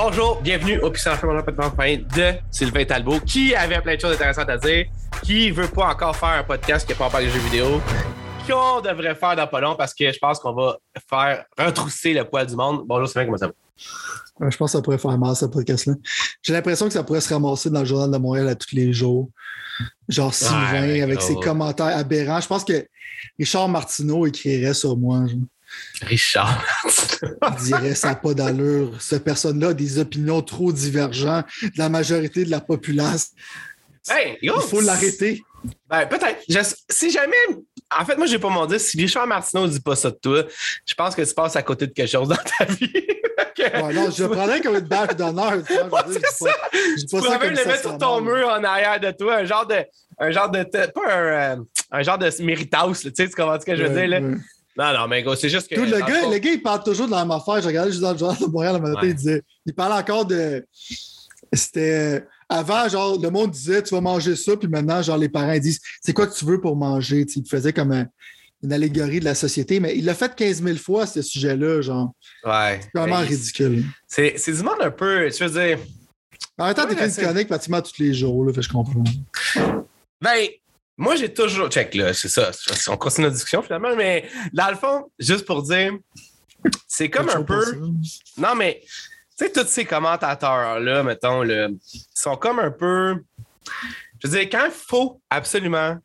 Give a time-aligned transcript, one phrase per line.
[0.00, 4.48] Bonjour, bienvenue au Puissant Feu, mon de Sylvain Talbot, qui avait plein de choses intéressantes
[4.48, 4.86] à dire,
[5.24, 7.80] qui veut pas encore faire un podcast qui n'est pas parler de jeux vidéo,
[8.46, 10.78] qu'on devrait faire dans pas long parce que je pense qu'on va
[11.10, 12.84] faire retrousser le poil du monde.
[12.86, 13.52] Bonjour Sylvain, comment ça va?
[14.48, 15.94] je pense que ça pourrait faire mal, ce podcast-là.
[16.42, 18.92] J'ai l'impression que ça pourrait se ramasser dans le Journal de Montréal à tous les
[18.92, 19.28] jours.
[20.08, 22.40] Genre Sylvain avec ses commentaires aberrants.
[22.40, 22.86] Je pense que
[23.36, 25.24] Richard Martineau écrirait sur moi.
[26.02, 26.64] Richard.
[26.84, 29.00] Il dirait ça n'a pas d'allure.
[29.00, 33.32] Cette personne-là a des opinions trop divergentes de la majorité de la populace.
[34.42, 35.42] Il faut l'arrêter.
[35.88, 36.44] Ben, peut-être.
[36.88, 37.36] Si jamais.
[37.98, 38.80] En fait, moi, j'ai pas mon dire.
[38.80, 40.44] Si Richard Martineau dit pas ça de toi,
[40.86, 42.92] je pense que tu passes à côté de quelque chose dans ta vie.
[43.58, 45.62] ouais, non, je prendrais comme une bâche d'honneur.
[45.66, 45.74] Tu,
[46.12, 46.50] c'est ça.
[46.98, 49.84] tu pourrais même le mettre sur ton mur en arrière de toi, un genre de.
[50.18, 50.62] Un genre de.
[50.62, 51.56] Pas un, euh,
[51.90, 54.20] un genre de méritas, tu sais, tu comprends ce que je veux dire, là?
[54.78, 55.80] Non, non, mais c'est juste que.
[55.80, 57.60] le, gars, le gars, il parle toujours de la même affaire.
[57.60, 59.42] Je regardais juste dans le journal de Montréal le matin, il disait.
[59.66, 60.64] Il parle encore de.
[61.52, 62.24] C'était.
[62.48, 65.80] Avant, genre, le monde disait tu vas manger ça, puis maintenant, genre, les parents disent
[66.00, 67.26] c'est quoi que tu veux pour manger?
[67.36, 68.06] il faisait comme
[68.62, 72.12] une allégorie de la société, mais il l'a fait 15 000 fois, ce sujet-là, genre.
[72.44, 72.80] Ouais.
[72.82, 73.84] C'est vraiment ridicule.
[74.06, 75.28] C'est du monde un peu.
[75.30, 75.78] Tu veux dire.
[76.56, 79.04] En même temps, t'écris une chronique pratiquement tous les jours, là, fait je comprends.
[80.20, 80.48] Ben,
[80.98, 81.68] moi, j'ai toujours.
[81.68, 82.50] Check, là, c'est ça.
[82.88, 85.92] On continue notre discussion finalement, mais dans le fond, juste pour dire,
[86.88, 87.64] c'est comme un peu.
[88.36, 91.68] Non, mais, tu sais, tous ces commentateurs-là, mettons, là,
[92.12, 93.14] sont comme un peu.
[94.20, 95.96] Je veux dire, quand il faut absolument.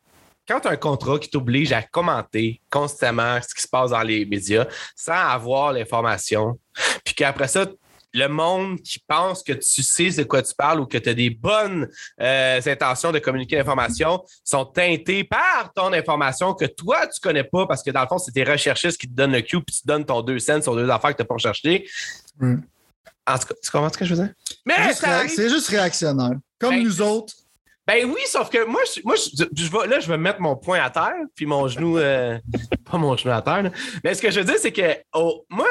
[0.46, 4.02] Quand tu as un contrat qui t'oblige à commenter constamment ce qui se passe dans
[4.02, 6.60] les médias sans avoir l'information,
[7.06, 7.66] puis qu'après ça,
[8.14, 11.14] le monde qui pense que tu sais de quoi tu parles ou que tu as
[11.14, 11.90] des bonnes
[12.22, 17.66] euh, intentions de communiquer l'information sont teintés par ton information que toi, tu connais pas
[17.66, 19.88] parce que dans le fond, c'est tes recherchistes qui te donnent le cue puis tu
[19.88, 21.88] donnes ton deux cents sur deux affaires que tu n'as pas recherché.
[23.26, 24.34] En tout cas, tu comprends ce que je veux dire?
[24.66, 26.34] Mais c'est juste réactionnaire.
[26.60, 27.34] Comme ben, nous autres.
[27.86, 30.90] Ben oui, sauf que moi, je, moi je, là, je vais mettre mon poing à
[30.90, 32.40] terre, puis mon genou, euh,
[32.90, 33.70] pas mon genou à terre.
[34.04, 35.68] Mais ce que je veux dire, c'est que oh, moi,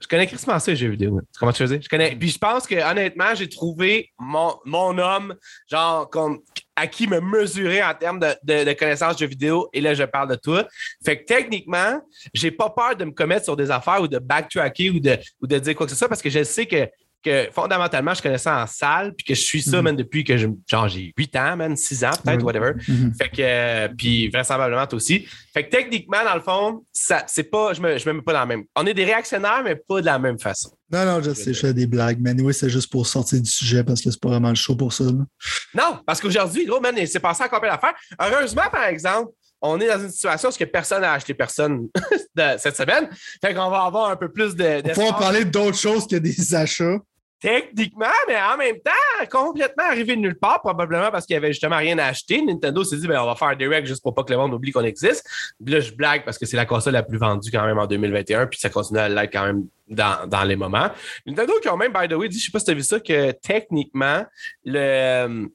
[0.00, 1.20] je connais Christmas ça, les jeux vidéo.
[1.38, 1.80] Comment tu faisais?
[1.82, 2.14] Je connais.
[2.14, 5.34] Puis je pense que honnêtement, j'ai trouvé mon, mon homme,
[5.70, 6.40] genre, comme,
[6.76, 9.68] à qui me mesurer en termes de, de, connaissances de jeux vidéo.
[9.72, 10.66] Et là, je parle de toi.
[11.04, 12.00] Fait que techniquement,
[12.32, 15.46] j'ai pas peur de me commettre sur des affaires ou de backtracker ou de, ou
[15.46, 16.88] de dire quoi que ce soit parce que je sais que
[17.22, 20.36] que fondamentalement, je connais ça en salle, puis que je suis ça, mm depuis que
[20.36, 22.72] j'ai 8 ans, même 6 ans, peut-être, whatever.
[22.86, 23.14] Mhm.
[23.14, 25.26] Fait que, euh, puis vraisemblablement, toi aussi.
[25.52, 28.32] Fait que techniquement, dans le fond, ça, c'est pas, je me, je me mets pas
[28.32, 28.64] dans la même.
[28.76, 30.70] On est des réactionnaires, mais pas de la même façon.
[30.90, 32.18] Non, non, je sais, je fais des blagues.
[32.20, 34.74] Mais oui, c'est juste pour sortir du sujet parce que c'est pas vraiment le show
[34.74, 35.04] pour ça.
[35.04, 37.94] Non, parce qu'aujourd'hui, gros, man, c'est passé encore plein d'affaires.
[38.20, 41.88] Heureusement, par exemple, on est dans une situation où personne n'a acheté personne
[42.58, 43.08] cette semaine.
[43.42, 44.82] Fait qu'on va avoir un peu plus de.
[44.98, 46.98] On va parler d'autres choses que des achats.
[47.40, 51.52] Techniquement, mais en même temps, complètement arrivé de nulle part, probablement parce qu'il n'y avait
[51.52, 52.42] justement rien à acheter.
[52.42, 54.72] Nintendo s'est dit, ben, on va faire direct juste pour pas que le monde oublie
[54.72, 55.24] qu'on existe.
[55.64, 57.86] Puis là, je blague parce que c'est la console la plus vendue quand même en
[57.86, 60.90] 2021, puis ça continue à l'être quand même dans, les moments.
[61.26, 62.82] Nintendo qui ont même, by the way, dit, je sais pas si tu as vu
[62.82, 64.26] ça, que techniquement,
[64.64, 65.48] le,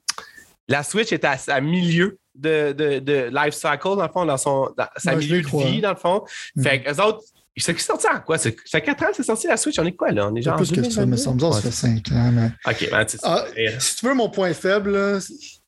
[0.68, 4.70] la Switch est à, milieu de, de, de, life cycle, dans le fond, dans, son,
[4.76, 6.24] dans sa milieu de vie, dans le fond.
[6.56, 6.62] Mm.
[6.62, 7.22] Fait que autres,
[7.56, 8.36] c'est sorti en quoi?
[8.38, 9.78] C'est 4 ans, c'est sorti la Switch?
[9.78, 10.28] On est quoi là?
[10.28, 10.56] On est genre.
[10.56, 12.32] Plus que ça, me semble, ça fait 5 ans.
[12.32, 12.50] Mais...
[12.66, 13.44] OK, ben, ah,
[13.78, 15.20] Si tu veux mon point faible,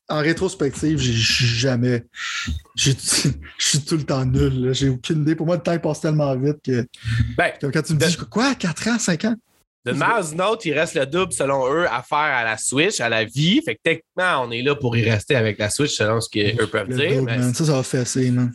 [0.09, 2.05] en rétrospective, j'ai jamais.
[2.75, 2.91] Je
[3.57, 4.73] suis tout le temps nul.
[4.73, 5.35] J'ai aucune idée.
[5.35, 6.85] Pour moi, le temps passe tellement vite que.
[7.37, 9.35] Ben, quand tu me dis quoi, 4 ans, 5 ans?
[9.87, 13.07] De Mars Note, il reste le double selon eux à faire à la Switch, à
[13.07, 13.61] la vie.
[13.63, 16.67] Fait que techniquement, on est là pour y rester avec la Switch selon ce qu'eux
[16.67, 17.23] peuvent dire.
[17.53, 18.51] Ça, ça va fesser, man.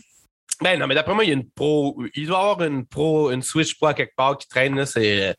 [0.60, 1.96] Ben non, mais d'après moi, il y a une pro.
[2.14, 4.76] Il doit y avoir une pro, une Switch Pro à quelque part qui traîne.
[4.76, 5.34] Là, c'est.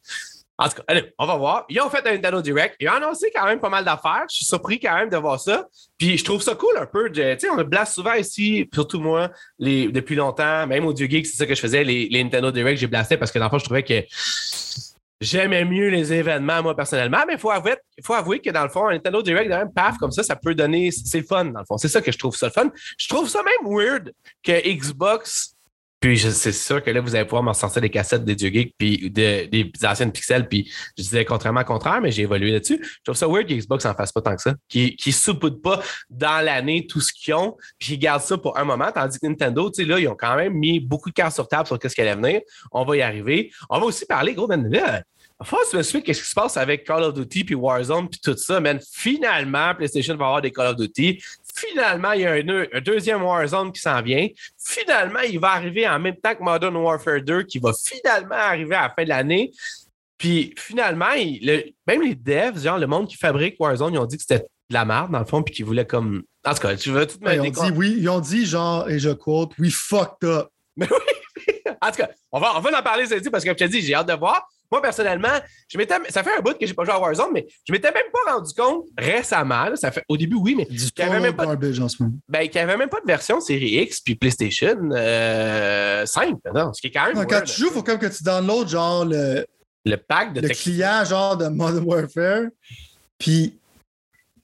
[0.57, 1.65] En tout cas, allez, on va voir.
[1.69, 2.75] Ils ont fait un Nintendo Direct.
[2.79, 4.23] Ils ont annoncé quand même pas mal d'affaires.
[4.29, 5.67] Je suis surpris quand même de voir ça.
[5.97, 7.11] Puis je trouve ça cool un peu.
[7.11, 10.65] Tu sais, on le blast souvent ici, surtout moi, les, depuis longtemps.
[10.65, 11.83] Même au Dieu Geek, c'est ça que je faisais.
[11.83, 14.03] Les, les Nintendo Direct, j'ai blasté parce que dans le fond, je trouvais que
[15.23, 18.91] J'aimais mieux les événements, moi, personnellement, mais il faut avouer, que dans le fond, un
[18.91, 20.91] Nintendo Direct, même paf, comme ça, ça peut donner.
[20.91, 21.77] C'est fun, dans le fond.
[21.77, 22.69] C'est ça que je trouve ça le fun.
[22.97, 24.11] Je trouve ça même weird
[24.43, 25.52] que Xbox.
[26.03, 28.75] Puis c'est sûr que là, vous allez pouvoir m'en sortir des cassettes des Dieu Geek
[28.77, 30.49] puis des anciennes pixels.
[30.49, 32.77] Puis je disais contrairement au contraire, mais j'ai évolué là-dessus.
[32.83, 34.53] Je trouve ça weird que Xbox en fasse pas tant que ça.
[34.67, 38.65] Qui ne pas dans l'année tout ce qu'ils ont, puis ils gardent ça pour un
[38.65, 38.91] moment.
[38.93, 41.47] Tandis que Nintendo, tu sais, là, ils ont quand même mis beaucoup de cartes sur
[41.47, 42.41] table sur ce qui allait venir.
[42.73, 43.53] On va y arriver.
[43.69, 45.03] On va aussi parler, gros, ben, là,
[45.43, 48.59] First, me qu'est-ce qui se passe avec Call of Duty puis Warzone puis tout ça,
[48.59, 48.79] man.
[48.91, 51.21] Finalement, PlayStation va avoir des Call of Duty.
[51.55, 54.27] Finalement, il y a un, deuxième Warzone qui s'en vient.
[54.57, 58.75] Finalement, il va arriver en même temps que Modern Warfare 2 qui va finalement arriver
[58.75, 59.51] à la fin de l'année.
[60.17, 61.13] Puis finalement,
[61.87, 64.73] même les devs, genre le monde qui fabrique Warzone, ils ont dit que c'était de
[64.73, 66.23] la merde, dans le fond, puis qu'ils voulaient comme.
[66.45, 67.43] En tout cas, tu veux tout mettre.
[67.43, 70.47] ils ont dit oui, ils ont dit genre, et je quote, we fucked up.
[70.75, 71.53] Mais oui!
[71.81, 73.67] en tout cas, on va, on va en parler, ça parce que comme tu as
[73.67, 74.47] dit, j'ai hâte de voir.
[74.73, 77.45] Moi, personnellement, je m'étais, ça fait un bout que j'ai pas joué à Warzone, mais
[77.63, 79.67] je m'étais même pas rendu compte récemment.
[79.75, 82.89] ça fait, au début, oui, mais du qu'il n'y avait, même pas, ben, avait même
[82.89, 86.37] pas de version série X puis PlayStation euh, 5.
[86.55, 87.23] Non, ce qui est quand même.
[87.27, 89.45] quand tu joues, il faut quand même que tu downloads genre le,
[89.85, 92.45] le pack de le client genre de Modern Warfare.
[93.19, 93.59] Puis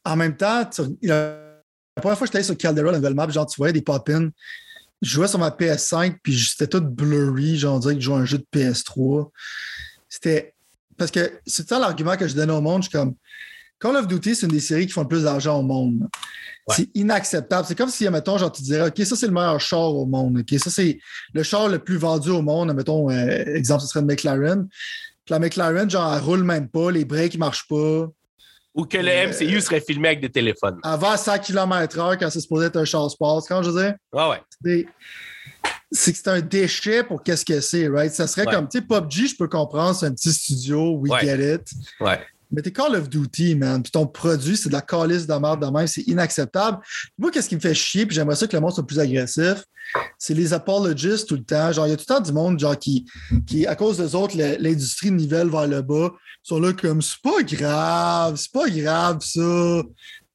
[0.05, 0.69] en même temps,
[1.01, 1.39] la
[1.95, 4.29] première fois que j'étais sur Caldera, la nouvelle map, genre tu voyais des pop-ins.
[5.01, 8.17] Je jouais sur ma PS5, puis c'était tout blurry, genre on dirait que je jouais
[8.17, 9.31] un jeu de PS3
[10.09, 10.53] c'était.
[10.97, 12.83] Parce que c'est ça l'argument que je donne au monde.
[12.83, 13.15] Je suis comme.
[13.79, 16.09] Call of Duty, c'est une des séries qui font le plus d'argent au monde.
[16.67, 17.65] C'est inacceptable.
[17.65, 20.39] C'est comme si, mettons, genre, tu dirais, OK, ça, c'est le meilleur char au monde.
[20.39, 20.99] OK, ça, c'est
[21.33, 22.73] le char le plus vendu au monde.
[22.73, 24.67] Mettons, euh, exemple, ce serait une McLaren.
[25.25, 28.07] Puis la McLaren, genre, elle roule même pas, les breaks ne marchent pas.
[28.75, 30.77] Ou que le euh, MCU serait filmé avec des téléphones.
[30.83, 33.95] Avant 100 km/h, quand c'est supposé être un char sport, quand je veux dire?
[34.13, 34.85] Ah ouais
[35.91, 38.13] c'est que c'est un déchet pour qu'est-ce que c'est, right?
[38.13, 41.55] Ça serait comme, tu sais, PUBG, je peux comprendre, c'est un petit studio, we get
[41.55, 41.71] it.
[41.99, 42.19] Ouais.
[42.51, 43.81] Mais t'es Call of Duty, man.
[43.83, 45.85] Puis ton produit, c'est de la calice de merde de même.
[45.85, 46.79] C'est inacceptable.
[47.17, 49.63] Moi, qu'est-ce qui me fait chier, puis j'aimerais ça que le monde soit plus agressif,
[50.17, 51.71] c'est les apologistes tout le temps.
[51.71, 53.05] Genre, il y a tout le temps du monde, genre, qui,
[53.45, 56.11] qui à cause des autres, l'industrie nivelle vers le bas,
[56.41, 59.83] sont là comme, c'est pas grave, c'est pas grave, ça.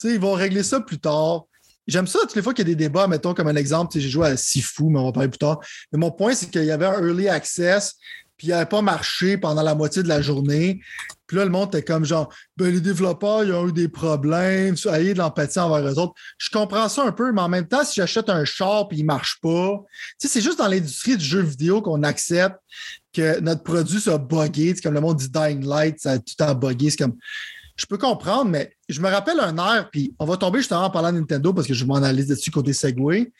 [0.01, 1.47] Tu sais, ils vont régler ça plus tard.
[1.87, 4.09] J'aime ça toutes les fois qu'il y a des débats, mettons comme un exemple, j'ai
[4.09, 5.61] joué à Sifu, mais on va parler plus tard.
[5.93, 7.97] Mais mon point, c'est qu'il y avait un early access,
[8.37, 10.81] puis il n'avait pas marché pendant la moitié de la journée.
[11.27, 14.75] Puis là, le monde était comme genre, ben, les développeurs, ils ont eu des problèmes,
[14.93, 16.15] ayez de l'empathie envers eux autres.
[16.39, 19.03] Je comprends ça un peu, mais en même temps, si j'achète un char et il
[19.03, 19.81] ne marche pas,
[20.19, 22.57] c'est juste dans l'industrie du jeu vidéo qu'on accepte
[23.13, 24.75] que notre produit soit buggé.
[24.75, 26.91] C'est comme le monde dit Dying Light, ça a tout le temps buggé.
[26.91, 27.17] C'est comme
[27.77, 30.91] je peux comprendre, mais je me rappelle un air, puis on va tomber justement en
[30.91, 33.33] parlant de Nintendo parce que je m'en allais dessus côté Segway.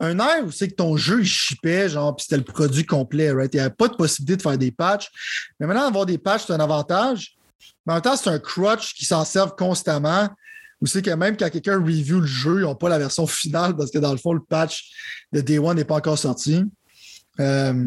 [0.00, 3.30] Un air où c'est que ton jeu, il chipait, genre, puis c'était le produit complet,
[3.30, 3.52] right?
[3.54, 5.10] Il n'y avait pas de possibilité de faire des patchs.
[5.58, 7.36] Mais maintenant, avoir des patchs, c'est un avantage.
[7.86, 10.28] Mais en même temps, c'est un crutch qui s'en servent constamment.
[10.82, 13.76] Ou c'est que même quand quelqu'un review le jeu, ils n'ont pas la version finale
[13.76, 14.90] parce que dans le fond, le patch
[15.32, 16.64] de Day One n'est pas encore sorti.
[17.38, 17.86] Euh,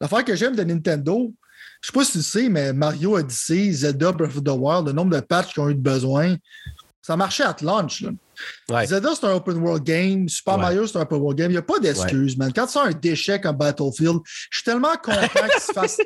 [0.00, 1.32] l'affaire que j'aime de Nintendo,
[1.82, 4.92] je sais pas si tu sais, mais Mario Odyssey, Zelda Breath of the Wild, le
[4.92, 6.36] nombre de patchs qu'ils ont eu de besoin,
[7.02, 8.04] ça marchait à launch.
[8.84, 10.28] Zelda, c'est un open world game.
[10.28, 11.50] Super Mario, c'est un open world game.
[11.50, 12.52] Il n'y a pas d'excuse, man.
[12.54, 15.98] Quand tu as un déchet comme Battlefield, je suis tellement content qu'il se fasse.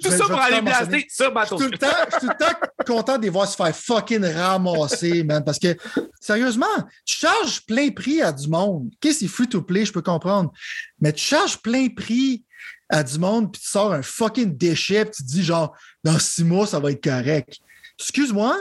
[0.00, 1.76] Tout ça pour aller blaster sur Battlefield.
[1.80, 5.44] Je suis tout le temps content de les voir se faire fucking ramasser, man.
[5.44, 5.76] Parce que,
[6.18, 6.66] sérieusement,
[7.04, 8.88] tu charges plein prix à du monde.
[8.98, 10.52] Qu'est-ce qui est free to play, je peux comprendre.
[11.00, 12.44] Mais tu charges plein prix
[12.92, 15.74] à du monde, puis tu sors un fucking déchet, puis tu te dis genre,
[16.04, 17.58] dans six mois, ça va être correct.
[17.98, 18.56] Excuse-moi,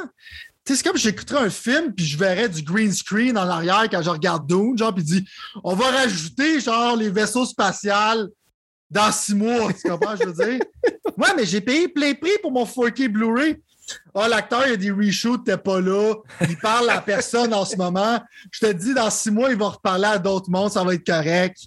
[0.65, 4.09] c'est comme j'écouterais un film, puis je verrais du green screen en arrière quand je
[4.09, 5.27] regarde Dune, genre, puis dit,
[5.63, 8.29] on va rajouter, genre, les vaisseaux spatials
[8.89, 9.73] dans six mois.
[9.73, 10.59] Tu comprends, je veux dire?
[11.17, 13.61] Ouais, mais j'ai payé plein prix pour mon 4K Blu-ray.
[14.15, 16.15] Ah, l'acteur, il y a des reshoots, t'es pas là.
[16.47, 18.19] Il parle à personne en ce moment.
[18.49, 21.05] Je te dis, dans six mois, il va reparler à d'autres mondes, ça va être
[21.05, 21.59] correct.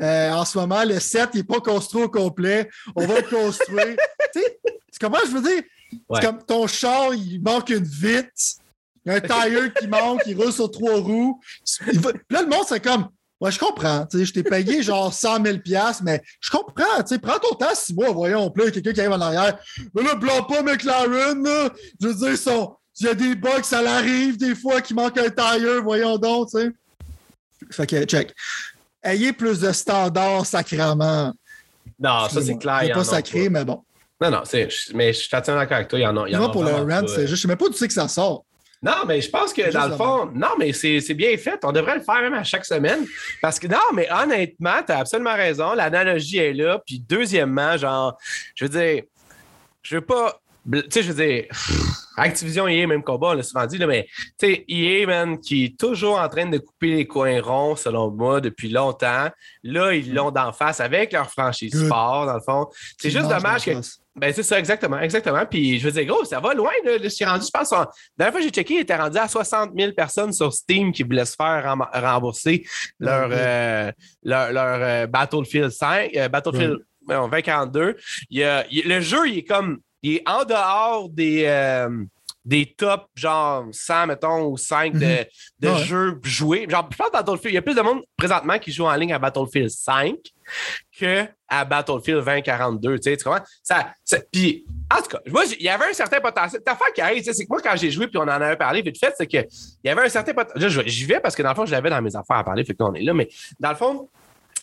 [0.00, 2.68] Euh, en ce moment, le set n'est pas construit au complet.
[2.94, 3.96] On va le construire.
[4.34, 4.58] tu sais,
[5.00, 5.62] comment je veux dire?
[6.14, 8.28] C'est comme ton char, il manque une vitre.
[9.04, 11.40] Il y a un tire qui manque, il roule sur trois roues.
[12.30, 13.08] Là, le monde, c'est comme
[13.40, 14.06] Ouais, je comprends.
[14.12, 15.58] Je t'ai payé genre 100 000
[16.02, 17.02] mais je comprends.
[17.22, 18.50] Prends ton temps six mois, voyons.
[18.50, 19.58] Puis là, quelqu'un qui arrive en arrière.
[19.94, 21.42] Mais là, blanc pas McLaren.
[21.42, 21.70] Là.
[22.00, 22.76] Je veux dire, son...
[23.00, 26.50] il y a des bugs, ça l'arrive des fois qu'il manque un tire, voyons donc.
[26.50, 26.70] sais.
[27.70, 28.34] Fait que, check
[29.02, 31.32] ayez plus de standards sacrément.
[31.98, 32.80] Non, ça c'est clair.
[32.82, 33.82] C'est pas sacré, mais bon.
[34.20, 34.42] Non, non,
[34.94, 35.98] mais je suis d'accord avec toi.
[35.98, 36.28] Il y en a.
[36.28, 38.08] Il y pour le rent, c'est juste, je sais même pas d'où c'est que ça
[38.08, 38.44] sort.
[38.82, 41.60] Non, mais je pense que dans le fond, non, mais c'est bien fait.
[41.64, 43.06] On devrait le faire même à chaque semaine.
[43.42, 45.74] Parce que non, mais honnêtement, tu as absolument raison.
[45.74, 46.80] L'analogie est là.
[46.86, 48.16] Puis deuxièmement, genre,
[48.54, 49.02] je veux dire,
[49.82, 50.40] je veux pas.
[50.72, 51.44] Tu sais, je veux dire,
[52.16, 54.06] Activision EA, même combat, on l'a souvent dit, là, mais
[54.38, 58.10] tu sais, EA, man, qui est toujours en train de couper les coins ronds, selon
[58.10, 59.28] moi, depuis longtemps.
[59.62, 62.68] Là, ils l'ont d'en face avec leur franchise sport, dans le fond.
[62.98, 63.72] C'est juste dommage que.
[64.16, 65.46] Ben, c'est ça, exactement, exactement.
[65.46, 66.98] Puis, je veux dire, gros, ça va loin, là.
[67.00, 67.88] Je suis rendu, je pense, la
[68.18, 71.04] dernière fois que j'ai checké, il était rendu à 60 000 personnes sur Steam qui
[71.04, 72.66] voulaient se faire rembourser
[72.98, 73.92] leur, euh,
[74.24, 77.96] leur, leur, euh, Battlefield 5, euh, Battlefield 2042.
[78.30, 82.04] Il, le jeu, il est comme il est en dehors des, euh,
[82.44, 85.24] des top, genre 100, mettons, ou 5 de, Mhm.
[85.60, 85.84] de Ouais.
[85.84, 86.66] jeux joués.
[86.68, 89.12] Genre, je pense Battlefield, il y a plus de monde présentement qui joue en ligne
[89.12, 90.14] à Battlefield 5
[90.98, 92.98] que à Battlefield 2042.
[92.98, 93.44] Tu sais, tu comprends?
[93.62, 96.62] Ça, ça- puis, en tout cas, moi, il y avait un certain potentiel.
[96.62, 98.80] Ta affaire qui arrive, c'est que moi, quand j'ai joué, puis on en avait parlé
[98.82, 99.46] vite fait, c'est qu'il
[99.84, 100.88] y avait un certain potentiel.
[100.88, 102.72] J'y vais parce que dans le fond, je l'avais dans mes affaires à parler, fait
[102.74, 103.28] que là, on est là, mais
[103.60, 104.08] dans le fond,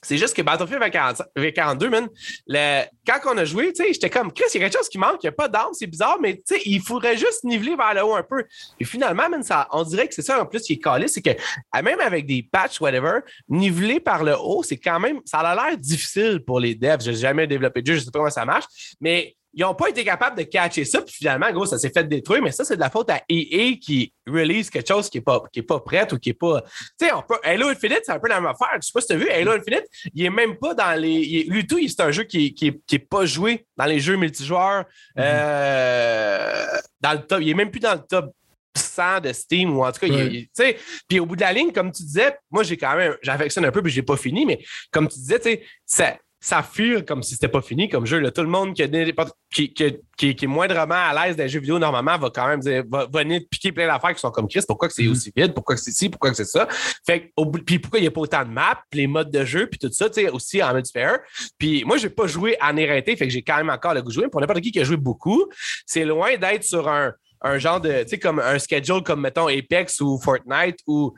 [0.07, 2.07] c'est juste que Battlefield 2045 2042, man,
[2.47, 5.17] le- quand on a joué, j'étais comme, Chris, il y a quelque chose qui manque,
[5.23, 8.15] il n'y a pas d'armes, c'est bizarre, mais il faudrait juste niveler vers le haut
[8.15, 8.43] un peu.
[8.79, 11.21] Et finalement, man, ça, on dirait que c'est ça en plus qui est calé, c'est
[11.21, 11.31] que
[11.83, 15.77] même avec des patchs, whatever, niveler par le haut, c'est quand même, ça a l'air
[15.77, 17.01] difficile pour les devs.
[17.01, 18.65] Je n'ai jamais développé de jeu, je ne sais pas comment ça marche,
[18.99, 22.03] mais ils n'ont pas été capables de catcher ça, puis finalement, gros, ça s'est fait
[22.07, 25.23] détruire, mais ça, c'est de la faute à EA qui release quelque chose qui n'est
[25.23, 26.61] pas, qui est pas prêt ou qui n'est pas.
[26.99, 28.69] Tu sais, on peut- Halo Infinite, c'est un peu la même affaire.
[28.79, 31.09] Je sais pas si tu as vu, Halo Infinite, il est même pas dans les.
[31.09, 33.85] il lui, tout, c'est un jeu qui est, qui, est, qui est pas joué dans
[33.85, 34.85] les jeux multijoueurs.
[35.17, 36.65] euh,
[37.01, 37.39] dans le top.
[37.41, 38.31] Il est même plus dans le top
[38.75, 40.77] 100 de Steam ou en tout cas, tu sais.
[41.07, 43.15] Puis au bout de la ligne, comme tu disais, moi, j'ai quand même.
[43.21, 44.59] J'affectionne un peu, puis je l'ai pas fini, mais
[44.91, 46.17] comme tu disais, tu sais, ça.
[46.47, 48.19] Ça file comme si c'était pas fini comme jeu.
[48.19, 48.31] là.
[48.31, 48.89] Tout le monde qui,
[49.53, 52.83] qui, qui- qui- est moindrement à l'aise des jeux vidéo normalement va quand même dire,
[52.89, 54.61] va, va venir piquer plein d'affaires qui sont comme Chris.
[54.65, 55.11] Pourquoi que c'est Mhm.
[55.11, 55.53] aussi vide?
[55.53, 56.07] Pourquoi que c'est ci?
[56.07, 56.65] Pourquoi que c'est ça?
[57.05, 57.33] Fait
[57.65, 59.91] puis pourquoi il n'y a pas autant de maps, les modes de jeu, puis tout
[59.91, 61.17] ça, tu sais, aussi en multiplayer.
[61.57, 64.07] Puis moi, j'ai pas joué en éreinté, fait que j'ai quand même encore le goût
[64.07, 64.29] de jouer.
[64.29, 65.49] Pour n'importe qui qui a joué beaucoup,
[65.85, 67.11] c'est loin d'être sur un,
[67.41, 71.13] un genre de, tu sais, comme un schedule comme, mettons, Apex ou Fortnite ou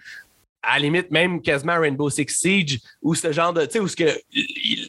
[0.61, 3.87] à la limite même quasiment Rainbow Six Siege ou ce genre de, tu sais, où
[3.87, 4.09] ce que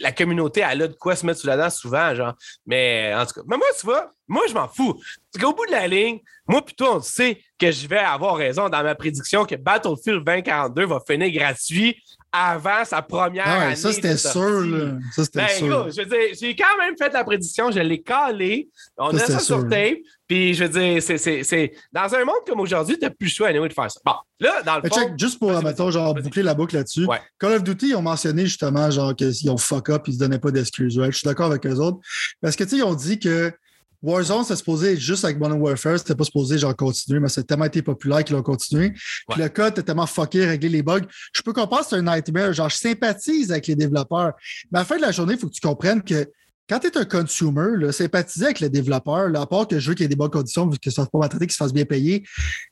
[0.00, 2.34] la communauté elle a de quoi se mettre sous la dent souvent, genre.
[2.66, 4.94] Mais en tout cas, mais moi, tu vois, moi, je m'en fous.
[5.32, 8.68] Parce qu'au bout de la ligne, moi, plutôt, on sait que je vais avoir raison
[8.68, 13.76] dans ma prédiction que Battlefield 2042 va finir gratuit avant sa première Ah ouais, année.
[13.76, 14.60] ça, c'était sûr.
[14.60, 14.92] Là.
[15.14, 15.68] Ça, c'était Ben, sûr.
[15.68, 18.68] gros, je veux dire, j'ai quand même fait la prédiction, je l'ai calé.
[18.96, 19.98] On Ça, a ça sur tape.
[20.28, 23.26] Puis, je veux dire, c'est, c'est, c'est- dans un monde comme aujourd'hui, tu n'as plus
[23.26, 23.98] le choix anyway, de faire ça.
[24.04, 24.94] Bon, là, dans le fond.
[24.94, 27.04] check, juste pour, mettons, genre, boucler la boucle là-dessus.
[27.04, 27.20] Ouais.
[27.38, 30.38] Call of Duty, ils ont mentionné justement, genre, qu'ils ont fuck up, ils se donnaient
[30.38, 31.02] pas d'excuses.
[31.04, 31.98] Je suis d'accord avec eux autres.
[32.40, 33.52] Parce que, tu sais, ils ont dit que
[34.02, 37.44] Warzone, c'était supposé être juste avec Modern Warfare, c'était pas supposé, genre, continuer, mais c'est
[37.44, 38.92] tellement été populaire qu'ils l'ont continué.
[39.28, 41.00] Puis le code était tellement fucké, régler les bugs.
[41.34, 42.52] Je peux comprendre, c'est un nightmare.
[42.52, 44.32] Genre, je sympathise avec les développeurs.
[44.72, 46.26] Mais à la fin de la journée, il faut que tu comprennes que
[46.68, 49.88] quand tu es un consumer, là, sympathiser avec le développeur, là, à part que je
[49.88, 51.58] veux qu'il y ait des bonnes conditions, vu que ça ne pas maltraité, qu'il se
[51.58, 52.24] fasse bien payer,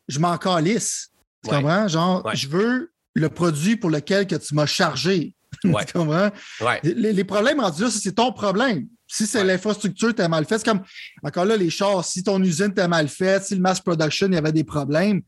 [0.06, 1.08] je m'en calisse.
[1.44, 1.56] Tu Ouais.
[1.62, 1.88] comprends?
[1.88, 2.36] Genre, Ouais.
[2.36, 5.34] je veux le produit pour lequel que tu m'as chargé.
[5.64, 5.84] Ouais.
[5.84, 6.30] tu comprends?
[6.60, 6.80] Ouais.
[6.84, 8.86] Les, les problèmes rendus là, ça, c'est ton problème.
[9.10, 9.44] Si c'est Ouais.
[9.44, 10.82] l'infrastructure, t'as mal fait, c'est comme,
[11.24, 14.34] encore là, les chars, si ton usine t'a mal faite, si le mass production, il
[14.34, 15.22] y avait des problèmes,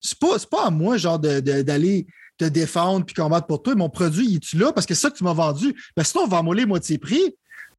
[0.00, 3.74] c'est pas, pas à moi, genre, d'aller te défendre puis combattre pour toi.
[3.74, 4.72] Mon produit, il est-tu là?
[4.72, 5.74] Parce que c'est ça que tu m'as vendu.
[5.96, 7.36] Ben, sinon, on va moller moitié prix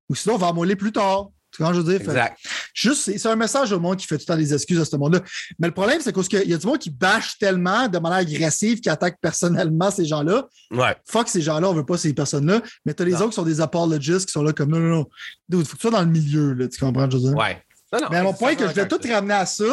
[0.10, 1.30] ou sinon, on va moller plus tard.
[1.56, 2.00] Tu vois, je veux dire?
[2.00, 2.38] Fait- Exact.
[2.74, 4.96] Juste, c'est un message au monde qui fait tout le temps des excuses à ce
[4.96, 5.20] monde-là.
[5.60, 8.80] Mais le problème, c'est qu'il y a du monde qui bâche tellement de manière agressive,
[8.80, 10.48] qui attaque personnellement ces gens-là.
[10.72, 10.96] Ouais.
[11.08, 12.62] Fuck ces gens-là, on veut pas ces personnes-là.
[12.86, 13.18] Mais t'as les Non.
[13.20, 15.06] autres qui sont des apologistes qui sont là comme non, non, non.
[15.48, 17.36] Dude, faut que tu sois dans le milieu, là, tu comprends, je veux dire?
[17.38, 17.62] Ouais.
[17.92, 19.64] Non, non, Mais mon point que je vais tout ramener à ça,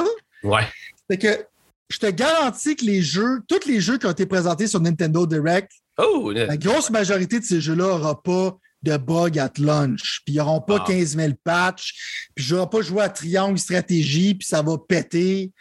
[0.42, 0.66] Ouais.
[1.08, 1.44] c'est que
[1.88, 5.26] je te garantis que les jeux, tous les jeux qui ont été présentés sur Nintendo
[5.26, 5.70] Direct,
[6.02, 10.22] Oh, la grosse majorité de ces jeux-là n'aura pas de bug at lunch.
[10.24, 10.84] Puis ils n'auront pas Ah.
[10.86, 12.28] 15 000 patchs.
[12.34, 15.52] Puis je n'aurai pas joué à triangle stratégie, puis ça va péter.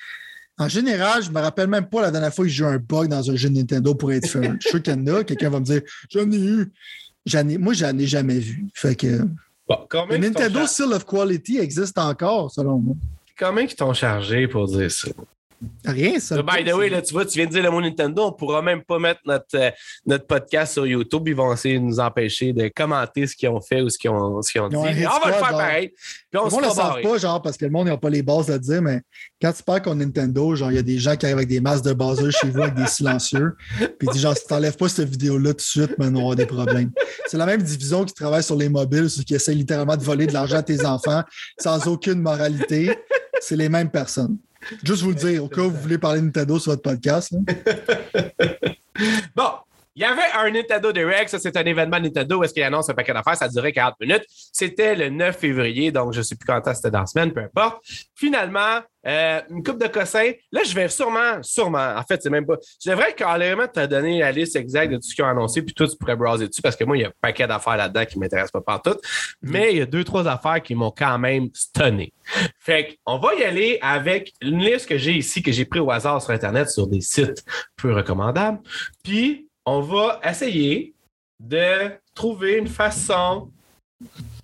[0.58, 3.08] En général, je me rappelle même pas la dernière fois que j'ai eu un bug
[3.08, 4.28] dans un jeu de Nintendo pour être.
[4.28, 5.24] Je suis sûr qu'il y en a.
[5.26, 6.72] Quelqu'un va me dire J'en ai eu.
[7.26, 8.66] J'en ai, moi, j'en ai jamais vu.
[8.74, 9.22] Fait que
[9.68, 9.78] Bon,
[10.10, 12.96] le Nintendo Seal of Quality existe encore, selon moi.
[13.38, 15.10] Combien qu'ils t'ont chargé pour dire ça?
[15.86, 16.42] Rien, ça.
[16.42, 18.62] By the way, là, tu vois, tu viens de dire le mot Nintendo, on pourra
[18.62, 19.72] même pas mettre notre, euh,
[20.06, 21.28] notre podcast sur YouTube.
[21.28, 24.10] Ils vont essayer de nous empêcher de commenter ce qu'ils ont fait ou ce qu'ils
[24.10, 24.75] ont, ce qu'ils ont dit.
[24.75, 25.58] Ont Mais on va le faire genre.
[25.58, 25.89] pareil.
[25.89, 28.10] Puis on Le monde ne le savent pas, genre, parce que le monde n'a pas
[28.10, 29.01] les bases à le dire, mais
[29.42, 31.62] quand tu parles qu'on Nintendo, genre, il y a des gens qui arrivent avec des
[31.62, 33.56] masques de buzzers chez vous avec des silencieux.
[33.78, 36.36] Puis ils disent, genre, si t'enlèves pas cette vidéo-là tout de suite, ben, on aura
[36.36, 36.92] des problèmes.
[37.28, 40.25] C'est la même division qui travaille sur les mobiles, ceux qui essaient littéralement de voler
[40.25, 41.24] de l'argent à tes enfants
[41.60, 42.98] sans aucune moralité.
[43.42, 44.38] C'est les mêmes personnes.
[44.84, 47.34] Juste vous le dire, au cas où vous voulez parler Nintendo sur votre podcast.
[49.34, 49.51] Bon,
[50.00, 51.27] il y avait un Nintendo Direct.
[51.27, 53.36] Ça, c'est un événement Nintendo où est-ce qu'il annonce un paquet d'affaires.
[53.36, 54.24] Ça durait 40 minutes.
[54.29, 57.41] C'était le 9 février, donc je ne sais plus quand c'était dans la semaine, peu
[57.41, 57.84] importe.
[58.15, 60.32] Finalement, euh, une coupe de cossins.
[60.53, 62.56] Là, je vais sûrement, sûrement, en fait, c'est même pas.
[62.82, 65.74] Je devrais carrément te donner la liste exacte de tout ce qu'ils ont annoncé, puis
[65.74, 68.06] toi, tu pourrais browser dessus parce que moi, il y a un paquet d'affaires là-dedans
[68.06, 68.98] qui ne m'intéressent pas partout.
[69.41, 72.13] Mais il y a deux, trois affaires qui m'ont quand même stunné.
[72.58, 75.91] Fait qu'on va y aller avec une liste que j'ai ici, que j'ai pris au
[75.91, 77.44] hasard sur Internet sur des sites
[77.75, 78.60] peu recommandables.
[79.03, 80.94] Puis, on va essayer
[81.39, 83.51] de trouver une façon.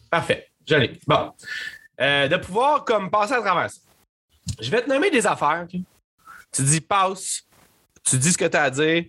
[0.10, 0.50] Parfait.
[0.68, 1.00] Je l'ai.
[1.08, 1.34] Bon.
[2.00, 3.80] Euh, de pouvoir comme passer à travers ça.
[4.60, 5.66] je vais te nommer des affaires.
[6.52, 7.44] Tu dis passe,
[8.04, 9.06] tu dis ce que tu as à dire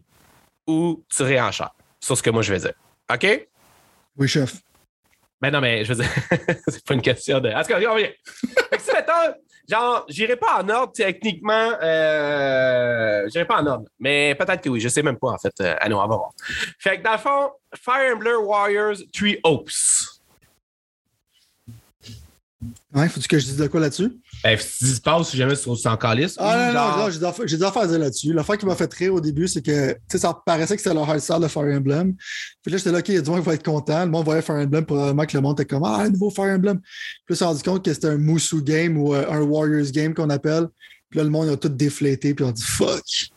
[0.67, 2.75] ou tu réenchères sur ce que moi je vais dire.
[3.13, 3.49] OK?
[4.17, 4.57] Oui, chef.
[5.41, 6.11] Ben non, mais je veux dire,
[6.69, 7.51] c'est pas une question de.
[7.51, 8.13] En tout cas, on revient.
[8.71, 9.35] Fait que si, mettons,
[9.69, 11.73] genre, j'irai pas en ordre techniquement.
[11.83, 13.85] Euh, j'irai pas en ordre.
[13.99, 15.55] Mais peut-être que oui, je sais même pas en fait.
[15.61, 16.31] Euh, allez, on va voir.
[16.79, 20.16] Fait que dans le fond, Fire Emblem Warriors Three Oaks.
[22.95, 24.11] Ouais, faut-tu que je dise de quoi là-dessus?
[24.43, 26.35] Ben, si tu passes si jamais tu trouves ça en calice.
[26.39, 27.19] Ah non, genre- non, non, j'ai
[27.51, 28.33] des des affaires à dire là-dessus.
[28.33, 30.95] L'affaire qui m'a fait rire au début, c'est que tu sais, ça paraissait que c'était
[30.95, 32.15] le hard style de Fire Emblem.
[32.63, 34.05] Puis là, j'étais là, OK, il y a du monde qui va être content.
[34.05, 36.45] Le monde voyait Fire Emblem, probablement que le monde était comme Ah, un nouveau Fire
[36.55, 36.79] Emblem.
[36.81, 39.91] Puis là, on s'est rendu compte que c'était un Musu game ou euh, un Warriors
[39.93, 40.67] game qu'on appelle.
[41.11, 43.31] Puis là, le monde a tout déflété, puis on dit Fuck!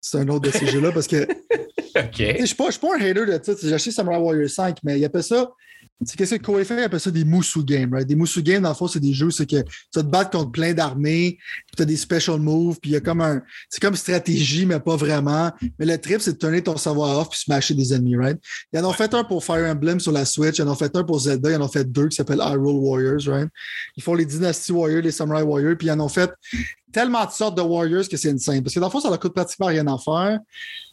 [0.00, 2.16] C'est un autre de ces jeux-là parce que OK.
[2.18, 4.98] Je ne suis pas, pas un hater de sais, J'ai acheté Samurai Warrior 5, mais
[4.98, 5.50] il appelle ça.
[6.04, 8.06] C'est qu'est-ce que Koei appelle ça des Musu games, right?
[8.06, 10.30] Des Musu games, dans le fond, c'est des jeux, c'est que tu vas te battre
[10.30, 13.40] contre plein d'armées, puis tu as des special moves, puis il y a comme un.
[13.68, 15.52] C'est comme stratégie, mais pas vraiment.
[15.78, 18.38] Mais le trip, c'est de tourner ton savoir off puis smasher des ennemis, right?
[18.72, 20.94] Ils en ont fait un pour Fire Emblem sur la Switch, ils en ont fait
[20.96, 23.48] un pour Zelda, ils en ont fait deux qui s'appellent Hyrule Warriors, right?
[23.96, 26.30] Ils font les Dynasty Warriors, les Samurai Warriors, puis ils en ont fait
[26.92, 28.62] tellement de sortes de Warriors que c'est insane.
[28.62, 30.38] Parce que dans le fond, ça leur coûte pratiquement rien à faire.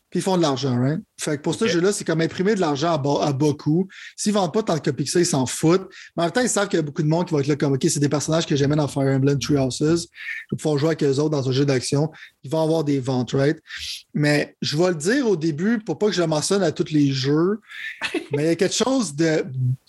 [0.09, 0.99] Puis ils font de l'argent, right?
[1.19, 3.87] Fait que pour ce jeu-là, c'est comme imprimer de l'argent à, bas- à bas coût.
[4.17, 5.87] S'ils vendent pas tant de copies que ça, ils s'en foutent.
[6.15, 7.47] Mais en même temps, ils savent qu'il y a beaucoup de monde qui va être
[7.47, 10.07] là comme OK, c'est des personnages que j'aimais dans Fire Emblem Tree Houses.
[10.51, 12.09] Vais pouvoir jouer avec eux autres dans un jeu d'action.
[12.43, 13.59] Ils vont avoir des ventes, right?
[14.13, 16.91] Mais je vais le dire au début pour pas que je le mentionne à tous
[16.91, 17.59] les jeux.
[18.31, 19.45] mais il y a quelque chose de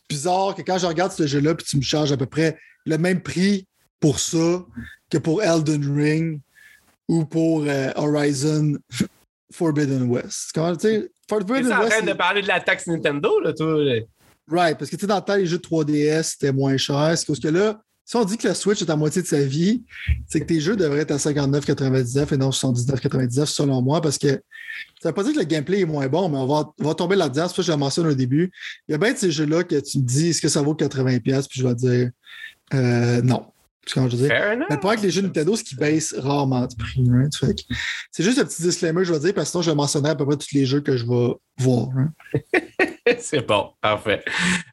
[0.08, 2.98] bizarre que quand je regarde ce jeu-là, puis tu me charges à peu près le
[2.98, 3.66] même prix
[4.00, 4.64] pour ça
[5.08, 6.40] que pour Elden Ring
[7.08, 8.74] ou pour euh, Horizon
[9.52, 10.50] Forbidden West.
[10.54, 11.00] Comment tu sais?
[11.02, 11.92] T'es Forbidden en West.
[11.92, 13.82] train de parler de la taxe Nintendo, là, toi?
[13.82, 14.00] là?
[14.50, 17.12] Right, parce que tu sais, dans le temps, les jeux de 3DS, c'était moins cher.
[17.16, 19.40] C'est parce que là, si on dit que la Switch est à moitié de sa
[19.40, 19.84] vie,
[20.26, 24.42] c'est que tes jeux devraient être à 59,99 et non 79,99 selon moi, parce que
[25.00, 26.94] ça veut pas dire que le gameplay est moins bon, mais on va, on va
[26.94, 27.46] tomber là-dedans.
[27.46, 28.50] C'est pour ça que je le mentionne au début.
[28.88, 30.74] Il y a bien de ces jeux-là que tu me dis, est-ce que ça vaut
[30.74, 31.20] 80$?
[31.22, 32.10] Puis je vais dire,
[32.74, 33.46] euh, non.
[33.94, 34.28] Comment je veux dire?
[34.36, 34.66] Fair enough.
[34.68, 37.02] Mais le problème avec les jeux Nintendo, c'est qu'ils baissent rarement de prix.
[37.10, 37.32] right?
[37.40, 37.74] Que
[38.12, 40.26] C'est juste un petit disclaimer, je vais dire, parce que sinon, je mentionnerai à peu
[40.26, 41.88] près tous les jeux que je vais voir.
[41.96, 42.12] hein.
[43.18, 44.22] C'est bon, parfait.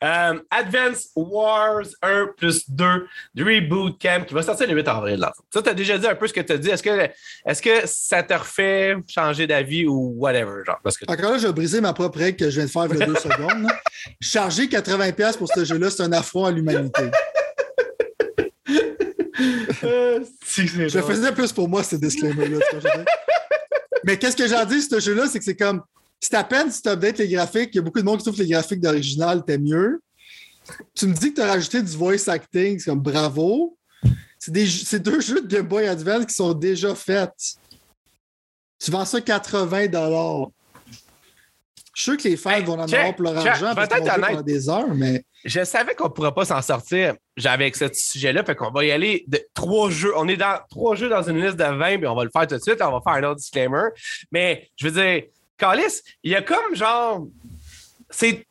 [0.04, 3.08] Euh, Advance Wars 1 plus 2
[3.40, 5.16] Reboot Camp qui va sortir le 8 avril.
[5.20, 5.34] Là.
[5.52, 6.70] Ça, tu as déjà dit un peu ce que tu as dit.
[6.70, 10.64] Est-ce que, est que ça te refait changer d'avis ou whatever?
[10.66, 12.70] Genre, parce que Encore là, je vais briser ma propre règle que je viens de
[12.70, 13.68] faire il y a deux secondes.
[14.22, 17.04] Charger 80$ pour ce jeu-là, c'est un affront à l'humanité.
[19.84, 22.60] Euh, si, Je faisais plus pour moi, ce disclaimer-là.
[24.04, 25.82] Mais qu'est-ce que j'ai à dire, ce jeu-là, c'est que c'est comme.
[26.20, 28.24] C'est à peine si tu updates les graphiques, il y a beaucoup de monde qui
[28.26, 30.02] trouve que les graphiques d'original étaient mieux.
[30.96, 33.78] Tu me dis que tu as rajouté du voice acting, c'est comme bravo.
[34.40, 37.32] C'est des jeux- c'est deux jeux de Game Boy Advance qui sont déjà faits.
[38.80, 39.88] Tu vends ça 80
[41.98, 43.74] Je suis sûr que les fans Hey, vont en check, avoir pour leur check, argent
[43.74, 47.92] parce pendant des heures, mais Je savais qu'on ne pourrait pas s'en sortir avec ce
[47.92, 48.44] sujet-là.
[48.44, 50.14] Fait qu'on va y aller de trois jeux.
[50.16, 52.46] On est dans trois jeux dans une liste de 20, puis on va le faire
[52.46, 52.80] tout de suite.
[52.84, 53.88] On va faire un autre disclaimer.
[54.32, 55.24] Mais je veux dire,
[55.58, 57.26] Calis, il y a comme genre.
[58.12, 58.46] C'est.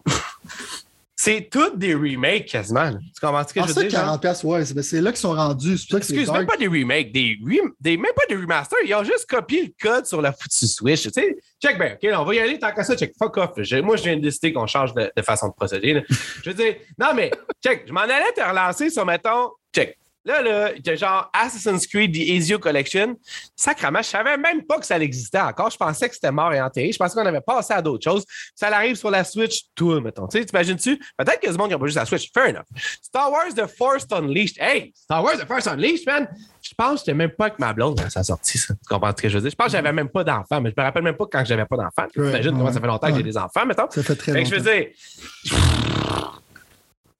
[1.18, 2.84] C'est toutes des remakes quasiment.
[2.84, 2.98] là.
[3.14, 3.90] Tu comprends ce que en je veux ça, dire?
[3.90, 4.00] genre?
[4.02, 5.78] 40 pièces, ouais, c'est c'est là qu'ils sont rendus.
[5.78, 8.26] C'est pour ça que c'est Excuse, même pas des remakes, des, rem- des- même pas
[8.28, 8.78] des remasters.
[8.84, 11.04] Ils ont juste copié le code sur la foutue Switch.
[11.04, 13.50] Tu sais, check bien, OK, on va y aller tant qu'à ça, check, fuck off.
[13.56, 15.94] Je- moi, je viens de décider qu'on change de, de façon de procéder.
[15.94, 16.02] là.
[16.44, 17.30] Je veux dire, non, mais
[17.64, 19.96] check, je m'en allais te relancer sur, mettons, check.
[20.26, 23.16] Là, là, il y a genre Assassin's Creed The Ezio Collection.
[23.54, 25.70] Sacrement, je savais même pas que ça existait encore.
[25.70, 26.90] Je pensais que c'était mort et enterré.
[26.90, 28.24] Je pensais qu'on avait passé à d'autres choses.
[28.56, 30.26] Ça arrive sur la Switch, tout, mettons.
[30.26, 30.98] Tu t'imagines-tu?
[31.16, 32.28] Peut-être qu'il y a du monde qui n'a pas juste la Switch.
[32.34, 32.64] Fair enough.
[33.00, 34.56] Star Wars The Force Unleashed.
[34.60, 36.28] Hey, Star Wars The Force Unleashed, man.
[36.60, 38.74] Je pense que j'étais même pas avec ma blonde quand ça a sorti, ça.
[38.74, 39.50] Tu comprends ce que je veux dire?
[39.52, 41.66] Je pense que j'avais même pas d'enfant, mais je me rappelle même pas quand j'avais
[41.66, 42.08] pas d'enfant.
[42.16, 43.88] Ouais, Imagine comment ça fait longtemps que j'ai des enfants, mettons.
[43.88, 44.86] Ça fait très Fait que je veux dire,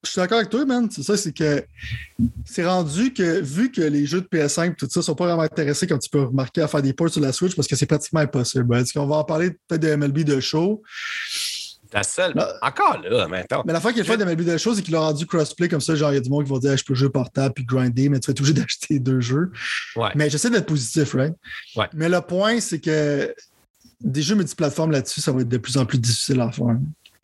[0.06, 0.88] Je suis d'accord avec toi, man.
[0.90, 1.64] C'est ça, c'est que
[2.44, 5.42] c'est rendu que, vu que les jeux de PS5 et tout ça sont pas vraiment
[5.42, 7.86] intéressés, comme tu peux remarquer, à faire des ports sur la Switch parce que c'est
[7.86, 8.74] pratiquement impossible.
[8.76, 10.82] Est-ce qu'on va en parler peut-être de MLB de show?
[11.92, 12.34] la seule.
[12.34, 13.62] Là- Encore là, maintenant.
[13.66, 15.80] Mais la fois qu'il fait de MLB de show, c'est qu'il a rendu crossplay comme
[15.80, 15.94] ça.
[15.94, 17.64] Genre, il y a du monde qui va dire Ah, je peux jouer portable puis
[17.64, 19.50] grinder, mais tu vas être obligé d'acheter deux jeux.
[19.94, 20.10] Ouais.
[20.14, 21.32] Mais j'essaie d'être positif, right?
[21.76, 21.86] Ouais.
[21.94, 23.34] Mais le point, c'est que
[24.00, 26.76] des jeux multiplateformes là-dessus, ça va être de plus en plus difficile à faire.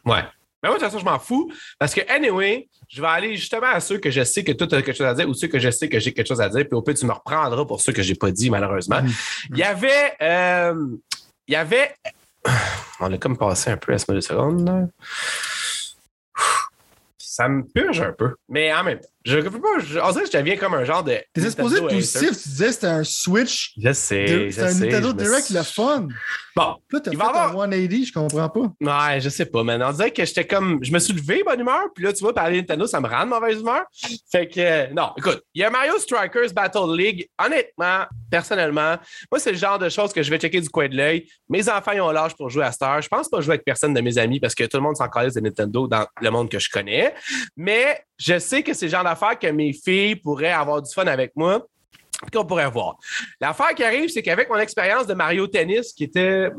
[0.07, 0.23] Ouais.
[0.62, 1.51] Mais moi, de toute façon, je m'en fous.
[1.79, 4.75] Parce que, anyway, je vais aller justement à ceux que je sais que toi, tu
[4.75, 6.48] as quelque chose à dire ou ceux que je sais que j'ai quelque chose à
[6.48, 6.64] dire.
[6.66, 9.03] Puis au pire, tu me reprendras pour ceux que j'ai pas dit, malheureusement.
[9.03, 9.12] Mhm.
[9.51, 10.14] Il y avait.
[10.20, 10.87] euh,
[11.48, 11.94] il y avait.
[13.01, 14.66] On a comme passé un peu à ce deux secondes.
[14.68, 14.87] là.
[17.18, 18.35] Ça me purge un peu.
[18.48, 19.09] Mais en même temps.
[19.24, 19.48] Je, je,
[19.87, 21.18] je, on dirait que je deviens comme un genre de.
[21.32, 23.72] T'es exposé positif, tu disais que c'était un Switch.
[23.80, 24.50] Je sais.
[24.50, 26.08] C'est un Nintendo Direct, le fun.
[26.54, 26.76] Bon.
[26.90, 27.62] Là, t'as fait avoir...
[27.62, 28.61] un 180, je comprends pas.
[28.61, 30.78] Ouais, je sais pas, mais on dirait que j'étais comme.
[30.82, 33.08] Je me suis levé bonne humeur, puis là, tu vois, parler de Nintendo, ça me
[33.08, 33.85] rend de mauvaise humeur.
[34.30, 37.28] Fait que, euh, non, écoute, il y a Mario Strikers Battle League.
[37.42, 38.96] Honnêtement, personnellement,
[39.30, 41.26] moi, c'est le genre de choses que je vais checker du coin de l'œil.
[41.48, 43.00] Mes enfants, ils ont l'âge pour jouer à Star.
[43.00, 45.08] Je pense pas jouer avec personne de mes amis parce que tout le monde s'en
[45.08, 47.14] calisse de Nintendo dans le monde que je connais.
[47.56, 51.07] Mais je sais que c'est le genre d'affaires que mes filles pourraient avoir du fun
[51.07, 51.66] avec moi
[52.31, 52.96] qu'on pourrait voir.
[53.40, 56.51] L'affaire qui arrive, c'est qu'avec mon expérience de Mario Tennis, qui était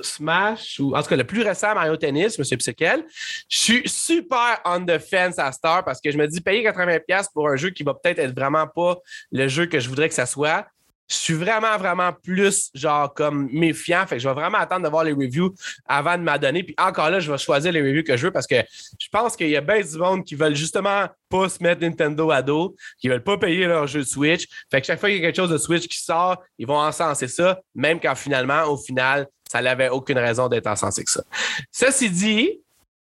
[0.00, 2.44] Smash, ou en tout cas le plus récent Mario Tennis, M.
[2.58, 3.04] Psychel,
[3.48, 7.26] je suis super on the fence à Star parce que je me dis payer 80$
[7.32, 8.98] pour un jeu qui va peut-être être vraiment pas
[9.32, 10.66] le jeu que je voudrais que ça soit
[11.08, 14.06] je suis vraiment, vraiment plus genre comme méfiant.
[14.06, 15.54] Fait que je vais vraiment attendre de voir les reviews
[15.86, 16.62] avant de m'adonner.
[16.64, 18.56] Puis encore là, je vais choisir les reviews que je veux parce que
[18.98, 22.30] je pense qu'il y a bien du monde qui veulent justement pas se mettre Nintendo
[22.30, 24.46] à dos, qui veulent pas payer leur jeu de Switch.
[24.70, 26.78] Fait que chaque fois qu'il y a quelque chose de Switch qui sort, ils vont
[26.78, 31.22] encenser ça, même quand finalement, au final, ça n'avait aucune raison d'être encensé que ça.
[31.70, 32.60] Ceci dit,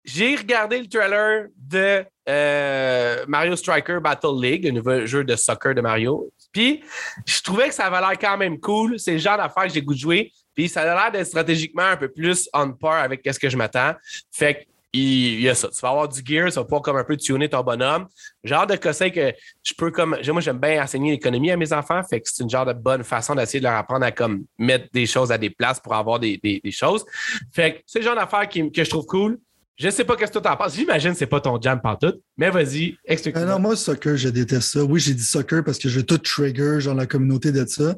[0.05, 5.75] j'ai regardé le trailer de euh, Mario Striker Battle League, le nouveau jeu de soccer
[5.75, 6.31] de Mario.
[6.57, 6.83] Puis,
[7.27, 8.99] je trouvais que ça avait l'air quand même cool.
[8.99, 10.33] C'est le genre d'affaire que j'ai goût de jouer.
[10.55, 13.59] Puis, ça a l'air d'être stratégiquement un peu plus on par avec ce que je
[13.59, 13.93] m'attends.
[14.33, 14.61] Fait que,
[14.95, 15.69] il y a ça.
[15.69, 18.07] Tu vas avoir du gear, ça va pouvoir comme un peu tuner ton bonhomme.
[18.43, 20.17] Genre de conseil que je peux comme.
[20.27, 22.03] Moi, j'aime bien enseigner l'économie à mes enfants.
[22.09, 24.87] Fait que c'est une genre de bonne façon d'essayer de leur apprendre à comme mettre
[24.95, 27.05] des choses à des places pour avoir des, des, choses.
[27.53, 29.39] Fait que c'est le genre d'affaire que je trouve cool.
[29.79, 30.75] Je sais pas qu'est-ce que tu en penses.
[30.75, 33.45] J'imagine que c'est pas ton jam pantoute, mais vas-y, explique-moi.
[33.45, 34.83] Euh, non, moi, soccer, je déteste ça.
[34.83, 37.95] Oui, j'ai dit soccer parce que je veux tout trigger, genre la communauté de ça.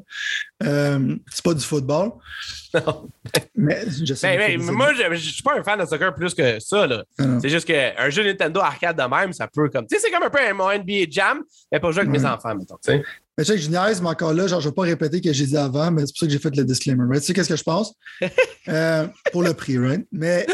[0.63, 2.11] Euh, c'est pas du football.
[2.71, 3.09] Non.
[3.55, 6.35] mais je sais ben, ben, moi, je, je, suis pas un fan de soccer plus
[6.35, 6.85] que ça.
[6.85, 7.03] Là.
[7.41, 9.87] C'est juste qu'un jeu Nintendo arcade de même, ça peut comme.
[9.87, 12.53] Tu sais, c'est comme un peu un NBA Jam, mais pas jouer avec mes enfants,
[12.53, 12.77] mettons.
[12.87, 13.01] Mais
[13.39, 15.33] tu sais, je niaise, mais encore là, genre, je ne vais pas répéter ce que
[15.33, 17.05] j'ai dit avant, mais c'est pour ça que j'ai fait le disclaimer.
[17.15, 17.95] Tu sais, qu'est-ce que je pense?
[18.67, 20.05] euh, pour le prix, right?
[20.11, 20.45] Mais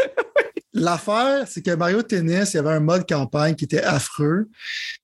[0.78, 4.50] L'affaire, c'est que Mario Tennis, il y avait un mode campagne qui était affreux.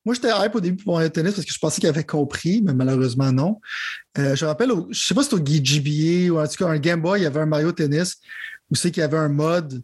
[0.04, 2.62] Moi, j'étais hype au début pour Mario Tennis parce que je pensais qu'il avait compris,
[2.62, 3.62] mais malheureusement, non.
[4.18, 6.58] Euh, je me rappelle, je ne sais pas si c'était au GBA ou en tout
[6.58, 8.18] cas un Game Boy, il y avait un Mario Tennis
[8.70, 9.82] où c'est qu'il y avait un mode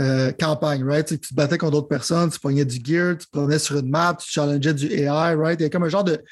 [0.00, 1.06] euh, campagne, right?
[1.06, 3.90] Tu, te battais contre d'autres personnes, tu pognais du gear, tu te prenais sur une
[3.90, 5.58] map, tu challengeais du AI, right?
[5.58, 6.22] Il y avait comme un genre de,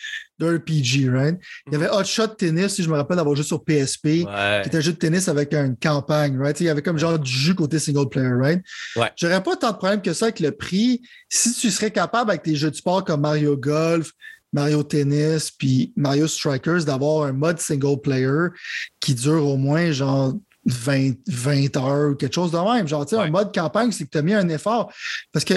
[0.40, 1.38] RPG, right?
[1.66, 4.20] Il y avait Hot Shot Tennis, si je me rappelle d'avoir joué sur PSP, qui
[4.64, 6.58] était un jeu de tennis avec une campagne, right?
[6.60, 8.62] Il y avait comme genre du jeu côté single player, right?
[8.96, 9.12] Ouais.
[9.16, 11.02] J'aurais pas tant de problèmes que ça avec le prix.
[11.28, 14.12] Si tu serais capable avec tes jeux de sport comme Mario Golf,
[14.52, 18.48] Mario Tennis, puis Mario Strikers, d'avoir un mode single player
[18.98, 20.34] qui dure au moins genre
[20.70, 22.88] 20, 20 heures ou quelque chose de même.
[22.88, 24.92] Genre, tu sais, un mode campagne, c'est que tu as mis un effort.
[25.32, 25.54] Parce que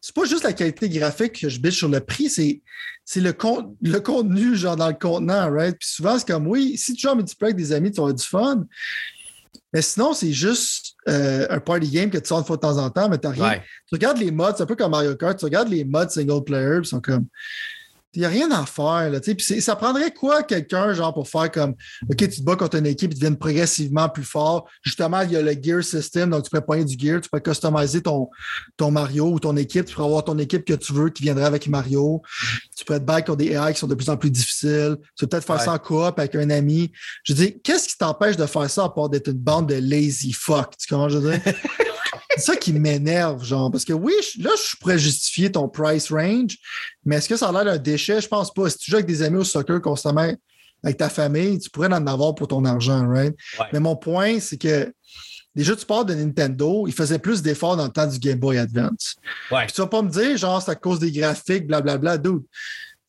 [0.00, 2.62] c'est pas juste la qualité graphique que je biche sur le prix, c'est,
[3.04, 3.34] c'est le,
[3.82, 5.76] le contenu, genre, dans le contenant, right?
[5.78, 8.12] Puis souvent, c'est comme, oui, si tu joues en multiplayer avec des amis, tu auras
[8.12, 8.64] du fun.
[9.72, 12.78] Mais sinon, c'est juste euh, un party game que tu sors une fois de temps
[12.78, 13.60] en temps, mais tu rien.
[13.88, 16.44] Tu regardes les modes, c'est un peu comme Mario Kart, tu regardes les modes single
[16.44, 17.26] player, ils sont comme
[18.16, 19.10] il n'y a rien à faire.
[19.10, 21.74] Là, puis ça prendrait quoi quelqu'un, genre, pour faire comme
[22.10, 24.66] OK, tu te bats contre une équipe, ils deviennent progressivement plus forts.
[24.82, 27.40] Justement, il y a le gear system, donc tu peux prendre du gear, tu peux
[27.40, 28.30] customiser ton,
[28.76, 31.44] ton Mario ou ton équipe, tu peux avoir ton équipe que tu veux qui viendrait
[31.44, 32.22] avec Mario.
[32.74, 34.96] Tu peux être back contre des AI qui sont de plus en plus difficiles.
[35.16, 36.92] Tu peux peut-être faire ça en coop avec un ami.
[37.22, 40.32] Je dis, qu'est-ce qui t'empêche de faire ça à part d'être une bande de lazy
[40.32, 40.76] fuck?
[40.78, 41.42] Tu comment je veux dire?
[42.36, 43.70] c'est ça qui m'énerve, genre.
[43.70, 46.56] Parce que oui, là, je pourrais justifier ton price range,
[47.04, 48.20] mais est-ce que ça a l'air d'un déchet?
[48.20, 48.70] Je pense pas.
[48.70, 50.32] Si tu joues avec des amis au soccer constamment
[50.82, 53.34] avec ta famille, tu pourrais en avoir pour ton argent, right?
[53.72, 54.92] Mais mon point, c'est que
[55.54, 58.38] les jeux de sport de Nintendo, ils faisaient plus d'efforts dans le temps du Game
[58.38, 59.16] Boy Advance.
[59.50, 59.66] Ouais.
[59.66, 62.42] tu vas pas me dire, genre, c'est à cause des graphiques, blablabla, dude.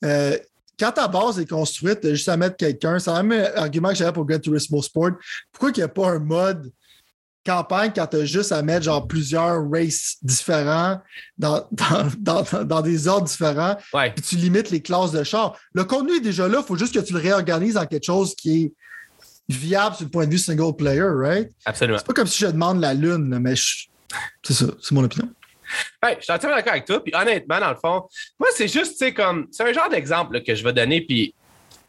[0.05, 0.37] Euh,
[0.79, 2.99] quand ta base est construite, tu as juste à mettre quelqu'un.
[2.99, 5.11] C'est le même argument que j'avais pour Gran Turismo Sport.
[5.51, 6.71] Pourquoi il n'y a pas un mode
[7.47, 10.99] campagne quand tu as juste à mettre genre plusieurs races différents
[11.37, 13.77] dans, dans, des ordres différents.
[13.93, 15.57] Puis tu limites les classes de char.
[15.73, 18.35] Le contenu est déjà là, il faut juste que tu le réorganises en quelque chose
[18.35, 18.73] qui est
[19.49, 21.49] viable sur le point de vue single player, right?
[21.65, 21.97] Absolument.
[21.97, 23.55] C'est pas comme si je demande la lune, mais
[24.43, 25.29] c'est ça, c'est mon opinion.
[26.03, 27.01] Ouais, je suis entièrement d'accord avec toi.
[27.03, 28.07] Puis honnêtement, dans le fond,
[28.39, 31.01] moi, c'est juste, tu sais, comme, c'est un genre d'exemple que je vais donner.
[31.01, 31.33] Puis,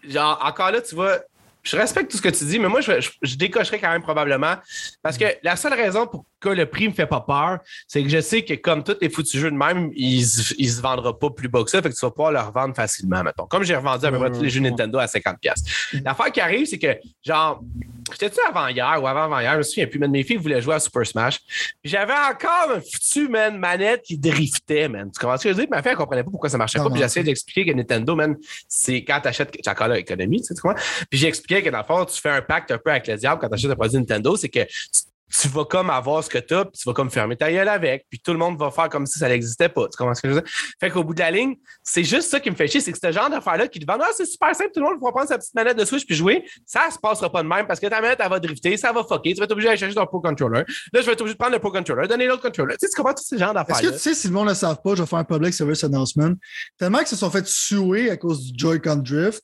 [0.08, 1.20] genre, encore là, tu vois,
[1.68, 4.54] je respecte tout ce que tu dis, mais moi, je, je, décocherais quand même probablement.
[5.02, 8.08] Parce que la seule raison pour que le prix me fait pas peur, c'est que
[8.08, 10.20] je sais que comme tous les foutus jeux de même, ils,
[10.58, 12.74] ils se vendront pas plus bas que ça, fait que tu vas pouvoir leur vendre
[12.74, 13.46] facilement, mettons.
[13.46, 16.02] Comme j'ai revendu à peu près tous les jeux Nintendo à 50$.
[16.04, 17.62] L'affaire qui arrive, c'est que, genre,
[18.12, 19.52] J'étais-tu avant-hier ou avant-avant-hier?
[19.52, 21.40] Je me souviens plus, mais mes filles voulaient jouer à Super Smash.
[21.84, 25.10] J'avais encore un foutu, man, manette qui driftait, man.
[25.10, 25.66] Tu comprends ce que je dire?
[25.70, 26.90] Ma fille, elle comprenait pas pourquoi ça marchait pas.
[26.90, 30.60] Puis j'essayais d'expliquer que Nintendo, man, c'est quand t'achètes, j'ai encore l'économie, tu sais, tu
[30.60, 30.80] comprends?
[31.10, 33.40] Puis j'expliquais que dans le fond, tu fais un pacte un peu avec le diable
[33.40, 35.02] quand t'achètes un produit Nintendo, c'est que tu
[35.48, 38.06] vas comme avoir ce que tu as, puis tu vas comme fermer ta gueule avec,
[38.08, 39.88] puis tout le monde va faire comme si ça n'existait pas.
[39.88, 40.50] Tu comprends ce que je veux dire?
[40.80, 42.98] Fait qu'au bout de la ligne, c'est juste ça qui me fait chier, c'est que
[42.98, 45.28] ce genre d'affaire-là qui te vend, ah, c'est super simple, tout le monde va prendre
[45.28, 47.86] sa petite manette de Switch puis jouer, ça se passera pas de même parce que
[47.86, 50.06] ta manette, elle va drifter, ça va fucker, tu vas être obligé d'aller chercher ton
[50.06, 50.64] Pro Controller.
[50.92, 52.76] Là, je vais être obligé de prendre le Pro Controller, donner l'autre controller.
[52.76, 54.46] Tu sais, tu comprends tous ces genres d'affaires Est-ce que tu sais, si le monde
[54.46, 56.32] ne le savent pas, je vais faire un public service announcement.
[56.78, 59.42] Tellement qu'ils se sont fait suer à cause du Joy-Con Drift,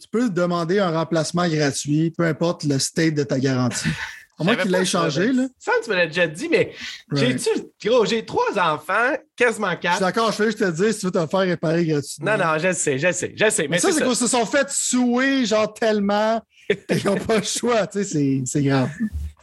[0.00, 3.88] tu peux demander un remplacement gratuit, peu importe le state de ta garantie.
[4.38, 5.46] À moins qu'il l'ait changé, là.
[5.58, 6.72] Ça, tu me l'as déjà dit, mais
[7.12, 7.48] j'ai-tu,
[7.82, 9.92] gros, j'ai trois enfants, quasiment quatre.
[9.92, 12.36] Je suis d'accord, je vais juste te dire si tu veux te faire réparer gratuitement.
[12.36, 13.62] Non, non, je sais, je sais, je sais.
[13.62, 16.42] Mais, mais ça, c'est qu'ils se sont fait souer, genre, tellement,
[16.88, 18.90] qu'ils n'ont pas le choix, tu sais, c'est grave.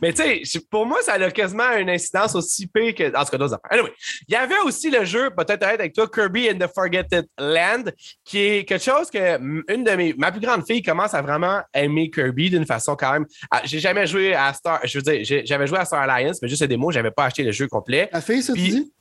[0.04, 3.16] Mais tu sais, pour moi, ça a quasiment une incidence aussi pire que.
[3.18, 3.72] En tout cas, d'autres affaires.
[3.72, 3.94] Anyway,
[4.28, 7.86] il y avait aussi le jeu, peut-être avec toi, Kirby in the Forgotten Land,
[8.26, 9.40] qui est quelque chose que
[9.74, 10.14] une de mes.
[10.18, 13.26] Ma plus grande fille commence à vraiment aimer Kirby d'une façon quand même.
[13.64, 14.82] J'ai jamais joué à Star.
[14.84, 17.44] Je veux dire, j'avais joué à Star Alliance, mais juste des démos, j'avais pas acheté
[17.44, 18.10] le jeu complet.
[18.12, 18.92] La fille, ça, tu dis?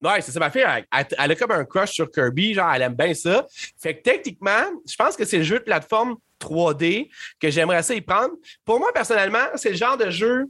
[0.00, 0.38] Ouais, c'est ça.
[0.38, 3.46] Ma fille, elle, a comme un crush sur Kirby, genre, elle aime bien ça.
[3.80, 7.94] Fait que techniquement, je pense que c'est le jeu de plateforme 3D que j'aimerais ça
[7.94, 8.34] y prendre.
[8.64, 10.46] Pour moi, personnellement, c'est le genre de jeu.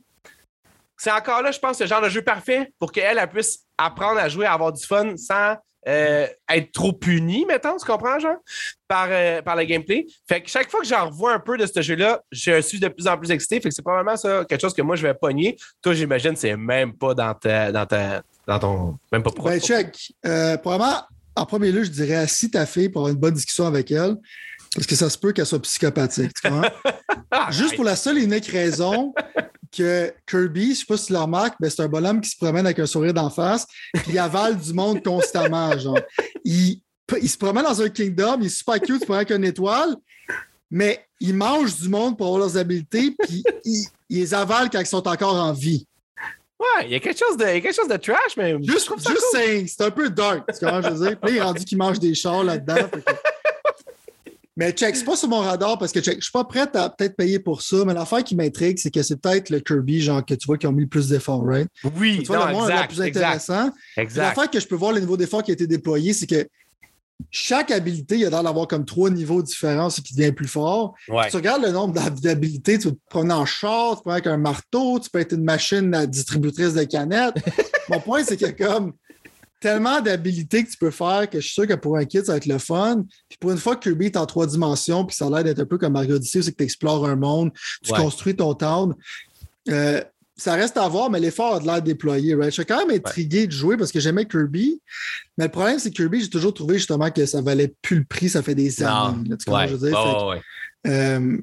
[0.96, 4.20] C'est encore là, je pense, le genre de jeu parfait pour qu'elle elle puisse apprendre
[4.20, 5.56] à jouer, à avoir du fun sans
[5.88, 8.36] euh, être trop punie, mettons, tu comprends, genre,
[8.86, 10.06] par, euh, par le gameplay.
[10.28, 12.86] Fait que chaque fois que j'en revois un peu de ce jeu-là, je suis de
[12.86, 13.60] plus en plus excité.
[13.60, 15.56] Fait que c'est probablement ça, quelque chose que moi, je vais pogner.
[15.82, 20.12] Toi, j'imagine, c'est même pas dans ta, dans ta, dans ton, même pas Ben, check.
[20.24, 21.02] Euh, probablement,
[21.34, 24.16] en premier lieu, je dirais, assis ta fille pour avoir une bonne discussion avec elle.
[24.74, 26.32] Parce que ça se peut qu'elle soit psychopathique.
[26.42, 26.70] Tu vois?
[27.50, 29.12] Juste pour la seule et unique raison
[29.70, 32.30] que Kirby, je ne sais pas si tu le remarques, mais c'est un bonhomme qui
[32.30, 35.76] se promène avec un sourire d'en face, puis il avale du monde constamment.
[35.78, 35.98] Genre.
[36.44, 36.80] Il,
[37.20, 39.96] il, se promène dans un kingdom, il est super cute, il prend qu'une étoile,
[40.70, 44.86] mais il mange du monde pour avoir leurs habiletés, puis il, les avale quand ils
[44.86, 45.86] sont encore en vie.
[46.58, 48.56] Ouais, il y a quelque chose de, quelque chose de trash, mais.
[48.62, 51.20] Juste, juste c'est un peu dark, tu vois, je veux dire?
[51.20, 52.88] Puis il est rendu qu'il mange des chars là-dedans.
[54.56, 56.90] Mais check, c'est pas sur mon radar parce que check, je suis pas prête à
[56.90, 60.24] peut-être payer pour ça, mais l'affaire qui m'intrigue, c'est que c'est peut-être le Kirby, genre,
[60.24, 61.68] que tu vois, qui ont mis le plus d'efforts, right?
[61.96, 63.70] Oui, tu vois, non, le plus intéressant.
[63.96, 66.46] L'affaire que je peux voir le niveau d'effort qui a été déployé, c'est que
[67.30, 70.48] chaque habilité, il y a l'air d'avoir comme trois niveaux différents, ce qui devient plus
[70.48, 70.94] fort.
[71.06, 74.26] Tu regardes le nombre d'habilités, tu peux te promener en char, tu peux être avec
[74.26, 77.36] un marteau, tu peux être une machine distributrice de canettes.
[77.88, 78.92] Mon point, c'est que comme
[79.62, 82.32] tellement d'habilités que tu peux faire que je suis sûr que pour un kit, ça
[82.32, 83.04] va être le fun.
[83.28, 85.60] Puis pour une fois que Kirby est en trois dimensions, puis ça a l'air d'être
[85.60, 88.94] un peu comme Mario Odyssey, c'est que tu explores un monde, tu construis ton town.
[89.70, 90.02] Euh,
[90.36, 92.34] ça reste à voir, mais l'effort a de l'air déployé.
[92.34, 92.46] Right?
[92.46, 94.80] Je suis quand même intrigué de jouer parce que j'aimais Kirby.
[95.38, 98.04] Mais le problème, c'est que Kirby, j'ai toujours trouvé justement que ça valait plus le
[98.04, 99.36] prix, ça fait des années.
[99.38, 99.68] tu ouais.
[99.68, 99.96] je veux dire?
[99.96, 100.32] Oh,
[100.88, 101.38] euh,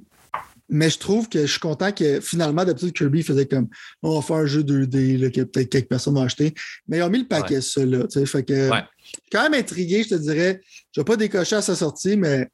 [0.69, 3.67] mais je trouve que je suis content que finalement, d'habitude, Kirby faisait comme
[4.03, 6.53] on va faire un jeu 2D là, que peut-être quelques personnes vont acheter.
[6.88, 8.05] Mais ils ont mis le paquet, ça, là.
[8.25, 10.62] Fait que je suis quand même intrigué, je te dirais.
[10.93, 12.47] Je ne vais pas décocher à sa sortie, mais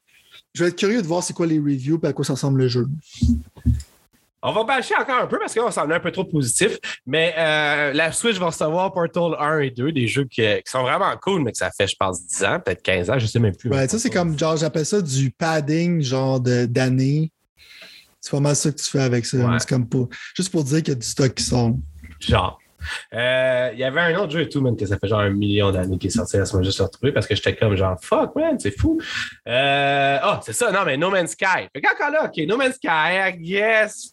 [0.54, 2.60] je vais être curieux de voir c'est quoi les reviews et à quoi ça ressemble
[2.60, 2.86] le jeu.
[4.42, 7.34] On va bâcher encore un peu parce qu'on s'en est un peu trop positif, mais
[7.36, 11.42] euh, la Switch va recevoir Portal 1 et 2, des jeux qui, sont vraiment cool,
[11.42, 13.56] mais que ça fait, je pense, 10 ans, peut-être 15 ans, je ne sais même
[13.56, 13.70] plus.
[13.70, 17.32] Ouais, ça, c'est comme, genre, j'appelle ça du padding, genre d'années
[18.26, 19.38] c'est pas mal ça que tu fais avec ça.
[19.60, 21.76] C'est comme pour, juste pour dire qu'il y a du stock qui sort.
[22.18, 22.58] Genre.
[23.14, 25.30] Euh, il y avait un autre jeu et tout, man, que ça fait genre un
[25.30, 27.96] million d'années qui est sorti à ce moment juste retrouvé parce que j'étais comme genre
[28.02, 29.00] fuck, man, c'est fou.
[29.46, 31.68] Euh, oh, c'est ça, non, mais No Man's Sky.
[31.72, 34.12] Fait qu'encore là, OK, No Man's Sky, guess.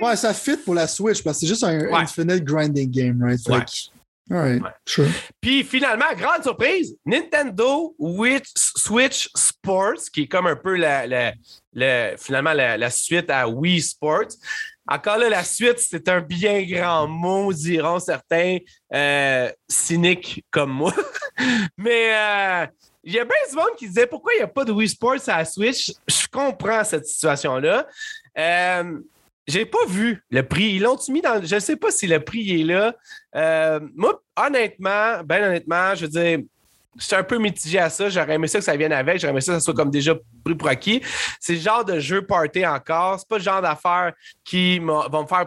[0.00, 3.40] Ouais, ça fit pour la Switch parce que c'est juste un infinite grinding game, right?
[3.48, 3.64] Ouais.
[4.30, 4.62] Right.
[4.86, 5.08] Sure.
[5.40, 7.92] Puis finalement, grande surprise, Nintendo
[8.54, 11.32] Switch Sports, qui est comme un peu la, la,
[12.18, 14.32] finalement la, suite à Wii Sports.
[14.88, 18.58] Encore là, la suite, c'est un bien grand mot, diront certains
[18.92, 20.92] euh, cyniques comme moi.
[21.78, 22.66] Mais euh,
[23.04, 24.88] il y a bien du monde qui disait pourquoi il n'y a pas de Wii
[24.88, 25.92] Sports à la Switch?
[26.08, 27.86] Je comprends cette situation-là.
[28.36, 28.98] Euh,
[29.46, 30.74] j'ai pas vu le prix.
[30.74, 31.44] Ils l'ont mis dans.
[31.44, 32.94] Je ne sais pas si le prix est là.
[33.34, 36.38] Euh, moi, honnêtement, ben honnêtement, je veux dire,
[37.06, 38.08] suis un peu mitigé à ça.
[38.08, 39.18] J'aurais aimé ça que ça vienne avec.
[39.18, 41.02] J'aurais aimé ça que ça soit comme déjà pris pour acquis.
[41.38, 43.18] C'est le genre de jeu party encore.
[43.18, 44.12] C'est pas le genre d'affaires
[44.44, 45.46] qui vont me faire.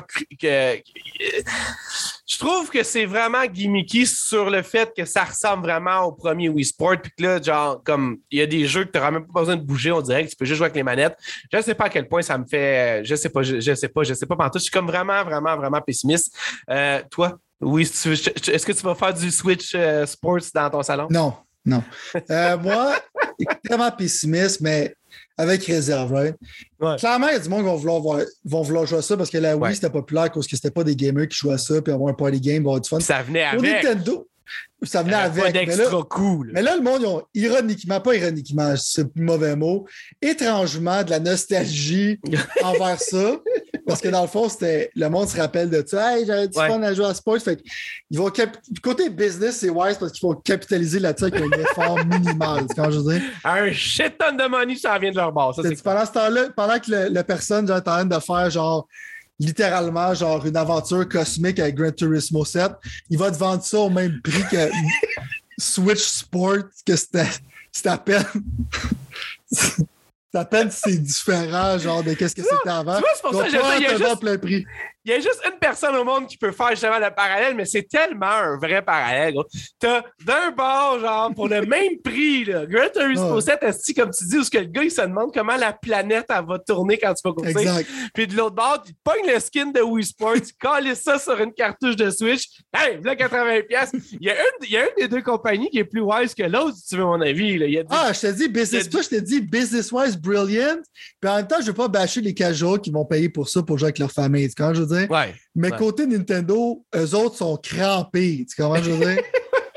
[2.26, 6.50] Je trouve que c'est vraiment gimmicky sur le fait que ça ressemble vraiment au premier
[6.50, 7.02] Wii Sport.
[7.02, 9.42] Puis que là, genre, comme il y a des jeux que tu n'auras même pas
[9.42, 11.18] besoin de bouger, on dirait que tu peux juste jouer avec les manettes.
[11.52, 13.04] Je ne sais pas à quel point ça me fait.
[13.04, 14.36] Je sais pas, je, je sais pas, je sais pas.
[14.54, 16.36] Je suis comme vraiment, vraiment, vraiment pessimiste.
[16.70, 21.08] Euh, toi, oui, est-ce que tu vas faire du Switch euh, Sports dans ton salon?
[21.10, 21.34] Non,
[21.65, 21.84] non.
[22.30, 22.95] Euh, moi,
[23.39, 24.95] extrêmement pessimiste, mais
[25.38, 26.36] avec réserve, right?
[26.99, 29.30] Clairement, il y a du monde qui vont vouloir, vont vouloir jouer à ça parce
[29.30, 31.82] que la Wii, c'était populaire parce que c'était pas des gamers qui jouaient à ça,
[31.82, 32.99] puis avoir un party game, avoir du fun.
[32.99, 33.62] ça venait avec.
[33.62, 34.28] Nintendo,
[34.84, 35.54] ça venait avec.
[35.68, 36.52] mais là, cool.
[36.54, 39.86] mais là, le monde, ils ont ironiquement, pas ironiquement, c'est le mauvais mot,
[40.22, 42.20] étrangement de la nostalgie
[42.64, 43.38] envers ça.
[43.86, 46.18] Parce que dans le fond, c'était le monde se rappelle de ça.
[46.18, 47.38] Hey, j'avais du fun à jouer à sport.
[47.40, 47.62] Fait
[48.10, 48.32] ils vont
[48.82, 52.66] Côté business, c'est wise parce qu'il faut capitaliser là-dessus avec un effort minimal.
[52.76, 53.00] quand je.
[53.44, 55.56] Un shit ton de money, ça vient de leur base.
[55.84, 58.88] pendant ce temps-là, pendant que la personne est en train de faire genre
[59.46, 62.72] littéralement genre une aventure cosmique avec Gran Turismo 7,
[63.10, 64.70] il va te vendre ça au même prix que
[65.58, 67.28] Switch Sport, que c'était
[67.86, 68.26] à peine.
[70.34, 72.96] à peine c'est différent, genre, de qu'est-ce que c'était avant.
[72.96, 74.66] Tu vois, c'est pour ça que j'ai plein prix
[75.06, 77.66] il y a juste une personne au monde qui peut faire justement le parallèle, mais
[77.66, 79.36] c'est tellement un vrai parallèle.
[79.80, 83.60] T'as d'un bord, genre, pour le même prix, là, Gran Turismo 7,
[83.96, 86.60] comme tu dis, où que le gars, il se demande comment la planète, elle va
[86.60, 87.86] tourner quand tu vas courser?
[88.13, 91.39] Puis de l'autre bord, tu pognes le skin de Wii Sports, tu colles ça sur
[91.39, 92.48] une cartouche de Switch.
[92.74, 93.89] Hey, là, 80$.
[94.20, 96.34] Il y, a une, il y a une des deux compagnies qui est plus wise
[96.34, 97.58] que l'autre, si tu veux mon avis.
[97.58, 97.66] Là.
[97.66, 100.78] Il y a Ah, je te dis, business, toi, je te dis, business-wise, brilliant.
[101.20, 103.50] Puis en même temps, je ne veux pas bâcher les casuals qui vont payer pour
[103.50, 104.50] ça pour jouer avec leur famille.
[104.56, 104.93] Quand je veux
[105.56, 108.46] mais côté Nintendo, eux autres sont crampés.
[108.50, 109.24] Tu comprends, je veux dire?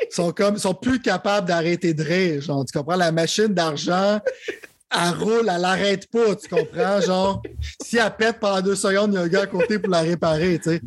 [0.02, 2.40] Ils sont, comme, sont plus capables d'arrêter de rire.
[2.40, 2.96] Genre, tu comprends?
[2.96, 4.20] La machine d'argent,
[4.90, 7.00] elle roule, elle n'arrête pas, tu comprends?
[7.00, 7.42] Genre,
[7.82, 10.00] si elle pète pendant deux secondes, il y a un gars à côté pour la
[10.00, 10.80] réparer, tu sais.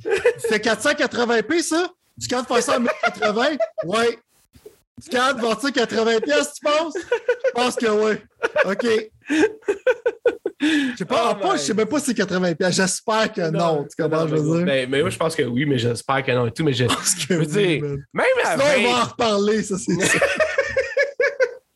[0.48, 1.90] C'est 480p, ça?
[2.28, 3.58] Faire ça à 1080?
[3.86, 4.20] Ouais.
[5.02, 6.94] Tu comptes vendre 80 pièces, tu penses?
[6.98, 8.18] Je pense que oui.
[8.66, 9.12] OK.
[10.62, 12.76] Je sais pas, oh je sais même pas si c'est 80 pièces.
[12.76, 13.86] J'espère que non.
[13.86, 14.66] tu comprends, je veux dire?
[14.66, 16.66] Mais, mais, moi, je pense que oui, mais j'espère que non et tout.
[16.66, 16.84] Mais je,
[17.30, 20.20] je veux dire, même Sinon, on va en reparler, ça, c'est ça.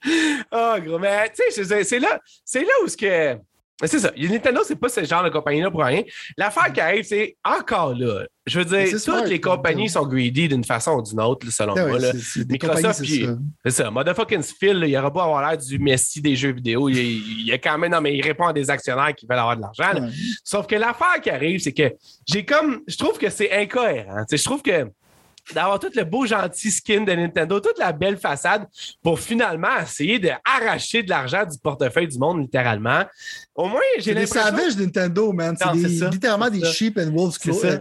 [0.52, 2.20] oh, gros, mais tu sais, c'est là,
[2.56, 3.38] là où ce que
[3.82, 4.12] c'est ça.
[4.18, 6.04] Nintendo, c'est pas ce genre de compagnie-là pour rien.
[6.38, 8.26] L'affaire qui arrive, c'est encore là.
[8.46, 11.98] Je veux dire, toutes les compagnies sont greedy d'une façon ou d'une autre, selon moi.
[11.98, 12.12] là.
[12.50, 13.90] Microsoft, c'est ça.
[13.90, 16.90] Motherfucking Phil, il aura beau avoir l'air du Messi des jeux vidéo.
[16.90, 19.56] Il, il, a quand même, non, mais il répond à des actionnaires qui veulent avoir
[19.58, 20.08] de l'argent.
[20.44, 21.94] Sauf que l'affaire qui arrive, c'est que
[22.28, 24.24] j'ai comme, je trouve que c'est incohérent.
[24.30, 24.88] je trouve que
[25.54, 28.68] d'avoir tout le beau gentil skin de Nintendo, toute la belle façade
[29.02, 33.04] pour finalement essayer d'arracher de l'argent du portefeuille du monde, littéralement.
[33.56, 34.52] Au moins, j'ai l'impression...
[34.52, 35.56] des savages Nintendo, man.
[35.58, 37.80] C'est littéralement des sheep and wolves clothing.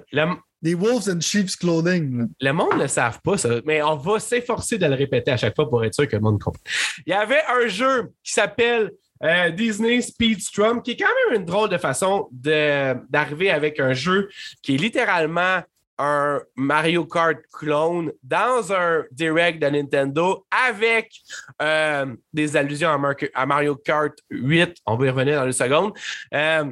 [0.61, 2.29] Des wolves and sheep's clothing.
[2.41, 5.37] Le monde ne le savent pas, ça, mais on va s'efforcer de le répéter à
[5.37, 6.63] chaque fois pour être sûr que le monde comprenne.
[7.05, 8.93] Il y avait un jeu qui s'appelle
[9.25, 14.29] euh, Disney Speedstrom, qui est quand même une drôle de façon d'arriver avec un jeu
[14.63, 15.63] qui est littéralement
[16.03, 21.13] un Mario Kart clone dans un direct de Nintendo avec
[21.61, 22.91] euh, des allusions
[23.35, 24.79] à, Mario Kart 8.
[24.87, 25.93] On va y revenir dans une seconde.
[26.35, 26.65] Euh,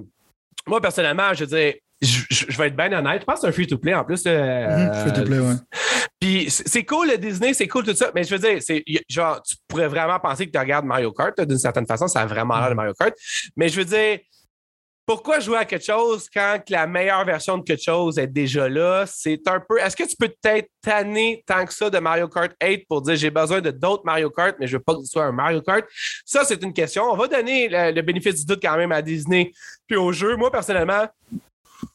[0.67, 3.21] moi, personnellement, je veux dire, je, vais être bien honnête.
[3.21, 4.25] Je pense que c'est un free-to-play en plus.
[4.27, 5.55] Euh, mhm, free-to-play, ouais.
[6.19, 9.41] Puis c'est cool le Disney, c'est cool tout ça, mais je veux dire, c'est genre,
[9.43, 12.59] tu pourrais vraiment penser que tu regardes Mario Kart d'une certaine façon, ça a vraiment
[12.59, 13.15] l'air de Mario Kart.
[13.57, 14.19] Mais je veux dire,
[15.07, 19.05] pourquoi jouer à quelque chose quand la meilleure version de quelque chose est déjà là?
[19.07, 19.79] C'est un peu.
[19.79, 23.17] Est-ce que tu peux peut-être tanner tant que ça de Mario Kart 8 pour dire
[23.17, 25.63] j'ai besoin de d'autres Mario Kart, mais je veux pas que ce soit un Mario
[25.63, 25.85] Kart?
[26.25, 27.05] Ça, c'est une question.
[27.11, 29.53] On va donner le, le bénéfice du doute quand même à Disney
[29.87, 30.37] puis au jeu.
[30.37, 31.07] Moi, personnellement,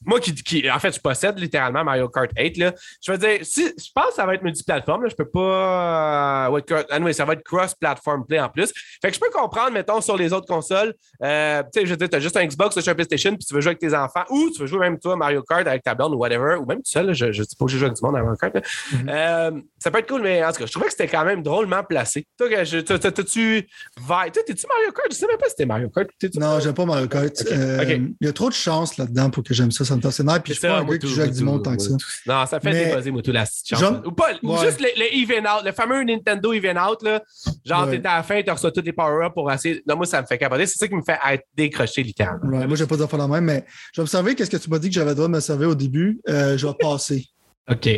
[0.05, 2.57] moi qui, en fait, je possède littéralement Mario Kart 8.
[2.57, 2.73] Là.
[3.03, 5.03] Je veux dire, si, je pense que ça va être multiplateforme.
[5.03, 5.09] Là.
[5.09, 6.49] Je peux pas.
[6.49, 8.71] Euh, anyway, ça va être cross-platform play en plus.
[9.01, 10.93] Fait que je peux comprendre, mettons, sur les autres consoles.
[11.23, 13.31] Euh, tu sais, je veux dire, tu as juste un Xbox, tu as un PlayStation,
[13.31, 15.67] puis tu veux jouer avec tes enfants, ou tu veux jouer même toi Mario Kart
[15.67, 17.13] avec ta blonde ou whatever, ou même tout seul.
[17.13, 18.55] je ne dis pas que je joue avec du monde à Mario Kart.
[18.55, 19.09] Mm-hmm.
[19.09, 21.41] Euh, ça peut être cool, mais en tout cas, je trouvais que c'était quand même
[21.41, 22.27] drôlement placé.
[22.37, 23.67] Toi, t'as-tu.
[24.07, 25.07] Toi, t'es-tu Mario Kart?
[25.11, 26.07] Je sais même pas si c'était Mario Kart.
[26.35, 27.33] Non, j'aime pas Mario Kart.
[27.51, 30.25] Il y a trop de chance là-dedans pour que j'aime ça ça me fascine.
[30.43, 31.91] Puis je suis pas un gars qui joue avec du monde tant que ça.
[32.25, 32.85] Non, ça fait mais...
[32.85, 33.83] dépasser moi, tout la chance.
[34.05, 34.33] Ou pas,
[34.63, 37.21] juste le, le, even out, le fameux Nintendo even out, là.
[37.65, 39.83] Genre, t'es à la fin, tu reçois tous les power-ups pour essayer.
[39.87, 40.65] Non, moi, ça me fait capoter.
[40.65, 42.57] C'est ça qui me fait être décroché littéralement.
[42.57, 44.79] Ouais, moi, j'ai pas d'enfant la même, mais je vais observer qu'est-ce que tu m'as
[44.79, 46.19] dit que j'avais le droit de me servir au début.
[46.29, 47.27] Euh, je vais passer.
[47.71, 47.89] OK.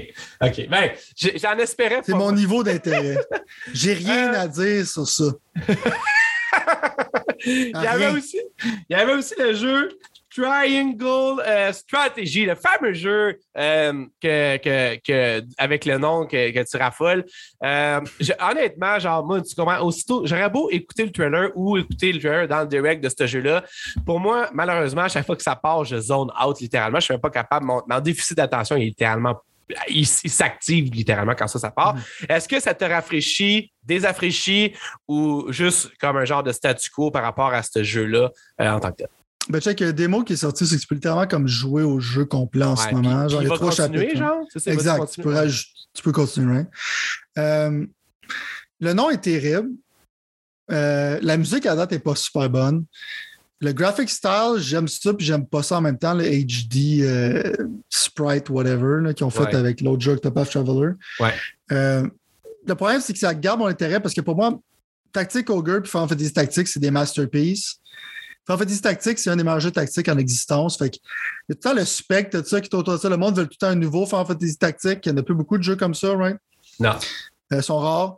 [0.42, 0.68] OK.
[0.70, 0.92] Ben,
[1.36, 2.02] j'en espérais.
[2.04, 3.18] C'est mon niveau d'intérêt.
[3.74, 4.42] J'ai rien euh.
[4.42, 5.26] à dire sur ça.
[7.46, 9.90] il, y avait aussi, il y avait aussi le jeu
[10.38, 16.70] Triangle euh, Strategy, le fameux jeu euh, que, que, que, avec le nom que, que
[16.70, 17.26] tu raffoles.
[17.64, 18.02] Euh,
[18.40, 22.48] honnêtement, genre, moi, tu comprends, aussitôt, j'aurais beau écouter le trailer ou écouter le trailer
[22.48, 23.64] dans le direct de ce jeu-là.
[24.06, 27.00] Pour moi, malheureusement, à chaque fois que ça part, je zone out littéralement.
[27.00, 27.66] Je suis même pas capable.
[27.66, 29.42] Mon, mon déficit d'attention est littéralement
[29.90, 31.96] il, s'active littéralement quand ça, ça part.
[31.96, 32.32] Mm-hmm.
[32.32, 34.74] Est-ce que ça te rafraîchit, désaffraîchit
[35.08, 38.32] ou juste comme un genre de statu quo par rapport à ce jeu-là
[38.62, 39.08] euh, en tant que tel?
[39.50, 41.48] Ben, check, il y a démo qui est sorti, c'est que tu peux littéralement comme
[41.48, 43.28] jouer au jeu complet en ce moment.
[43.28, 44.18] genre, il y a trois chapitres.
[44.18, 44.42] Genre?
[44.56, 45.36] Ça, exact, tu, peux,
[45.94, 46.64] tu peux continuer.
[47.38, 47.86] Euh,
[48.80, 49.70] le nom est terrible.
[50.72, 52.86] Euh, la musique à date n'est pas super bonne.
[53.60, 57.54] Le graphic style, j'aime ça, puis j'aime pas ça en même temps, le HD euh,
[57.90, 60.92] sprite, whatever, qu'ils ont fait avec l'autre jeu Octopath Traveler.
[61.20, 61.34] Ouais.
[61.72, 62.08] Euh,
[62.68, 64.60] le problème, c'est que ça garde mon intérêt parce que pour moi,
[65.12, 67.80] Tactique Ogre puis Final Fantasy Tactics, c'est des masterpieces.
[68.56, 70.78] Fantasy Tactics, c'est un des meilleurs jeux tactiques en existence.
[70.78, 71.00] Fait que, il
[71.50, 73.10] y a tout le temps le spectre, tout ça qui est autour de ça.
[73.10, 75.06] Le monde veut tout le temps un nouveau Fantasy Tactics.
[75.06, 76.38] Il n'y en a plus beaucoup de jeux comme ça, right?
[76.80, 76.96] Non.
[77.52, 78.18] Ils sont rares.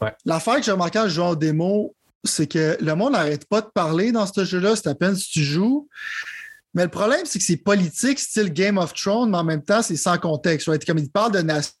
[0.00, 0.12] Ouais.
[0.24, 1.94] L'affaire que j'ai remarqué en jouant en démo,
[2.24, 5.30] c'est que le monde n'arrête pas de parler dans ce jeu-là, c'est à peine si
[5.30, 5.88] tu joues.
[6.74, 9.82] Mais le problème, c'est que c'est politique, style Game of Thrones, mais en même temps,
[9.82, 10.68] c'est sans contexte.
[10.86, 11.74] Comme il parle de nation,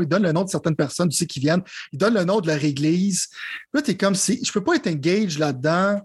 [0.00, 1.62] il donne le nom de certaines personnes, tu sais, qui viennent,
[1.92, 3.28] il donne le nom de leur église.
[3.72, 6.00] Là, tu es comme si je peux pas être engaged là-dedans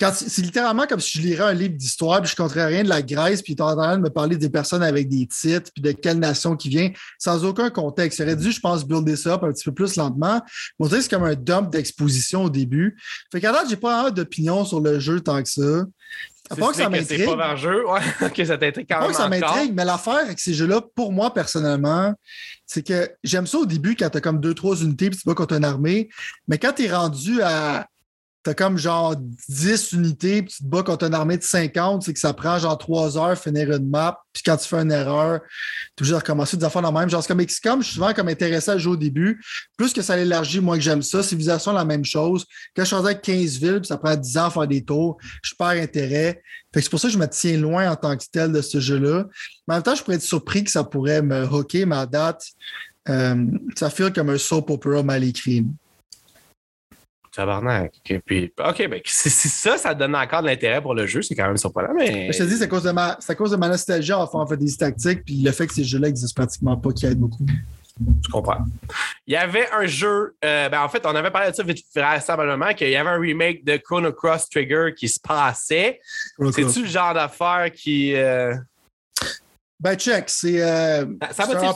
[0.00, 3.02] c'est littéralement comme si je lirais un livre d'histoire, puis je ne rien de la
[3.02, 5.92] Grèce, puis tu en train de me parler des personnes avec des titres, puis de
[5.92, 8.18] quelle nation qui vient, sans aucun contexte.
[8.18, 10.40] J'aurais dû, je pense, builder ça up un petit peu plus lentement.
[10.78, 12.96] Moi, c'est comme un dump d'exposition au début.
[13.30, 15.84] Fait qu'à date, j'ai pas d'opinion sur le jeu tant que ça.
[16.50, 17.24] À part que ça m'intrigue.
[17.24, 18.00] C'est pas jeu, ouais.
[18.20, 19.12] ok, ça t'intrigue quand même.
[19.12, 22.12] ça m'intrigue, mais l'affaire avec ces jeux-là, pour moi, personnellement,
[22.66, 25.28] c'est que j'aime ça au début quand tu as comme deux, trois unités, puis tu
[25.28, 26.08] vas contre une armée.
[26.48, 27.86] Mais quand tu es rendu à
[28.42, 29.14] t'as comme genre
[29.48, 32.58] 10 unités, puis tu te bats contre une armée de 50, c'est que ça prend
[32.58, 35.40] genre 3 heures finir une map, puis quand tu fais une erreur,
[36.00, 37.08] de recommencer des affaires dans le même.
[37.08, 39.40] Genre, c'est comme XCOM, je suis souvent comme intéressé à jouer au début.
[39.76, 41.22] Plus que ça l'élargit, moi que j'aime ça.
[41.22, 42.44] Civilisation, la même chose.
[42.74, 45.16] Quand je suis avec 15 villes, puis ça prend 10 ans à faire des tours,
[45.42, 46.42] je perds intérêt.
[46.72, 48.60] Fait que c'est pour ça que je me tiens loin en tant que tel de
[48.60, 49.26] ce jeu-là.
[49.68, 52.44] Mais en même temps, je pourrais être surpris que ça pourrait me hooker, ma date.
[53.08, 55.64] Euh, ça fait comme un soap opera mal écrit.
[57.34, 57.92] Tabarnak.
[58.26, 61.46] Puis, OK, ben, si, ça, ça donne encore de l'intérêt pour le jeu, c'est quand
[61.46, 61.94] même surprenant.
[61.96, 62.30] Mais...
[62.32, 64.56] Je te dis, c'est à cause de ma, à cause de ma nostalgie en fait
[64.56, 67.46] des tactiques, puis le fait que ces jeux-là n'existent pratiquement pas, qui aide beaucoup.
[68.24, 68.64] Je comprends.
[69.26, 71.84] Il y avait un jeu, euh, ben en fait, on avait parlé de ça vite
[71.94, 76.00] récemment, qu'il y avait un remake de Chrono Cross Trigger qui se passait.
[76.52, 78.14] C'est-tu le genre d'affaire qui.
[78.14, 78.54] Euh...
[79.78, 80.62] Ben, check, c'est.
[80.62, 81.74] Euh, ça va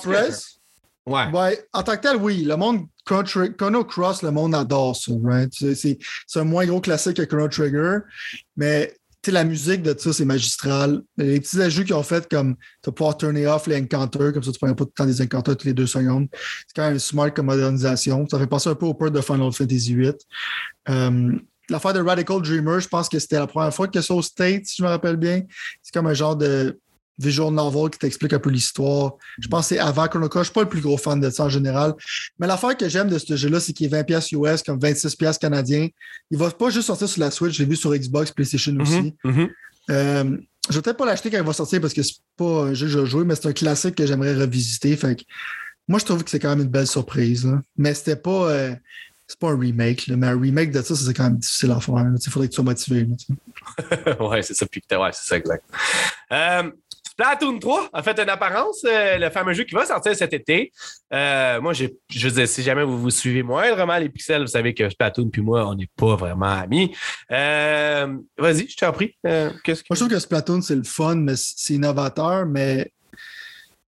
[1.07, 1.67] Ouais.
[1.73, 2.45] En tant que tel, oui.
[2.45, 5.53] Le monde Chrono Cross, le monde adore ça, right?
[5.55, 5.99] C'est
[6.35, 7.99] un moins gros classique que Chrono Trigger,
[8.57, 8.93] mais
[9.31, 11.03] la musique de ça, c'est magistral.
[11.17, 14.43] Les petits ajouts qu'ils ont fait, comme tu vas pouvoir turner off les encounters, comme
[14.43, 16.29] ça tu ne prends pas tout le temps des encounters toutes les deux secondes.
[16.33, 18.27] C'est quand même smart comme modernisation.
[18.29, 20.13] Ça fait penser un peu au port de Final Fantasy VIII.
[20.89, 21.33] Euh,
[21.69, 24.67] l'affaire de Radical Dreamer, je pense que c'était la première fois que ça au State,
[24.67, 25.43] si je me rappelle bien.
[25.83, 26.79] C'est comme un genre de
[27.19, 29.15] visual novel qui t'explique un peu l'histoire.
[29.39, 30.47] Je pense que c'est avant Chrono Cross.
[30.47, 31.95] Je ne suis pas le plus gros fan de ça en général.
[32.39, 35.89] Mais l'affaire que j'aime de ce jeu-là, c'est qu'il est 20$ US comme 26$ canadiens.
[36.31, 38.73] Il ne va pas juste sortir sur la Switch, je l'ai vu sur Xbox, PlayStation
[38.73, 39.15] mhm, aussi.
[39.25, 39.49] Mhm.
[39.91, 40.37] Euh,
[40.69, 42.87] je vais peut-être pas l'acheter quand il va sortir parce que c'est pas un jeu
[42.87, 44.97] que je vais jouer, mais c'est un classique que j'aimerais revisiter.
[44.97, 45.17] Fait
[45.89, 47.49] moi, je trouve que c'est quand même une belle surprise.
[47.77, 48.51] Mais c'était pas.
[48.51, 48.75] Euh,
[49.29, 51.95] c'est pas un remake, mais un remake de ça, c'est quand même difficile à faire.
[51.97, 53.09] Il faudrait que tu sois motivé.
[54.21, 54.67] ouais, c'est ça.
[54.67, 55.65] Puis, ouais, c'est ça, exact.
[56.31, 56.71] Euh,
[57.19, 60.71] Splatoon 3 a fait une apparence, euh, le fameux jeu qui va sortir cet été.
[61.15, 64.75] Euh, moi, je veux dire, si jamais vous vous suivez moindrement les pixels, vous savez
[64.75, 66.95] que Splatoon puis moi, on n'est pas vraiment amis.
[67.33, 69.17] Euh, vas-y, je t'en prie.
[69.25, 72.93] Moi, je trouve que Splatoon, c'est le fun, mais c'est innovateur, mais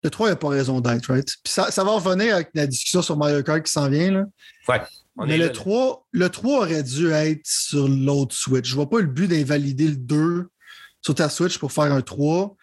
[0.03, 1.29] le 3 n'a pas raison d'être, right?
[1.45, 4.11] Puis ça, va revenir avec la discussion sur Mario Kart qui s'en vient.
[4.11, 4.24] Là.
[4.68, 4.81] Ouais.
[5.26, 8.70] mais le 3, le 3 aurait dû être sur l'autre Switch.
[8.70, 10.49] Je vois pas le but d'invalider le 2
[11.03, 12.57] sur ta Switch pour faire un 3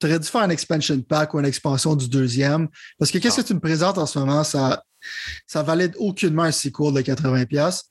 [0.00, 2.68] tu aurais dû faire un expansion pack ou une expansion du deuxième.
[2.98, 4.84] Parce que qu'est-ce que tu me présentes en ce moment, ça,
[5.46, 7.82] ça valide aucunement un sequel de 80$.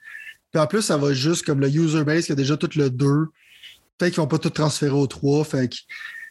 [0.52, 2.90] Puis en plus, ça va juste comme le user base qui a déjà tout le
[2.90, 3.06] 2.
[3.98, 5.44] Peut-être qu'ils ne vont pas tout transférer au 3.
[5.44, 5.70] Fait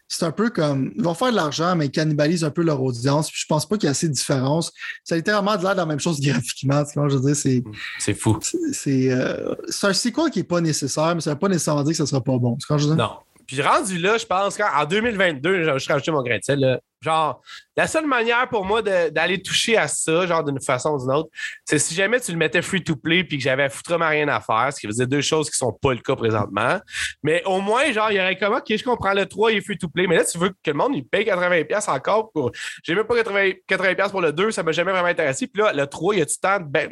[0.09, 0.93] c'est un peu comme.
[0.95, 3.29] Ils vont faire de l'argent, mais ils cannibalisent un peu leur audience.
[3.31, 4.73] Puis je pense pas qu'il y a assez de différence.
[5.03, 6.85] Ça a littéralement de l'air de la même chose graphiquement.
[6.95, 7.65] Je veux dire, c'est.
[7.99, 8.39] C'est fou.
[8.73, 11.91] C'est euh, un sequel qui n'est pas nécessaire, mais ça ne veut pas nécessairement dire
[11.93, 12.57] que ça ne sera pas bon.
[12.71, 13.11] Non.
[13.47, 17.43] Puis rendu là, je pense qu'en 2022, je vais rajouter mon grain de sel, Genre,
[17.77, 21.29] la seule manière pour moi d'aller toucher à ça, genre d'une façon ou d'une autre,
[21.65, 24.41] c'est si jamais tu le mettais free to play puis que j'avais foutrement rien à
[24.41, 26.81] faire, ce qui faisait deux choses qui sont pas le cas présentement.
[27.23, 29.61] Mais au moins, genre, il y aurait comme, OK, je comprends, le 3 il est
[29.61, 32.51] free to play, mais là, tu veux que le monde il paye 80$ encore pour.
[32.83, 35.47] J'ai même pas 80$, 80 pour le 2, ça m'a jamais vraiment intéressé.
[35.47, 36.59] Puis là, le 3, il y a du temps.
[36.61, 36.89] Ben,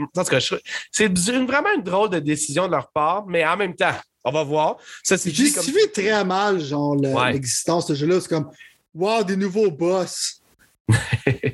[0.93, 3.95] c'est vraiment une drôle de décision de leur part, mais en même temps,
[4.25, 4.77] on va voir.
[5.03, 8.21] Ça, c'est justifie très mal, genre, l'existence de ce jeu-là.
[8.21, 8.51] C'est comme,
[8.95, 10.41] wow, des nouveaux boss.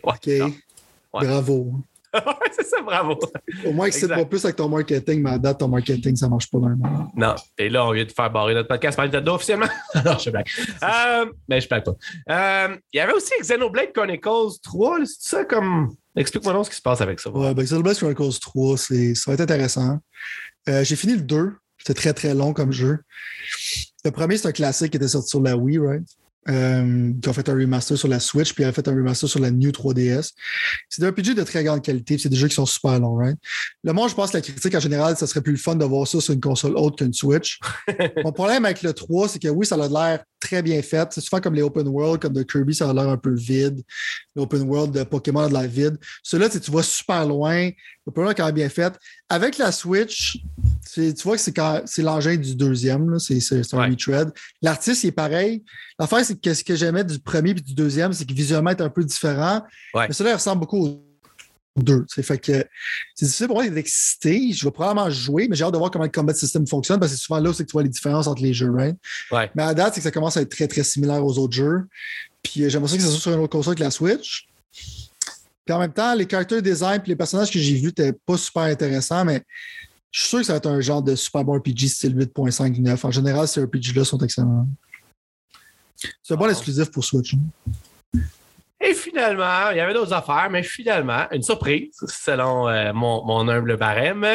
[0.03, 0.31] OK.
[1.13, 1.83] Bravo.
[2.53, 3.19] c'est ça, bravo.
[3.65, 6.51] Au moins, excite pas plus avec ton marketing, mais à date, ton marketing, ça marche
[6.51, 7.11] pas vraiment.
[7.15, 7.35] Non.
[7.57, 9.69] Et là, on vient de faire barrer notre podcast par Nintendo officiellement.
[10.05, 10.47] non, je blague.
[10.83, 11.95] Euh, mais je blague pas.
[12.31, 14.99] Euh, il y avait aussi Xenoblade Chronicles 3.
[15.05, 15.95] C'est ça comme.
[16.17, 17.31] Explique-moi donc ce qui se passe avec ça.
[17.31, 18.95] Ouais, ben Xenoblade Chronicles 3, ça
[19.29, 19.99] va être intéressant.
[20.69, 21.53] Euh, j'ai fini le 2.
[21.81, 22.99] C'était très, très long comme jeu.
[24.05, 26.07] Le premier, c'est un classique qui était sorti sur la Wii, right?
[26.49, 29.29] euh, qui ont fait un remaster sur la Switch, puis ils ont fait un remaster
[29.29, 30.33] sur la New 3DS.
[30.89, 33.37] C'est des RPG de très grande qualité, c'est des jeux qui sont super longs, right?
[33.85, 35.85] Le monde, je pense que la critique en général, ça serait plus le fun de
[35.85, 37.59] voir ça sur une console autre qu'une Switch.
[38.25, 41.09] Mon problème avec le 3, c'est que oui, ça a l'air très bien fait.
[41.13, 43.83] C'est souvent comme les open world, comme de Kirby, ça a l'air un peu vide.
[44.35, 45.99] L'open world de Pokémon a de l'air vide.
[46.23, 47.71] Celui-là, tu vois super loin.
[48.07, 48.95] L'open world est quand même bien fait.
[49.33, 50.39] Avec la Switch,
[50.93, 51.43] tu vois que
[51.87, 54.31] c'est l'engin du deuxième, c'est un retread.
[54.61, 55.63] L'artiste, est pareil.
[55.99, 58.81] L'affaire, c'est que ce que j'aimais du premier et du deuxième, c'est que visuellement, est
[58.81, 59.63] un peu différent.
[59.95, 61.03] Mais celui-là, il ressemble beaucoup aux
[61.77, 62.05] deux.
[62.11, 62.67] Fait que
[63.15, 64.53] c'est difficile pour moi d'être excité.
[64.53, 67.13] Je vais probablement jouer, mais j'ai hâte de voir comment le combat system fonctionne parce
[67.13, 68.97] que c'est souvent là où c'est que tu vois les différences entre les jeux, right?
[69.55, 71.87] Mais à date, c'est que ça commence à être très, très similaire aux autres jeux.
[72.43, 74.49] Puis euh, j'aimerais ça que ça soit sur une autre console que la Switch.
[75.71, 78.37] Puis en même temps, les character design et les personnages que j'ai vus n'étaient pas
[78.37, 79.45] super intéressants, mais
[80.11, 83.07] je suis sûr que ça va être un genre de super bon RPG style 8.59.
[83.07, 84.67] En général, ces RPG-là sont excellents.
[86.25, 87.35] C'est un bon exclusif pour Switch.
[87.35, 88.19] Hein.
[88.81, 93.77] Et finalement, il y avait d'autres affaires, mais finalement, une surprise, selon euh, mon, humble
[93.77, 94.27] barème.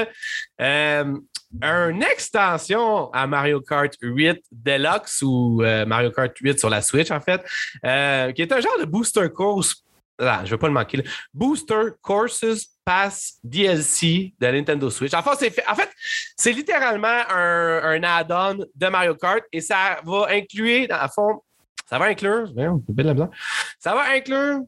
[0.61, 1.17] Euh,
[1.61, 7.11] une extension à Mario Kart 8 Deluxe ou euh, Mario Kart 8 sur la Switch,
[7.11, 7.41] en fait,
[8.33, 9.83] qui est un genre de booster course.
[10.20, 11.03] Ah, je ne vais pas le manquer.
[11.34, 15.13] Booster Courses Pass DLC de Nintendo Switch.
[15.13, 15.51] En fait,
[16.38, 21.41] c'est littéralement un, un add-on de Mario Kart et ça va inclure, le fond,
[21.89, 22.47] ça va inclure,
[23.80, 24.61] ça va inclure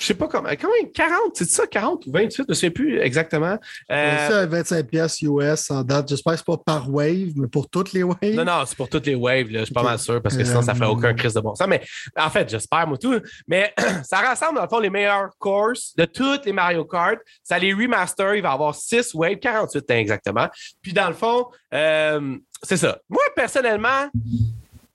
[0.00, 3.00] je sais pas comment, comment 40, c'est ça, 40 ou 28, je ne sais plus
[3.00, 3.58] exactement.
[3.90, 6.08] Euh, ça 25 pièces US en date.
[6.08, 8.34] J'espère que ce n'est pas par wave, mais pour toutes les waves.
[8.34, 10.44] Non, non, c'est pour toutes les waves, là, je suis pas mal sûr, parce que
[10.44, 11.66] sinon, ça ne ferait aucun crise de bon sens.
[11.66, 11.82] Mais
[12.16, 13.20] en fait, j'espère, moi, tout.
[13.48, 13.74] Mais
[14.04, 17.18] ça rassemble, dans le fond, les meilleurs courses de toutes les Mario Kart.
[17.42, 20.48] Ça les remaster, il va y avoir 6 waves, 48 exactement.
[20.82, 22.98] Puis dans le fond, euh, c'est ça.
[23.08, 24.08] Moi, personnellement,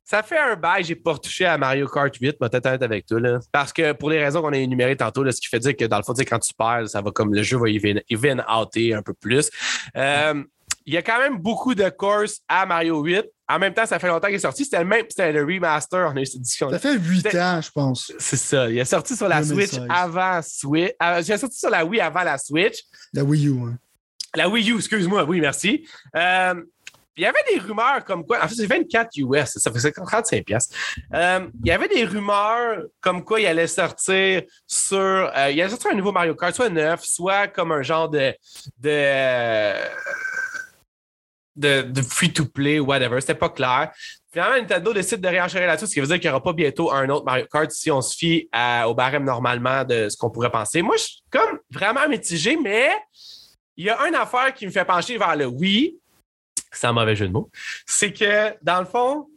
[0.03, 3.19] ça fait un bail, j'ai pas retouché à Mario Kart 8, mais peut-être avec toi.
[3.19, 3.39] Là.
[3.51, 5.85] Parce que pour les raisons qu'on a énumérées tantôt, là, ce qui fait dire que
[5.85, 8.93] dans le fond, quand tu perds, ça va comme le jeu va even, even outer
[8.93, 9.49] un peu plus.
[9.95, 10.43] Euh,
[10.85, 13.23] il y a quand même beaucoup de courses à Mario 8.
[13.47, 14.65] En même temps, ça fait longtemps qu'il est sorti.
[14.65, 16.11] C'était le même, c'était le remaster.
[16.11, 16.69] On a eu cette édition.
[16.69, 18.11] Ça fait 8 ans, je pense.
[18.19, 18.69] C'est ça.
[18.69, 20.91] Il est sorti sur la Switch avant Switch.
[21.01, 22.79] Euh, j'ai sorti sur la Wii avant la Switch.
[23.13, 23.77] La Wii U, hein.
[24.35, 25.23] La Wii U, excuse-moi.
[25.25, 25.85] Oui, merci.
[26.15, 26.55] Euh,
[27.15, 30.43] il y avait des rumeurs comme quoi, en fait, c'est 24 US, ça fait 35
[30.45, 30.69] pièces.
[31.13, 35.91] Il y avait des rumeurs comme quoi il allait sortir sur, euh, il allait sortir
[35.91, 38.33] un nouveau Mario Kart, soit neuf, soit comme un genre de
[41.55, 43.21] de, de, free-to-play, whatever.
[43.21, 43.91] C'était pas clair.
[44.31, 46.91] Finalement, Nintendo décide de réenchérir là-dessus, ce qui veut dire qu'il n'y aura pas bientôt
[46.91, 48.49] un autre Mario Kart si on se fie
[48.87, 50.81] au barème normalement de ce qu'on pourrait penser.
[50.81, 52.89] Moi, je suis comme vraiment mitigé, mais
[53.77, 55.99] il y a une affaire qui me fait pencher vers le oui,
[56.73, 57.49] c'est un mauvais jeu de mots,
[57.85, 59.27] c'est que dans le fond,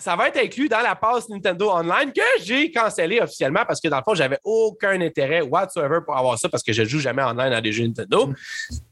[0.00, 3.88] ça va être inclus dans la passe Nintendo Online que j'ai cancellé officiellement parce que
[3.88, 7.22] dans le fond, j'avais aucun intérêt whatsoever pour avoir ça parce que je joue jamais
[7.22, 8.28] online à des jeux Nintendo.
[8.28, 8.34] Mm.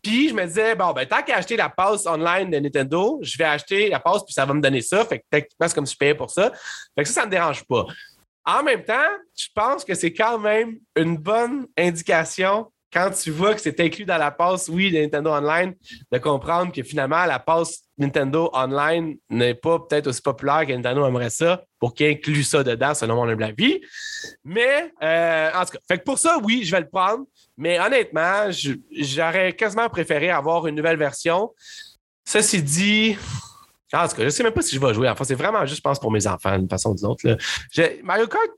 [0.02, 3.38] Puis je me disais, bon, ben, tant qu'à acheter la passe online de Nintendo, je
[3.38, 5.04] vais acheter la passe puis ça va me donner ça.
[5.06, 6.52] Fait que techniquement, c'est comme si je payais pour ça.
[6.94, 7.86] Fait que ça, ça me dérange pas.
[8.44, 13.54] En même temps, je pense que c'est quand même une bonne indication quand tu vois
[13.54, 15.74] que c'est inclus dans la passe, oui, de Nintendo Online,
[16.10, 21.06] de comprendre que finalement, la passe Nintendo Online n'est pas peut-être aussi populaire que Nintendo
[21.06, 23.80] aimerait ça pour qu'il inclue ça dedans, selon mon humble avis.
[24.44, 27.24] Mais, euh, en tout cas, fait que pour ça, oui, je vais le prendre.
[27.56, 28.50] Mais honnêtement,
[28.92, 31.52] j'aurais quasiment préféré avoir une nouvelle version.
[32.24, 33.16] Ceci dit,
[33.92, 35.08] en tout cas, je ne sais même pas si je vais jouer.
[35.08, 37.36] Enfin, c'est vraiment juste, je pense, pour mes enfants, d'une façon ou d'une autre.
[38.02, 38.48] Mario Kart,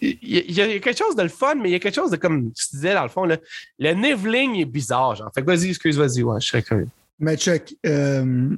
[0.00, 2.16] il y, a quelque chose de le fun, mais il y a quelque chose de
[2.16, 3.38] comme tu disais dans le fond, là,
[3.78, 5.16] le niveling est bizarre.
[5.16, 5.30] Genre.
[5.34, 6.88] Fait que vas-y, excuse, vas-y, ouais, je serais curieux.
[7.18, 8.50] Mais check, euh,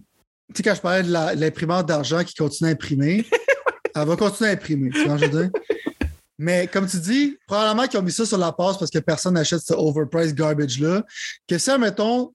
[0.49, 3.25] tu sais, quand je parlais de l'imprimante d'argent qui continue à imprimer,
[3.95, 4.91] elle va continuer à imprimer.
[4.91, 5.51] Tu vois, je veux dire?
[6.39, 9.35] Mais comme tu dis, probablement qu'ils ont mis ça sur la passe parce que personne
[9.35, 11.03] n'achète ce overpriced garbage-là.
[11.49, 12.35] Que ça, mettons,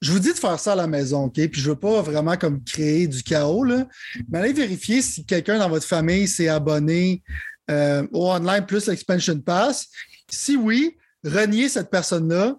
[0.00, 1.34] je vous dis de faire ça à la maison, OK?
[1.34, 3.86] Puis je veux pas vraiment comme créer du chaos, là.
[4.28, 7.22] Mais allez vérifier si quelqu'un dans votre famille s'est abonné
[7.70, 9.88] euh, au online plus l'expansion pass.
[10.28, 12.56] Si oui, reniez cette personne-là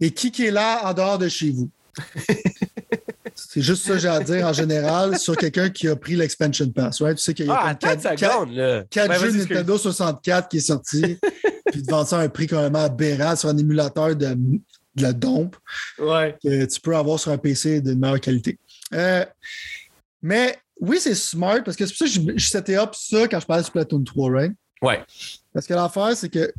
[0.00, 1.70] et qui est là en dehors de chez vous.
[3.34, 6.68] C'est juste ça que j'ai à dire en général sur quelqu'un qui a pris l'expansion
[6.70, 7.00] pass.
[7.00, 7.16] Right?
[7.16, 8.84] Tu sais qu'il y a Ah, attends une seconde, là.
[8.90, 11.18] 4 Ouais, jeux Nintendo 64 qui est sorti,
[11.72, 15.12] puis de vendre ça à un prix complètement aberrant sur un émulateur de, de la
[15.12, 15.56] dompe.
[15.98, 16.36] Ouais.
[16.42, 18.58] que tu peux avoir sur un PC de meilleure qualité.
[18.92, 19.24] Euh,
[20.20, 23.26] mais oui, c'est smart parce que c'est pour ça que je, je setais up ça
[23.28, 24.52] quand je parlais de Splatoon 3, right?
[24.80, 25.04] Ouais.
[25.52, 26.52] Parce que l'affaire, c'est que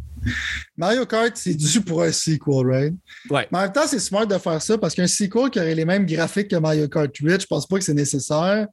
[0.76, 2.94] Mario Kart, c'est dû pour un sequel, right?
[3.30, 3.48] Ouais.
[3.52, 5.86] Mais en même temps, c'est smart de faire ça parce qu'un sequel qui aurait les
[5.86, 8.68] mêmes graphiques que Mario Kart 8, je pense pas que c'est nécessaire.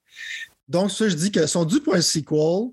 [0.69, 2.71] Donc, ça, je dis qu'ils sont dus pour un sequel,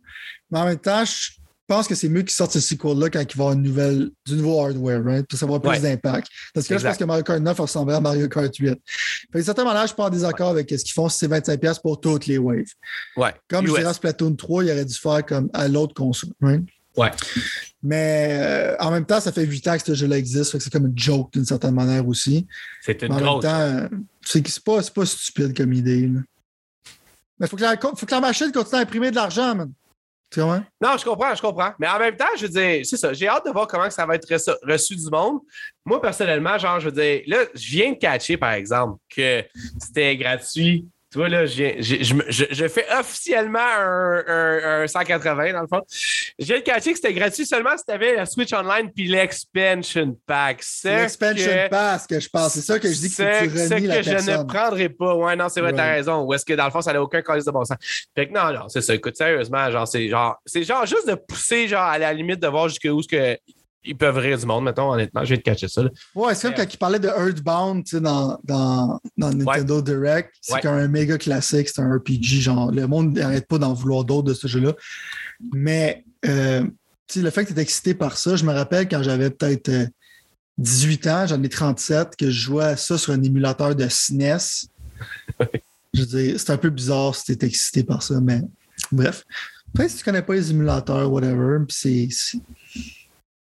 [0.49, 1.31] mais en même temps, je
[1.67, 4.35] pense que c'est mieux qu'ils sortent ce sequel-là quand il va avoir une nouvelle, du
[4.35, 5.27] nouveau hardware, right?
[5.27, 5.79] Pour savoir plus Ouais.
[5.79, 6.27] d'impact.
[6.53, 8.69] Parce que là, je pense que Mario Kart 9 ressemblait à Mario Kart 8.
[8.69, 8.77] Fait
[9.31, 11.27] que, de certaine manière, je suis pas en désaccord avec ce qu'ils font si c'est
[11.27, 12.65] 25$ pour toutes les waves.
[13.17, 13.33] Ouais.
[13.47, 13.77] Comme je US.
[13.77, 16.31] dirais à Splatoon 3, il aurait dû faire comme à l'autre console.
[16.41, 16.63] right?
[16.95, 17.09] Ouais.
[17.81, 20.51] Mais euh, en même temps, ça fait 8 ans que ce jeu-là existe.
[20.51, 22.45] fait que c'est comme une joke d'une certaine manière aussi.
[22.81, 23.87] C'est une Mais en même temps, euh,
[24.23, 26.07] c'est pas, pas stupide comme idée.
[26.07, 26.19] là.
[27.39, 29.71] Mais il faut, que la- faut que la machine continue à imprimer de l'argent, man.
[30.81, 31.71] Non, je comprends, je comprends.
[31.79, 33.13] Mais en même temps, je veux dire, c'est ça.
[33.13, 35.39] J'ai hâte de voir comment ça va être reçu, reçu du monde.
[35.85, 39.43] Moi, personnellement, genre, je veux dire, là, je viens de catcher, par exemple, que
[39.79, 40.87] c'était gratuit.
[41.13, 41.95] Tu vois, là, je, je,
[42.27, 45.81] je je- fais officiellement un, un- un 180, dans le fond.
[46.39, 50.17] Viens de catcher que c'était gratuit seulement si tu avais la Switch Online puis l'expansion
[50.25, 50.63] pack.
[50.83, 52.53] L'expansion que- pass que je pense.
[52.53, 55.15] C'est ça que je dis que que tu renies la que je ne prendrai pas.
[55.15, 56.23] Ouais, non, c'est vrai, t'as raison.
[56.23, 57.77] Ou est-ce que dans le fond, ça n'a aucun calice de bon sens?
[58.15, 58.95] Fait que non, non, c'est ça.
[58.95, 62.47] Écoute, sérieusement, genre, c'est genre, c'est genre juste de pousser, genre, à la limite de
[62.47, 63.37] voir jusqu'où ce que
[63.85, 65.23] ils peuvent rire du monde, mettons, honnêtement.
[65.25, 65.83] Je vais te catcher ça.
[65.83, 65.89] là.
[66.15, 70.31] Ouais, c'est comme quand il parlait de Earthbound dans, dans, dans Nintendo Direct.
[70.41, 70.61] C'est Ouais.
[70.61, 72.41] comme un méga classique, c'est un RPG.
[72.41, 74.73] Genre, le monde n'arrête pas d'en vouloir d'autres de ce jeu-là.
[75.53, 76.63] Mais euh,
[77.15, 79.85] le fait que tu es excité par ça, je me rappelle quand j'avais peut-être euh,
[80.57, 84.67] 18 ans, j'en ai 37, que je jouais à ça sur un émulateur de SNES.
[85.95, 88.41] Je veux dire, c'est un peu bizarre si tu es excité par ça, mais
[88.91, 89.23] bref.
[89.69, 92.39] Après, si tu connais pas les émulateurs, whatever, puis c'est.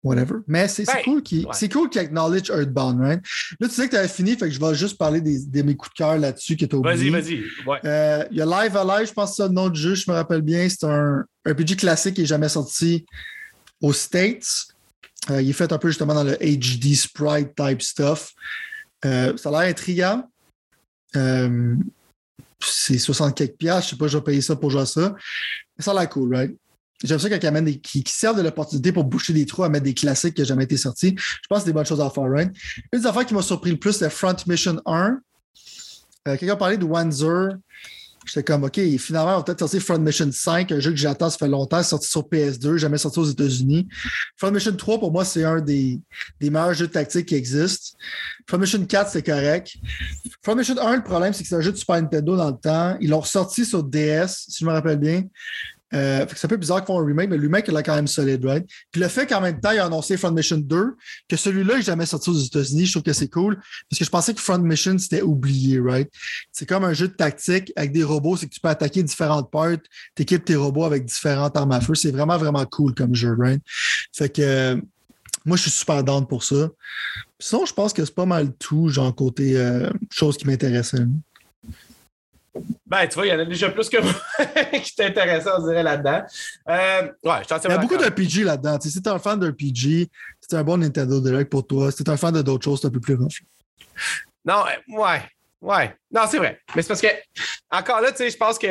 [0.05, 0.35] Whatever.
[0.47, 1.69] Mais c'est Ben, cool qu'ils ouais.
[1.71, 3.23] cool qu'ils acknowledge Earthbound, right?
[3.59, 5.63] Là, tu sais que tu avais fini, fait que je vais juste parler des, de
[5.63, 7.09] mes coups de cœur là-dessus que tu as oublié.
[7.11, 7.45] Vas-y, vas-y.
[7.67, 7.79] Ouais.
[7.87, 9.95] Euh, Il y a Live Alive, je pense que c'est ça le nom du jeu,
[9.95, 10.69] je me rappelle bien.
[10.69, 13.07] C'est un RPG classique qui n'est jamais sorti
[13.81, 14.47] aux States.
[15.31, 18.31] Euh, il est fait un peu justement dans le HD sprite type stuff.
[19.07, 20.23] Euh, ça a l'air intriguant.
[22.61, 25.15] C'est 60 quelques piastres, je sais pas, je vais payer ça pour jouer à ça.
[25.79, 26.55] Mais ça a l'air cool, right?
[27.05, 29.69] J'aime ça quand ils, amènent des, qui, servent de l'opportunité pour boucher des trous à
[29.69, 31.15] mettre des classiques qui n'ont jamais été sortis.
[31.17, 32.51] Je pense que c'est des bonnes choses à faire, right?
[32.93, 35.21] Une des affaires qui m'a surpris le plus, c'est Front Mission 1.
[36.27, 37.59] Euh, quelqu'un parlait de Wanzer.
[38.27, 41.29] J'étais comme, OK, finalement, on va peut-être sortir Front Mission 5, un jeu que j'attends,
[41.29, 43.87] ça fait longtemps, sorti sur PS2, jamais sorti aux États-Unis.
[44.39, 46.01] Front Mission 3, pour moi, c'est un des,
[46.41, 47.99] des meilleurs jeux de tactique qui existent.
[48.49, 49.77] Front Mission 4, c'est correct.
[50.43, 52.57] Front Mission 1, le problème, c'est que c'est un jeu de Super Nintendo dans le
[52.57, 52.97] temps.
[53.03, 55.25] Ils l'ont ressorti sur DS, si je me rappelle bien.
[55.93, 57.95] Euh, c'est un peu bizarre qu'ils font un remake, mais le remake, il est quand
[57.95, 58.66] même solide, right?
[58.91, 60.97] Puis le fait qu'en même temps, il a annoncé Front Mission 2,
[61.28, 63.57] que celui-là n'est jamais sorti aux États-Unis, je trouve que c'est cool.
[63.57, 66.11] Parce que je pensais que Front Mission, c'était oublié, right?
[66.53, 69.51] C'est comme un jeu de tactique avec des robots, c'est que tu peux attaquer différentes
[69.51, 69.76] parts,
[70.14, 71.95] t'équipes tes robots avec différentes armes à feu.
[71.95, 73.62] C'est vraiment, vraiment cool comme jeu, right?
[74.12, 74.76] Fait que euh,
[75.45, 76.70] moi, je suis super down pour ça.
[77.39, 81.07] Sinon, je pense que c'est pas mal tout, genre côté euh, choses qui m'intéressaient.
[82.87, 84.15] Ben, tu vois, il y en a déjà plus que moi
[84.81, 86.23] qui t'intéressaient, on dirait, là-dedans.
[86.69, 88.79] Euh, ouais, je t'en Il y a beaucoup de PG là-dedans.
[88.81, 90.09] Si t'es un fan d'un PG,
[90.41, 91.91] c'est un bon Nintendo Direct pour toi.
[91.91, 93.41] Si t'es un fan de d'autres choses, c'est un peu plus rough.
[94.45, 95.23] Non, euh, ouais.
[95.61, 95.97] Ouais.
[96.11, 96.61] Non, c'est vrai.
[96.77, 97.09] Mais c'est parce que,
[97.71, 98.69] encore là, tu sais, je pense que.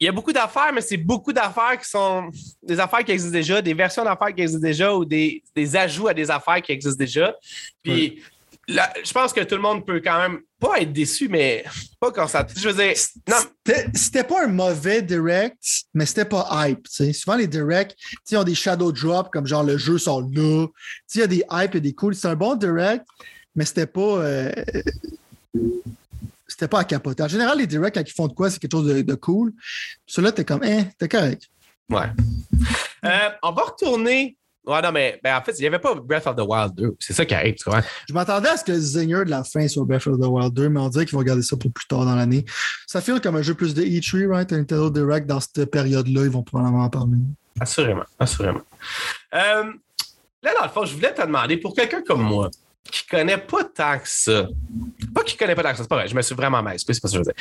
[0.00, 2.30] Il y a beaucoup d'affaires, mais c'est beaucoup d'affaires qui sont
[2.62, 6.06] des affaires qui existent déjà, des versions d'affaires qui existent déjà ou des, des ajouts
[6.06, 7.34] à des affaires qui existent déjà.
[7.82, 8.22] Puis
[8.68, 11.64] là, je pense que tout le monde peut quand même pas être déçu, mais
[12.00, 12.46] pas quand ça.
[12.56, 12.94] Je veux dire,
[13.28, 13.36] non,
[13.94, 15.56] C'était- pas un mauvais direct,
[15.94, 16.86] mais c'était pas hype.
[16.88, 17.94] Souvent, les directs,
[18.34, 20.66] ont des shadow drops, comme genre le jeu sort là.
[21.14, 22.14] Il y a des hype et des cool.
[22.14, 23.06] C'est un bon direct,
[23.54, 24.00] mais c'était pas.
[24.00, 24.52] euh,
[26.46, 27.22] C'était pas à capoter.
[27.22, 29.52] En général, les directs, quand ils font de quoi, c'est quelque chose de, de cool.
[30.06, 31.42] Celui-là, t'es comme, eh, t'es correct.
[31.90, 32.06] ouais.
[33.04, 34.36] Euh, on va retourner.
[34.68, 36.96] Ouais, non, mais ben, en fait, il n'y avait pas Breath of the Wild 2.
[37.00, 37.80] C'est ça qui arrive, tu vois.
[38.06, 40.52] Je m'attendais à ce que le zinger de la fin soit Breath of the Wild
[40.52, 42.44] 2, mais on dirait qu'ils vont garder ça pour plus tard dans l'année.
[42.86, 44.52] Ça file comme un jeu plus de E3, right?
[44.52, 47.16] Un Nintendo Direct dans cette période-là, ils vont probablement en parler.
[47.58, 48.60] Assurément, assurément.
[49.32, 49.64] Euh,
[50.42, 52.50] là, dans le fond, je voulais te demander, pour quelqu'un comme moi,
[52.90, 54.46] qui connaît pas tant que ça,
[55.14, 56.78] pas qui connaît pas tant que ça, c'est pas vrai, je me suis vraiment mal,
[56.78, 57.32] c'est pas ce que je veux dire.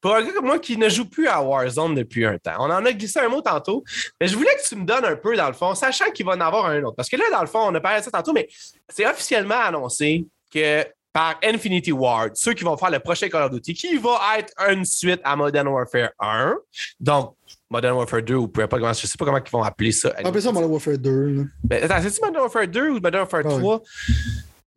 [0.00, 2.70] Pour un gars comme moi qui ne joue plus à Warzone depuis un temps, on
[2.70, 3.84] en a glissé un mot tantôt,
[4.20, 6.32] mais je voulais que tu me donnes un peu, dans le fond, sachant qu'il va
[6.32, 6.96] en avoir un autre.
[6.96, 8.48] Parce que là, dans le fond, on a parlé de ça tantôt, mais
[8.88, 13.50] c'est officiellement annoncé que par Infinity Ward, ceux qui vont faire le prochain Call of
[13.50, 16.54] Duty, qui va être une suite à Modern Warfare 1.
[17.00, 17.34] Donc,
[17.68, 20.12] Modern Warfare 2 ou peu importe comment, je sais pas comment ils vont appeler ça.
[20.22, 21.46] On appelle ça Modern Warfare 2.
[21.64, 23.60] Ben, attends, c'est-tu Modern Warfare 2 ou Modern Warfare 3?
[23.60, 23.82] Non,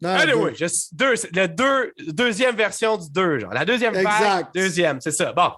[0.04, 0.68] anyway, deux.
[0.94, 3.54] deux, la deux, deuxième version du 2, genre.
[3.54, 5.34] La deuxième vague, deuxième, c'est ça.
[5.34, 5.52] Bon.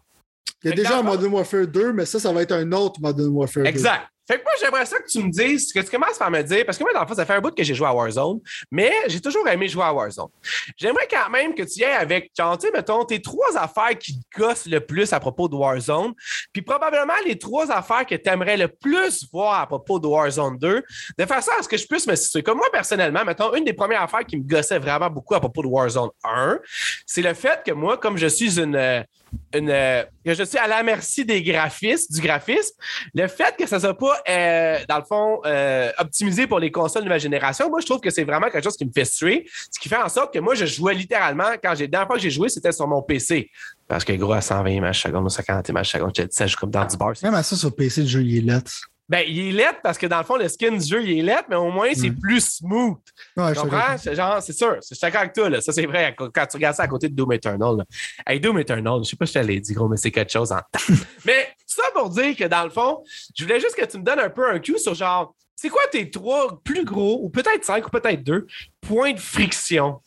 [0.64, 3.00] Il y a déjà un Modern Warfare 2, mais ça, ça va être un autre
[3.00, 3.70] Modern Warfare 2.
[3.70, 4.08] Exact.
[4.28, 6.66] Fait que moi, j'aimerais ça que tu me dises, que tu commences par me dire,
[6.66, 8.40] parce que moi, dans le fond, ça fait un bout que j'ai joué à Warzone,
[8.72, 10.28] mais j'ai toujours aimé jouer à Warzone.
[10.76, 14.20] J'aimerais quand même que tu y ailles avec, tu sais, mettons, tes trois affaires qui
[14.38, 16.14] gossent le plus à propos de Warzone,
[16.52, 20.58] puis probablement les trois affaires que tu aimerais le plus voir à propos de Warzone
[20.58, 20.84] 2,
[21.18, 22.44] de façon à ce que je puisse me situer.
[22.44, 25.62] Comme moi, personnellement, mettons, une des premières affaires qui me gossait vraiment beaucoup à propos
[25.62, 26.60] de Warzone 1,
[27.06, 29.06] c'est le fait que moi, comme je suis une
[29.54, 32.76] je suis à la merci des graphistes, du graphisme.
[33.14, 36.72] Le fait que ça ne soit pas, euh, dans le fond, euh, optimisé pour les
[36.72, 39.06] consoles de ma génération, moi, je trouve que c'est vraiment quelque chose qui me fait
[39.06, 39.48] suer.
[39.72, 42.16] Ce qui fait en sorte que moi, je jouais littéralement, quand j'ai, la dernière fois
[42.18, 43.50] que j'ai joué, c'était sur mon PC.
[43.88, 46.86] Parce que gros, à 120 images seconde, 50 images seconde, je ça, je comme dans
[46.86, 47.14] du bar.
[47.24, 48.62] Même à ça, sur PC, le jeu, il.
[49.10, 51.22] Ben, il est lettre parce que dans le fond, le skin du jeu, il est
[51.22, 52.20] lettre, mais au moins, c'est mm.
[52.20, 52.98] plus smooth.
[53.38, 53.98] Ouais, tu comprends?
[53.98, 54.78] C'est genre, c'est sûr.
[54.82, 55.62] C'est d'accord avec toi, là.
[55.62, 57.78] Ça, c'est vrai quand tu regardes ça à côté de Doom Eternal.
[57.78, 57.86] Là.
[58.26, 60.32] Hey, Doom Eternal, je sais pas si je te l'ai dit, gros, mais c'est quelque
[60.32, 60.94] chose en temps.
[61.26, 63.04] mais ça pour dire que dans le fond,
[63.36, 65.82] je voulais juste que tu me donnes un peu un cue sur genre, c'est quoi
[65.92, 68.46] tes trois plus gros, ou peut-être cinq, ou peut-être deux,
[68.82, 70.02] points de friction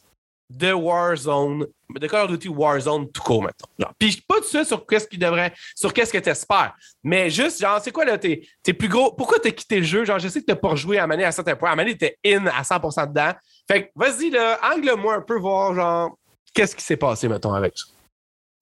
[0.51, 1.67] de Warzone,
[1.99, 3.93] de Call of Duty Warzone tout court, maintenant.
[3.99, 7.61] Puis pas tout ça sur qu'est-ce qui devrait, sur qu'est-ce que tu espères, mais juste,
[7.61, 8.47] genre, c'est quoi là, tes,
[8.79, 10.05] plus gros, pourquoi t'as quitté le jeu?
[10.05, 11.71] Genre, je sais que t'as pas rejoué à Mané à certains points.
[11.71, 13.33] À Mané, t'es in à 100% dedans.
[13.71, 16.19] Fait que, vas-y, là, angle-moi un peu, voir, genre,
[16.55, 17.87] qu'est-ce qui s'est passé, mettons, avec ça.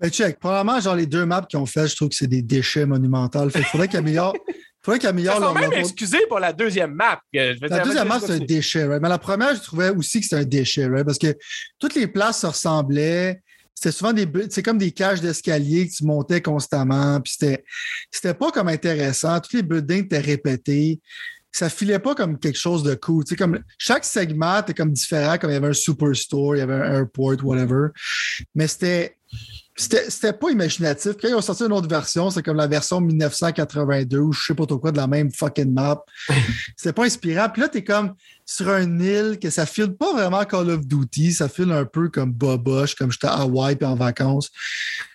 [0.01, 0.39] Ben, check.
[0.39, 3.51] Probablement, genre, les deux maps qu'ils ont fait, je trouve que c'est des déchets monumentaux.
[3.51, 4.37] Fait qu'il faudrait qu'ils améliorent.
[4.95, 5.55] faudrait leur.
[5.55, 7.21] même excusé pour la deuxième map.
[7.33, 9.03] la deuxième map, c'est un déchet, right?
[9.03, 11.05] Mais la première, je trouvais aussi que c'était un déchet, right?
[11.05, 11.37] Parce que
[11.79, 13.41] toutes les places se ressemblaient.
[13.75, 14.27] C'était souvent des.
[14.51, 17.21] C'est comme des cages d'escalier que tu montais constamment.
[17.21, 17.65] Puis c'était,
[18.11, 19.39] c'était pas comme intéressant.
[19.41, 21.01] Tous les buildings étaient répétés
[21.59, 23.25] ça filait pas comme quelque chose de cool.
[23.25, 26.61] Tu sais, comme chaque segment était comme différent, comme il y avait un superstore, il
[26.61, 27.89] y avait un airport, whatever.
[28.55, 29.17] Mais c'était
[29.79, 31.13] c'était pas imaginatif.
[31.21, 34.55] Quand ils ont sorti une autre version, c'est comme la version 1982 ou je sais
[34.55, 36.03] pas trop quoi de la même fucking map.
[36.77, 37.49] C'était pas inspirant.
[37.49, 38.15] Puis là, t'es comme
[38.45, 42.09] sur un île que ça file pas vraiment Call of Duty, ça file un peu
[42.09, 44.51] comme Boboche, comme j'étais à Hawaii puis en vacances.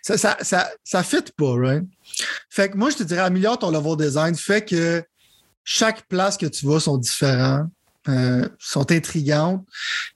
[0.01, 1.83] Ça, ça, ça, ça fit pas, right?
[2.49, 5.03] Fait que moi, je te dirais, améliore ton level design, fait que
[5.65, 7.67] chaque place que tu vas sont différents.
[8.09, 9.65] Euh, sont intrigantes,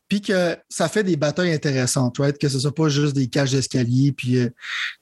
[0.08, 2.38] puis que ça fait des batailles intéressantes, right?
[2.38, 4.50] que ce soit pas juste des cages d'escalier puis euh,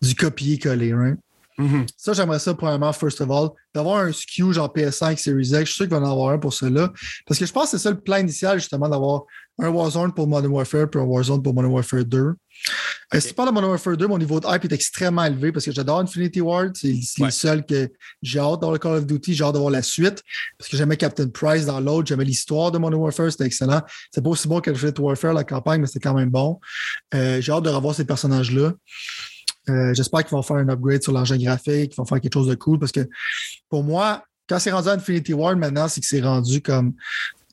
[0.01, 0.93] du copier-coller.
[0.93, 1.19] Right?
[1.57, 1.87] Mm-hmm.
[1.95, 5.59] Ça, j'aimerais ça, premièrement, first of all, d'avoir un SKU genre PS5 Series X.
[5.59, 6.91] Je suis sûr qu'il va en avoir un pour cela.
[7.25, 9.23] Parce que je pense que c'est ça le plan initial, justement, d'avoir
[9.57, 12.17] un Warzone pour Modern Warfare puis un Warzone pour Modern Warfare 2.
[12.17, 12.33] Euh,
[13.11, 13.21] okay.
[13.21, 15.65] Si tu parles de Modern Warfare 2, mon niveau de hype est extrêmement élevé parce
[15.65, 16.75] que j'adore Infinity Ward.
[16.75, 17.27] C'est ouais.
[17.27, 17.89] le seul que
[18.21, 19.33] j'ai hâte d'avoir le Call of Duty.
[19.33, 20.21] J'ai hâte d'avoir la suite
[20.57, 22.07] parce que j'aimais Captain Price dans l'autre.
[22.07, 23.31] J'aimais l'histoire de Modern Warfare.
[23.31, 23.81] C'était excellent.
[24.11, 26.59] C'est pas aussi bon que Infinite Warfare, la campagne, mais c'était quand même bon.
[27.13, 28.73] Euh, j'ai hâte de revoir ces personnages-là.
[29.69, 32.47] Euh, J'espère qu'ils vont faire un upgrade sur l'engin graphique, qu'ils vont faire quelque chose
[32.47, 33.07] de cool parce que
[33.69, 36.93] pour moi, quand c'est rendu à Infinity War maintenant, c'est que c'est rendu comme.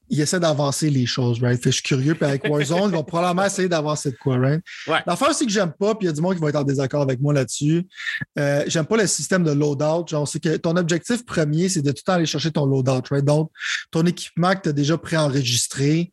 [0.08, 1.62] Ils essaient d'avancer les choses, right?
[1.62, 2.14] Fait, je suis curieux.
[2.14, 4.62] Puis avec Warzone, ils vont probablement essayer d'avancer de quoi, right?
[4.86, 4.98] Ouais.
[5.06, 6.64] L'affaire aussi que j'aime pas, puis il y a du monde qui va être en
[6.64, 7.86] désaccord avec moi là-dessus.
[8.38, 10.08] Euh, j'aime pas le système de loadout.
[10.08, 13.02] Genre, c'est que ton objectif premier, c'est de tout le temps aller chercher ton loadout,
[13.10, 13.24] right?
[13.24, 13.50] Donc,
[13.90, 16.12] ton équipement que tu as déjà préenregistré,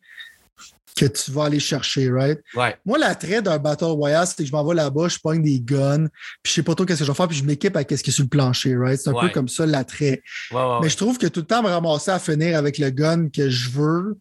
[0.96, 2.38] que tu vas aller chercher, right?
[2.54, 2.76] Ouais.
[2.84, 6.06] Moi, l'attrait d'un Battle Royale, c'est que je m'en vais là-bas, je pogne des guns,
[6.42, 8.02] puis je sais pas trop qu'est-ce que je vais faire, puis je m'équipe à qu'est-ce
[8.02, 9.00] qui est sur le plancher, right?
[9.00, 9.28] C'est un ouais.
[9.28, 10.22] peu comme ça l'attrait.
[10.52, 13.28] Ouais, Mais je trouve que tout le temps me ramasser à finir avec le gun
[13.28, 14.18] que je veux,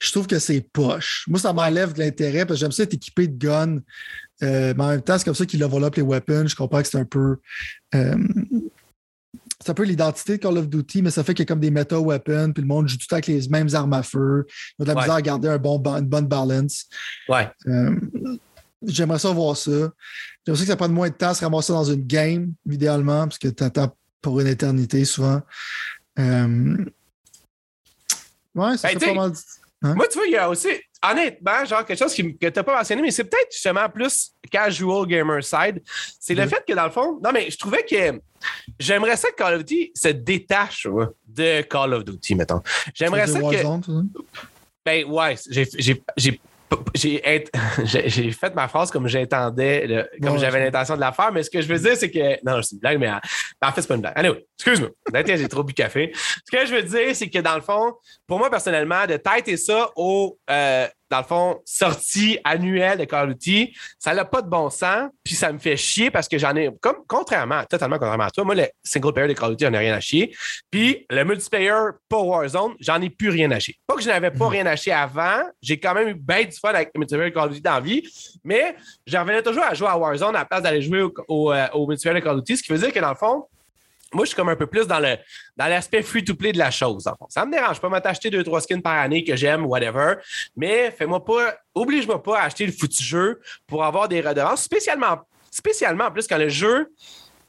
[0.00, 1.24] je trouve que c'est poche.
[1.28, 3.80] Moi, ça m'enlève de l'intérêt parce que j'aime ça être équipé de guns.
[4.42, 6.46] Euh, mais en même temps, c'est comme ça qu'ils level up les weapons.
[6.46, 7.36] Je comprends que c'est un peu.
[7.94, 8.16] Euh,
[9.60, 11.60] c'est un peu l'identité de Call of Duty, mais ça fait qu'il y a comme
[11.60, 14.46] des meta weapons, puis le monde joue tout avec les mêmes armes à feu.
[14.78, 15.00] Il y a de la Ouais.
[15.02, 16.86] misère à garder un bon, une bonne balance.
[17.28, 17.50] Ouais.
[17.66, 17.94] Euh,
[18.86, 19.70] J'aimerais ça voir ça.
[20.44, 23.26] J'aimerais ça que ça prenne moins de temps à se ramasser dans une game, idéalement,
[23.26, 25.40] parce que tu attends pour une éternité souvent.
[26.18, 26.76] Euh,
[28.54, 29.32] Ouais, ça Ben, pas mal.
[29.82, 29.94] Hein?
[29.94, 30.68] Moi, tu vois, il y a aussi.
[31.10, 34.32] Honnêtement, genre quelque chose qui, que tu n'as pas mentionné, mais c'est peut-être justement plus
[34.50, 35.82] casual gamer side.
[36.18, 38.20] C'est le fait que dans le fond, non, mais je trouvais que
[38.78, 40.86] j'aimerais ça que Call of Duty se détache
[41.26, 42.62] de Call of Duty, mettons.
[42.94, 43.82] J'aimerais ça que.
[44.84, 46.40] Ben ouais, j'ai
[46.94, 51.60] j'ai fait ma phrase comme j'attendais, comme j'avais l'intention de la faire, mais ce que
[51.60, 52.44] je veux dire, c'est que.
[52.44, 54.14] Non, c'est une blague, mais en fait, c'est pas une blague.
[54.16, 54.90] Anyway, excuse-moi.
[55.26, 56.12] j'ai trop bu café.
[56.14, 57.94] Ce que je veux dire, c'est que dans le fond,
[58.26, 60.38] pour moi, personnellement, de têter ça au.
[60.50, 64.68] Euh, dans le fond, sortie annuelle de Call of Duty, ça n'a pas de bon
[64.68, 68.30] sens, puis ça me fait chier parce que j'en ai, comme contrairement, totalement contrairement à
[68.30, 70.34] toi, moi, le single player de Call of Duty, j'en ai rien à chier.
[70.70, 71.70] Puis le multiplayer
[72.08, 73.76] pour Warzone, j'en ai plus rien à chier.
[73.86, 74.50] Pas que je n'avais pas mhm.
[74.50, 77.34] rien à chier avant, j'ai quand même eu bien du fun avec le multiplayer de
[77.34, 78.02] Call of Duty dans la vie,
[78.42, 78.74] mais
[79.06, 81.66] j'en revenais toujours à jouer à Warzone à la place d'aller jouer au, au, euh,
[81.74, 83.46] au multiplayer de Call of Duty, ce qui veut dire que dans le fond,
[84.14, 85.16] moi, je suis comme un peu plus dans le
[85.56, 87.08] dans l'aspect free-to-play de la chose.
[87.28, 90.14] Ça me dérange pas, m'acheter deux, trois skins par année que j'aime, whatever.
[90.56, 95.18] Mais fais-moi pas, oblige-moi pas à acheter le foutu jeu pour avoir des redevances, spécialement,
[95.50, 96.92] spécialement en plus quand le jeu,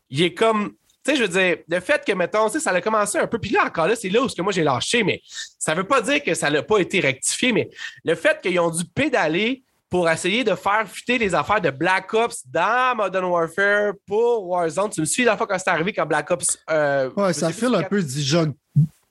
[0.09, 0.73] il est comme.
[1.03, 3.51] Tu sais, je veux dire, le fait que, mettons, ça a commencé un peu, puis
[3.51, 5.21] là, encore là, c'est là où que moi j'ai lâché, mais
[5.59, 7.69] ça veut pas dire que ça n'a pas été rectifié, mais
[8.03, 9.63] le fait qu'ils ont dû pédaler
[9.95, 14.89] pour essayer de faire fuiter les affaires de Black Ops dans Modern Warfare pour Warzone.
[14.89, 16.59] Tu me suis la fois quand c'est arrivé quand Black Ops.
[16.69, 18.03] Euh, ouais, ça file un peu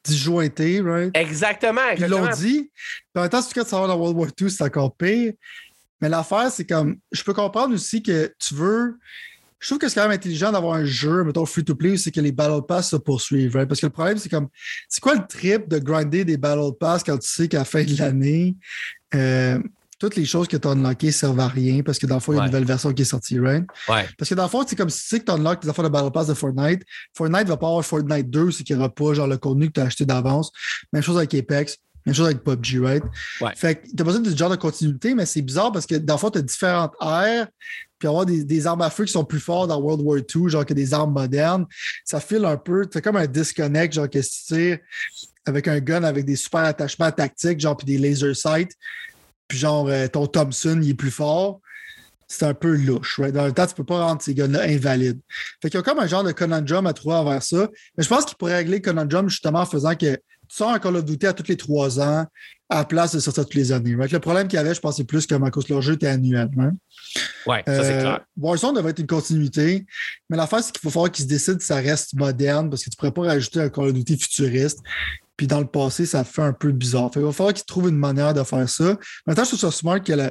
[0.05, 1.11] disjointé, right?
[1.17, 1.81] Exactement.
[1.97, 2.71] Ils l'ont dit.
[3.17, 5.33] en même temps, si tu veux savoir dans World War II, c'est encore pire.
[6.03, 6.99] Mais l'affaire, c'est comme.
[7.11, 8.99] Je peux comprendre aussi que tu veux.
[9.61, 12.33] Je trouve que c'est quand même intelligent d'avoir un jeu, mettons free-to-play, c'est que les
[12.33, 13.67] Battle Pass se poursuivent, right?
[13.67, 14.49] Parce que le problème, c'est comme.
[14.91, 17.85] C'est quoi le trip de grinder des Battle Pass quand tu sais qu'à la fin
[17.85, 18.55] de l'année,
[19.15, 19.59] euh,
[19.99, 22.33] toutes les choses que tu as unlockées servent à rien parce que dans le fond,
[22.33, 23.65] il y a une nouvelle version qui est sortie, right?
[23.89, 24.07] Ouais.
[24.19, 25.85] Parce que dans le fond, c'est comme si tu sais que tu unlockes tes affaires
[25.85, 26.83] de Battle Pass de Fortnite.
[27.15, 29.73] Fortnite va pas avoir Fortnite 2, c'est qu'il n'y aura pas genre le contenu que
[29.73, 30.53] tu as acheté d'avance.
[30.93, 31.79] Même chose avec Apex.
[32.07, 33.05] Même chose avec PUBG, right?
[33.41, 33.53] Ouais.
[33.57, 36.15] Fait que t'as besoin de ce genre de continuité, mais c'est bizarre parce que dans
[36.15, 37.47] le fond, tu as différentes aires,
[37.99, 40.51] puis avoir des, des, armes à feu qui sont plus fortes dans World War II,
[40.51, 41.65] genre que des armes modernes,
[42.05, 44.79] ça file un peu, c'est comme un disconnect, genre que si tu tires
[45.47, 48.73] avec un gun avec des super attachements tactiques, genre puis des laser sights,
[49.49, 51.61] puis genre euh, ton Thompson, il est plus fort,
[52.27, 53.21] c'est un peu louche.
[53.21, 55.21] Dans le temps, tu peux pas rendre ces gars-là invalides.
[55.61, 57.69] Fait qu'il y a comme un genre de conundrum à trouver envers ça.
[57.97, 60.15] Mais je pense qu'il pourrait régler le conundrum justement en faisant que
[60.49, 62.27] tu sors un Call of Duty à tous les trois ans
[62.71, 63.95] à la place de sortir toutes les années.
[63.95, 66.07] Le problème qu'il y avait, je pense, c'est plus que à cause leur jeu était
[66.07, 66.49] annuel.
[66.57, 66.67] Oui,
[67.47, 68.21] Ouais, ça c'est euh, clair.
[68.39, 69.85] Warzone devrait être une continuité,
[70.31, 72.91] mais l'affaire, c'est qu'il faut falloir qu'ils se décident si ça reste moderne parce que
[72.91, 74.81] tu ne pourrais pas rajouter un Call of Duty futuriste.
[75.37, 77.11] Puis dans le passé, ça fait un peu bizarre.
[77.17, 78.97] il va falloir qu'ils trouvent une manière de faire ça.
[79.27, 80.31] Maintenant, je trouve ça smart que le,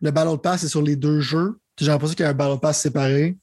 [0.00, 1.58] le Battle Pass est sur les deux jeux.
[1.80, 3.36] J'ai l'impression qu'il y a un Battle Pass séparé.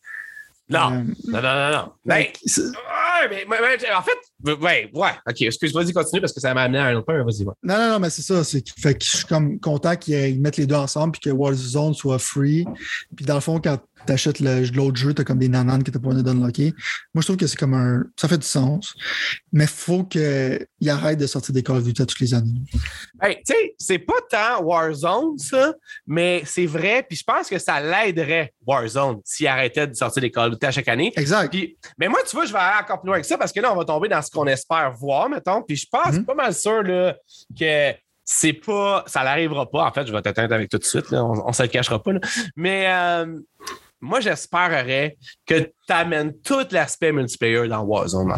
[0.70, 1.92] Non, euh, non, non, non, non.
[2.06, 2.26] Ben,
[3.28, 3.46] mais,
[3.92, 5.12] en fait, ouais, ouais.
[5.28, 7.44] OK, excuse-moi, vas-y, continue parce que ça m'a amené à un autre point, mais vas-y.
[7.44, 8.44] Non, non, non, mais c'est ça.
[8.44, 11.96] C'est fait que je suis comme content qu'ils mettent les deux ensemble puis que Warzone
[11.96, 12.66] soit free.
[13.16, 15.92] Puis dans le fond, quand tu achètes l'autre jeu, tu as comme des nananes que
[15.92, 16.74] tu pas d'unlocker.
[17.14, 18.04] Moi, je trouve que c'est comme un.
[18.20, 18.94] Ça fait du sens.
[19.52, 22.62] Mais faut qu'il arrête de sortir des Call of Duty toutes les années.
[23.22, 25.74] Hey, tu sais, c'est pas tant Warzone, ça,
[26.08, 27.06] mais c'est vrai.
[27.08, 30.66] Puis je pense que ça l'aiderait, Warzone, s'il arrêtait de sortir des Call of Duty
[30.66, 31.12] à chaque année.
[31.16, 31.56] Exact.
[31.98, 33.74] mais moi, tu vois, je vais aller encore plus loin que ça parce que là,
[33.74, 35.62] on va tomber dans ce qu'on espère voir, mettons.
[35.64, 36.26] Puis je pense mm-hmm.
[36.26, 37.16] pas mal sûr là,
[37.60, 37.94] que
[38.32, 39.04] c'est pas.
[39.08, 39.86] Ça n'arrivera pas.
[39.86, 41.12] En fait, je vais t'atteindre avec tout de suite.
[41.12, 42.12] On ne se le cachera pas.
[42.56, 43.40] Mais euh,
[44.02, 48.32] moi, j'espérerais que tu amènes tout l'aspect multiplayer dans Warzone,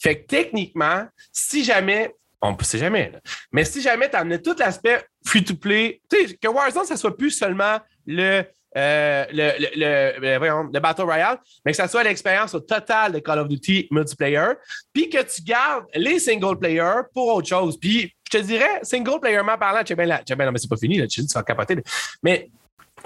[0.00, 3.12] Fait que techniquement, si jamais, on ne sait jamais,
[3.52, 8.44] mais si jamais tu amenais tout l'aspect free-to-play, que Warzone, ça soit plus seulement le,
[8.76, 13.18] euh, le, le, le, le, Battle Royale, mais que ça soit l'expérience au total de
[13.18, 14.54] Call of Duty multiplayer,
[14.92, 17.78] puis que tu gardes les single player pour autre chose.
[17.78, 20.96] Puis je te dirais, single player parlant, tu sais bien, non, mais c'est pas fini,
[20.96, 21.76] là, tu vas capoter.
[22.22, 22.50] Mais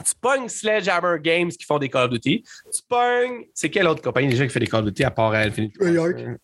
[0.05, 2.43] tu pognes Sledgehammer Games qui font des Call of Duty.
[2.43, 3.47] Tu pognes.
[3.55, 6.39] C'est quelle autre compagnie déjà qui fait des Call of Duty à part Infinity Treyarch.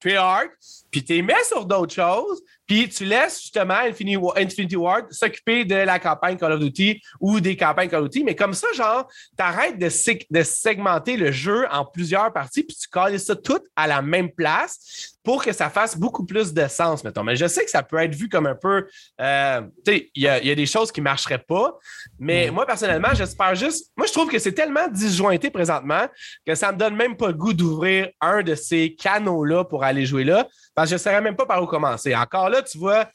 [0.00, 0.50] Treyarch.
[0.90, 2.42] Puis tu les mets sur d'autres choses.
[2.68, 7.56] Puis tu laisses justement Infinity Ward s'occuper de la campagne Call of Duty ou des
[7.56, 8.24] campagnes Call of Duty.
[8.24, 9.88] Mais comme ça, genre, t'arrêtes de,
[10.30, 14.30] de segmenter le jeu en plusieurs parties, puis tu colles ça tout à la même
[14.30, 17.22] place pour que ça fasse beaucoup plus de sens, mettons.
[17.22, 18.86] Mais je sais que ça peut être vu comme un peu.
[19.20, 21.76] Euh, tu sais, il y, a des choses qui ne marcheraient pas.
[22.18, 23.92] Mais moi, personnellement, j'espère juste.
[23.94, 26.06] Moi, je trouve que c'est tellement disjointé présentement
[26.46, 29.84] que ça ne me donne même pas le goût d'ouvrir un de ces canaux-là pour
[29.84, 30.48] aller jouer là.
[30.74, 32.14] Parce que je ne saurais même pas par où commencer.
[32.14, 33.08] Encore là, tu vois,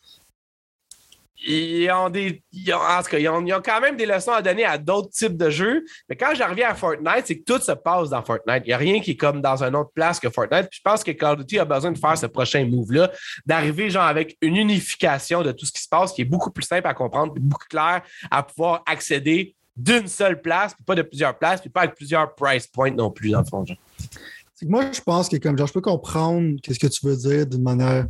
[1.45, 2.41] ils ont des.
[2.71, 5.09] En tout cas, ils ont, ils ont, quand même des leçons à donner à d'autres
[5.09, 5.83] types de jeux.
[6.09, 8.63] Mais quand je reviens à Fortnite, c'est que tout se passe dans Fortnite.
[8.65, 10.67] Il n'y a rien qui est comme dans une autre place que Fortnite.
[10.71, 13.11] Je pense que Call of Duty a besoin de faire ce prochain move-là,
[13.45, 16.63] d'arriver genre avec une unification de tout ce qui se passe qui est beaucoup plus
[16.63, 21.37] simple à comprendre, beaucoup clair à pouvoir accéder d'une seule place, puis pas de plusieurs
[21.37, 23.65] places, puis pas avec plusieurs price points non plus, dans le fond.
[24.61, 27.63] Moi, je pense que comme genre, je peux comprendre qu'est-ce que tu veux dire d'une
[27.63, 28.05] manière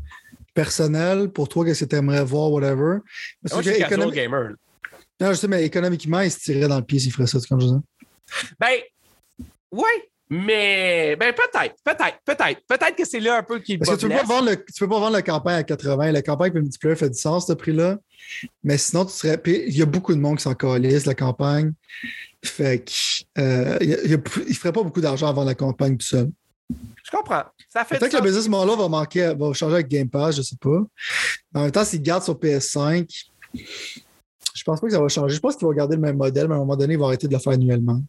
[0.54, 3.00] personnel pour toi, qu'est-ce que tu aimerais voir, whatever.
[3.42, 4.16] Parce Moi, que je suis économique...
[4.16, 4.52] gamer.
[5.20, 7.62] Non, je sais, mais économiquement, il se tirerait dans le pied s'il ferait ça, comme
[7.62, 7.82] je dis.
[8.60, 8.80] Ben,
[9.72, 9.92] oui,
[10.30, 12.62] mais ben peut-être, peut-être, peut-être.
[12.68, 14.56] Peut-être que c'est là un peu qui Parce que tu ne peux, pas vendre le,
[14.56, 16.12] tu peux pas vendre la campagne à 80.
[16.12, 17.98] La campagne avec le multiplayer fait du sens, ce prix-là.
[18.64, 19.40] Mais sinon, tu serais.
[19.46, 21.74] il y a beaucoup de monde qui s'en calisse, la campagne.
[22.44, 26.30] Fait qu'il euh, ne ferait pas beaucoup d'argent à vendre la campagne tout seul.
[26.70, 27.44] Je comprends.
[27.70, 30.42] Ça fait Peut-être que le business model va manquer, va changer avec Game Pass, je
[30.42, 30.80] ne sais pas.
[31.56, 33.08] en même temps, s'il garde sur PS5,
[33.54, 35.36] je pense pas que ça va changer.
[35.36, 37.08] Je pense qu'il va garder le même modèle, mais à un moment donné, il va
[37.08, 38.02] arrêter de le faire annuellement.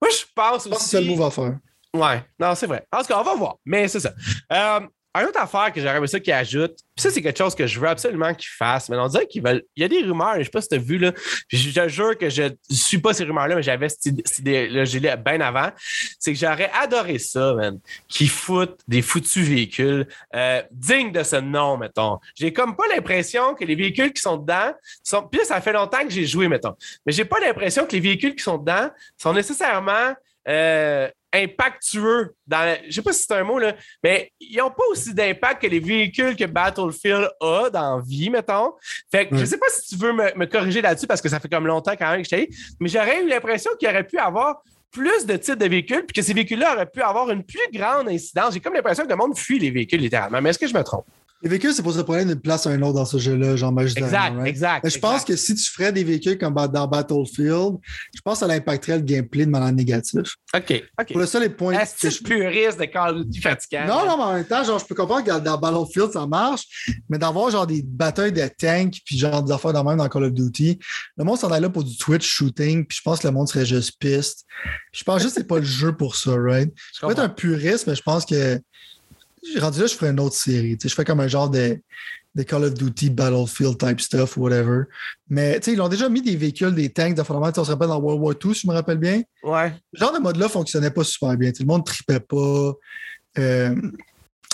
[0.00, 0.76] Moi, je pense aussi.
[0.76, 1.58] que c'est le move à faire.
[1.94, 2.86] Ouais, non, c'est vrai.
[2.92, 3.56] En tout cas, on va voir.
[3.64, 4.12] Mais c'est ça.
[4.52, 4.80] Euh,
[5.22, 7.66] une autre affaire que j'aurais aimé ça qu'il ajoute, puis ça, c'est quelque chose que
[7.66, 9.62] je veux absolument qu'il fasse, mais on dirait qu'il veulent.
[9.76, 11.12] Il y a des rumeurs, je sais pas si tu as vu, là.
[11.48, 15.40] je jure que je ne suis pas ces rumeurs-là, mais j'avais cette idée-là, j'ai bien
[15.40, 15.70] avant.
[16.18, 17.78] C'est que j'aurais adoré ça, man.
[18.08, 22.18] Qu'ils foutent des foutus véhicules euh, dignes de ce nom, mettons.
[22.34, 25.26] J'ai comme pas l'impression que les véhicules qui sont dedans sont.
[25.26, 26.74] Puis ça fait longtemps que j'ai joué, mettons.
[27.06, 30.14] Mais j'ai pas l'impression que les véhicules qui sont dedans sont nécessairement.
[30.46, 32.34] Euh, impactueux.
[32.46, 35.62] Dans Je sais pas si c'est un mot, là, mais ils n'ont pas aussi d'impact
[35.62, 38.72] que les véhicules que Battlefield a dans vie, mettons.
[39.10, 41.48] Fait que je sais pas si tu veux me, corriger là-dessus parce que ça fait
[41.48, 42.48] comme longtemps quand même que je t'ai
[42.80, 46.22] mais j'aurais eu l'impression qu'il aurait pu avoir plus de types de véhicules, puis que
[46.22, 48.54] ces véhicules-là auraient pu avoir une plus grande incidence.
[48.54, 50.40] J'ai comme l'impression que le monde fuit les véhicules littéralement.
[50.40, 51.04] Mais est-ce que je me trompe?
[51.42, 53.78] Les véhicules, c'est pour se prendre d'une place à un autre dans ce jeu-là, genre.
[53.78, 54.84] Exact, exact.
[54.84, 57.76] Mais je pense que si tu ferais des véhicules comme dans Battlefield,
[58.14, 60.24] je pense que ça impacterait le gameplay de manière négative.
[60.54, 61.08] OK, OK.
[61.08, 61.78] Pour le seul, les points.
[61.78, 63.86] Est-ce que je puriste de Call of Duty fatigant?
[63.86, 66.62] Non, non, mais en même temps, genre, je peux comprendre que dans Battlefield, ça marche,
[67.10, 70.24] mais d'avoir genre des batailles de tanks puis genre des affaires dans même dans Call
[70.24, 70.78] of Duty,
[71.18, 73.48] le monde s'en est là pour du Twitch shooting, puis je pense que le monde
[73.48, 74.46] serait juste piste.
[74.92, 76.72] Je pense juste que c'est pas le jeu pour ça, right?
[76.94, 78.58] Je peux être un puriste, mais je pense que
[79.58, 80.76] rendu là, je ferais une autre série.
[80.82, 81.78] je fais comme un genre de,
[82.34, 84.84] de, Call of Duty Battlefield type stuff ou whatever.
[85.28, 88.22] Mais ils ont déjà mis des véhicules, des tanks, de on se rappelle dans World
[88.22, 89.22] War II, si je me rappelle bien.
[89.42, 89.72] Ouais.
[89.92, 91.52] Ce genre de mode-là fonctionnait pas super bien.
[91.58, 92.72] le monde ne tripait pas.
[93.38, 93.74] Euh,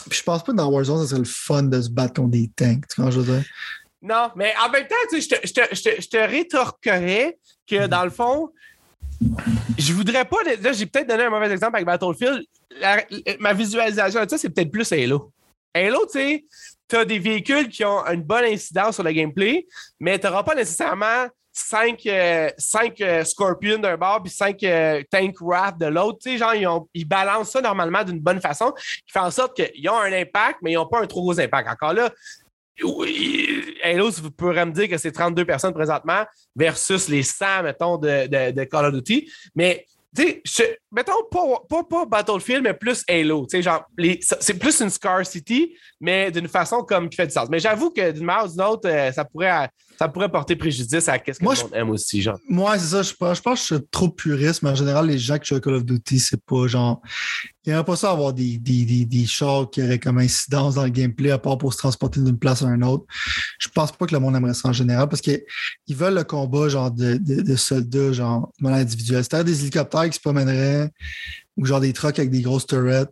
[0.08, 2.30] puis je pense pas que dans Warzone, ça serait le fun de se battre contre
[2.30, 2.86] des tanks.
[2.88, 3.44] Tu je veux dire?
[4.02, 8.10] Non, mais en même temps, je te, je, te, je, te, rétorquerais que dans le
[8.10, 8.50] fond,
[9.78, 10.38] je voudrais pas.
[10.62, 12.42] Là, j'ai peut-être donné un mauvais exemple avec Battlefield.
[13.38, 15.32] ma visualisation de ça, c'est peut-être plus Halo.
[15.74, 16.44] Halo, tu sais,
[16.88, 19.66] tu as des véhicules qui ont une bonne incidence sur le gameplay,
[20.00, 22.50] mais tu n'auras pas nécessairement 5 euh,
[23.00, 26.18] euh, Scorpions d'un bord puis 5 euh, Tank Raft de l'autre.
[26.22, 29.56] Tu sais, genre, ils, ils, balancent ça normalement d'une bonne façon, qui fait en sorte
[29.56, 31.68] qu'ils ont un impact, mais ils n'ont pas un trop gros impact.
[31.68, 32.10] Encore là,
[33.82, 38.52] Halo, vous pourrez me dire que c'est 32 personnes présentement versus les 100, mettons, de,
[38.52, 39.30] de, Call of Duty.
[39.54, 43.46] Mais tu sais, mettons, pas, pas, Battlefield, mais plus Halo.
[43.46, 43.84] Tu sais, genre,
[44.40, 47.48] c'est plus une Scar City, mais d'une façon comme qui fait du sens.
[47.50, 49.68] Mais j'avoue que d'une manière ou d'une autre, euh, ça pourrait,
[50.00, 52.38] ça pourrait porter préjudice à ce que moi, le monde aime aussi, genre.
[52.48, 53.02] Moi, c'est ça.
[53.02, 55.56] Je, je, pense que je suis trop puriste, mais en général, les gens qui jouent
[55.56, 57.02] à Call of Duty, c'est pas genre.
[57.66, 60.16] Il n'y aurait pas ça à avoir des, des, des, des chars qui auraient comme
[60.16, 63.04] incidence dans le gameplay, à part pour se transporter d'une place à une autre.
[63.58, 65.44] Je pense pas que le monde aimerait ça en général, parce qu'ils
[65.90, 69.22] veulent le combat, genre, de, de, de soldats, genre, de manière individuelle.
[69.22, 70.88] C'est-à-dire des hélicoptères qui se promèneraient
[71.58, 73.04] ou genre des trucks avec des grosses turrets.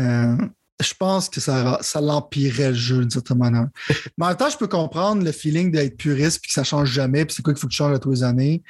[0.00, 0.36] Euh,
[0.82, 3.68] je pense que ça, ça l'empirerait le jeu d'une certaine manière.
[4.18, 6.90] Mais en même temps, je peux comprendre le feeling d'être puriste puis que ça change
[6.90, 8.62] jamais, puis c'est quoi qu'il faut que tu changes à tous les années.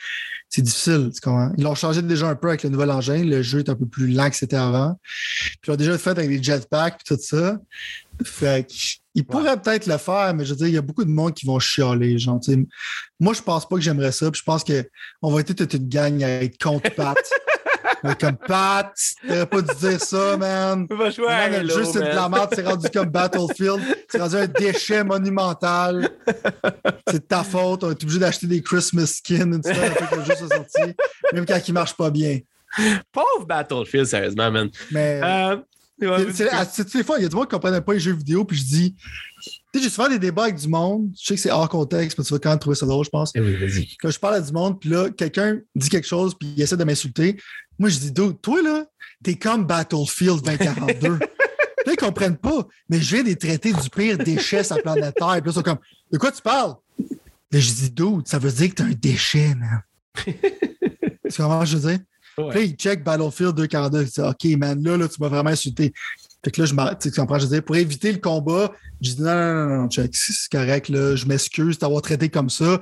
[0.49, 1.51] C'est difficile, tu comprends?
[1.57, 3.25] Ils l'ont changé déjà un peu avec le nouvel engin.
[3.25, 4.99] Le jeu est un peu plus lent que c'était avant.
[5.03, 7.59] Puis ils ont déjà fait avec les jetpacks et tout ça.
[8.23, 8.67] Fait
[9.15, 11.35] ils pourraient peut-être le faire, mais je veux dire, il y a beaucoup de monde
[11.35, 12.19] qui vont chialer.
[12.19, 12.41] Genre,
[13.21, 14.31] moi, je pense pas que j'aimerais ça.
[14.31, 17.17] Puis je pense qu'on va être toute une gang à être contre Pat.
[18.19, 18.93] comme Pat,
[19.27, 20.87] t'aurais pas dû dire ça, man.
[20.91, 23.81] Le jeu, c'est de la merde, c'est rendu comme Battlefield.
[24.09, 26.11] C'est rendu un déchet monumental.
[27.09, 27.85] C'est de ta faute.
[27.85, 30.95] On est obligé d'acheter des Christmas skins une semaine après que le jeu soit sorti,
[31.33, 32.39] même quand il marche pas bien.
[33.13, 34.71] Pauvre Battlefield, sérieusement, man.
[34.91, 35.21] Mais.
[35.23, 35.57] Euh,
[36.71, 38.45] c'est des fois, il y a des gens qui ne comprennent pas les jeux vidéo,
[38.45, 41.11] puis je dis, tu sais, j'ai souvent des débats avec du monde.
[41.19, 43.11] Je sais que c'est hors contexte, mais tu vas quand même trouver ça drôle, je
[43.11, 43.33] pense.
[43.35, 43.41] Eh
[44.01, 46.77] quand je parle à du monde, puis là, quelqu'un dit quelque chose, puis il essaie
[46.77, 47.39] de m'insulter.
[47.79, 48.85] Moi, je dis, toi, là,
[49.23, 51.19] t'es comme Battlefield 2042.
[51.85, 52.67] Là, ils comprennent pas.
[52.89, 55.29] Mais je viens des traités du pire déchet sur la planète Terre.
[55.29, 55.79] Puis là, ils sont comme,
[56.13, 56.77] de quoi tu parles?
[57.53, 59.83] Et je dis, dude, ça veut dire que t'es un déchet, man.
[60.25, 61.99] tu comprends je veux dire?
[62.39, 62.51] Ouais.
[62.51, 64.03] Puis là, il check Battlefield 242.
[64.03, 65.93] Il dit, OK, man, là, là, tu m'as vraiment insulté.
[66.45, 69.23] Fait que là, je tu comprends, je veux dire, pour éviter le combat, je dis
[69.23, 72.51] non, non, non, non, check, c'est c'est correct, là, je m'excuse de t'avoir traité comme
[72.51, 72.81] ça.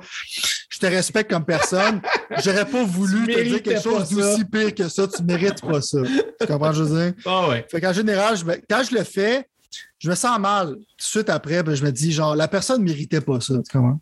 [0.71, 2.01] Je te respecte comme personne.
[2.43, 5.05] J'aurais pas voulu te dire quelque chose d'aussi pire que ça.
[5.07, 5.99] Tu mérites pas ça.
[6.39, 7.13] Tu comprends, je veux dire?
[7.25, 7.67] Ah ouais.
[7.69, 9.47] Fait qu'en général, je me- quand je le fais,
[9.99, 10.69] je me sens mal.
[10.69, 13.55] Tout de suite après, ben, je me dis, genre, la personne ne méritait pas ça.
[13.55, 13.99] Tu comprends?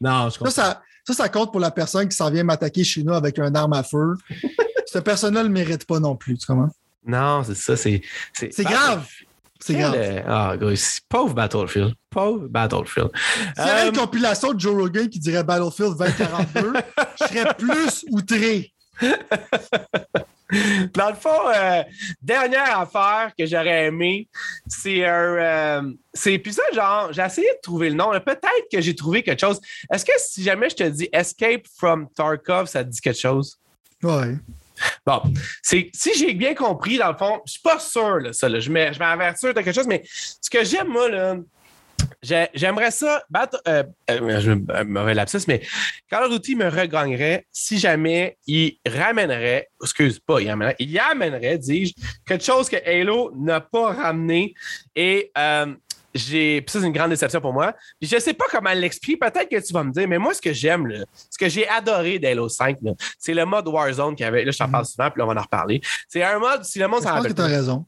[0.00, 0.50] Non, je Ça, comprends.
[0.50, 3.54] ça, ça, ça compte pour la personne qui s'en vient m'attaquer chez nous avec un
[3.54, 4.14] arme à feu.
[4.86, 6.36] Cette personne-là ne le mérite pas non plus.
[6.36, 6.70] Tu comprends?
[7.06, 7.76] Non, c'est ça.
[7.76, 8.02] C'est
[8.34, 9.06] C'est grave.
[9.60, 9.94] C'est Quel, grave.
[9.96, 10.68] euh, Ah, gars,
[11.08, 11.94] pauvre Battlefield.
[12.10, 13.10] Pauvre Battlefield.
[13.56, 16.72] S'il y avait Euh, une compilation de Joe Rogan qui dirait Battlefield 2042,
[17.20, 18.72] je serais plus outré.
[20.94, 21.82] Dans le fond, euh,
[22.22, 24.28] dernière affaire que j'aurais aimé,
[24.66, 25.12] c'est un.
[25.12, 25.82] euh,
[26.14, 28.10] c'est puis ça, genre, j'ai essayé de trouver le nom.
[28.24, 29.60] Peut-être que j'ai trouvé quelque chose.
[29.92, 33.58] Est-ce que si jamais je te dis Escape from Tarkov, ça te dit quelque chose?
[34.02, 34.36] Ouais.
[35.06, 35.22] Bon,
[35.94, 38.92] si j'ai bien compris, dans le fond, je suis pas sûr, là, ça, je vais
[38.92, 38.98] je
[39.48, 41.36] de quelque chose, mais ce que j'aime, moi, là,
[42.22, 45.14] j'ai- j'aimerais ça, battre, euh, euh, mauvais
[45.48, 45.60] mais
[46.08, 51.58] Call of Duty me regagnerait si jamais il ramènerait, excuse pas, il amènerait, il amènerait,
[51.58, 51.94] dis-je,
[52.26, 54.54] quelque chose que Halo n'a pas ramené
[54.94, 55.74] et euh,
[56.18, 56.60] j'ai.
[56.62, 57.72] Puis ça, c'est une grande déception pour moi.
[58.00, 59.16] Puis je sais pas comment l'expliquer.
[59.18, 62.18] Peut-être que tu vas me dire, mais moi, ce que j'aime, ce que j'ai adoré
[62.18, 64.44] d'Halo 5, là, c'est le mode Warzone qu'il y avait.
[64.44, 65.80] Là, je t'en parle souvent, puis là, on va en reparler.
[66.08, 67.84] C'est un mode, si le monde Je s'en pense que rappelle tu as pas, raison.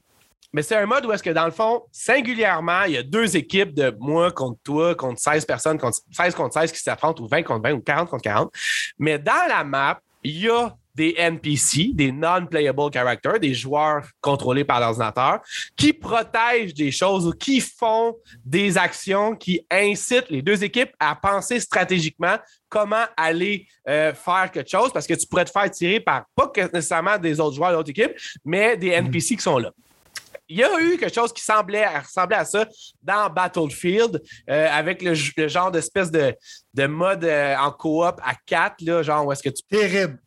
[0.52, 3.36] mais c'est un mode où est-ce que, dans le fond, singulièrement, il y a deux
[3.36, 7.28] équipes de moi contre toi, contre 16 personnes, contre 16 contre 16 qui s'affrontent, ou
[7.28, 8.52] 20 contre 20, ou 40 contre 40.
[8.98, 14.64] Mais dans la map, il y a des NPC, des non-playable characters, des joueurs contrôlés
[14.64, 15.40] par l'ordinateur,
[15.76, 21.14] qui protègent des choses ou qui font des actions qui incitent les deux équipes à
[21.14, 22.36] penser stratégiquement
[22.68, 26.48] comment aller euh, faire quelque chose parce que tu pourrais te faire tirer par pas
[26.48, 28.12] que nécessairement des autres joueurs de l'autre équipe,
[28.44, 29.72] mais des NPC qui sont là.
[30.48, 32.66] Il y a eu quelque chose qui semblait ressembler à ça
[33.00, 36.34] dans Battlefield, euh, avec le, le genre d'espèce de,
[36.74, 39.62] de mode euh, en coop à 4, là, genre où est-ce que tu.
[39.62, 40.18] Terrible.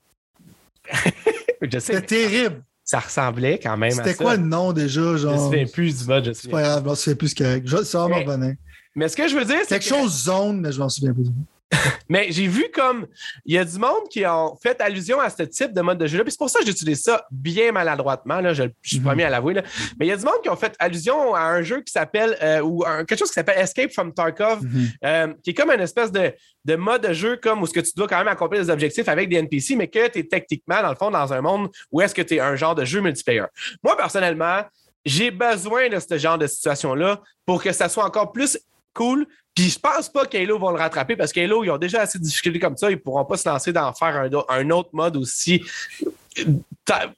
[1.61, 2.63] Je sais, C'était terrible.
[2.84, 4.03] ça ressemblait quand même à ça.
[4.03, 5.01] C'était quoi le nom déjà?
[5.01, 5.45] Je me Genre...
[5.45, 7.61] souviens plus du mode, je C'est pas grave, je m'en souviens plus ce.
[7.65, 8.55] Je- Ça va m'en Mais- revenir.
[8.95, 11.13] Mais ce que je veux dire, c'est Quelque que- chose zone, mais je m'en souviens
[11.13, 11.25] plus.
[12.09, 13.07] Mais j'ai vu comme
[13.45, 16.07] il y a du monde qui ont fait allusion à ce type de mode de
[16.07, 16.24] jeu-là.
[16.24, 18.39] Puis c'est pour ça que j'utilise ça bien maladroitement.
[18.41, 19.05] Là, je, je suis Mhm.
[19.05, 19.53] pas mis à l'avouer.
[19.99, 22.38] Mais il y a du monde qui ont fait allusion à un jeu qui s'appelle
[22.41, 24.61] euh, ou un- quelque chose qui s'appelle Escape from Tarkov,
[25.03, 26.34] euh, qui est comme une espèce de,
[26.65, 29.07] de mode de jeu comme où ce que tu dois quand même accomplir des objectifs
[29.09, 32.01] avec des NPC, mais que tu es techniquement, dans le fond, dans un monde où
[32.01, 33.43] est-ce que tu es un genre de jeu multiplayer.
[33.84, 34.61] Moi, personnellement,
[35.05, 38.57] j'ai besoin de ce genre de situation-là pour que ça soit encore plus
[38.93, 39.26] cool.
[39.56, 42.24] Puis je pense pas qu'Halo vont le rattraper parce qu'Halo, ils ont déjà assez de
[42.24, 42.89] difficultés comme ça.
[42.89, 45.64] Ils pourront pas se lancer dans faire un, autre mode aussi,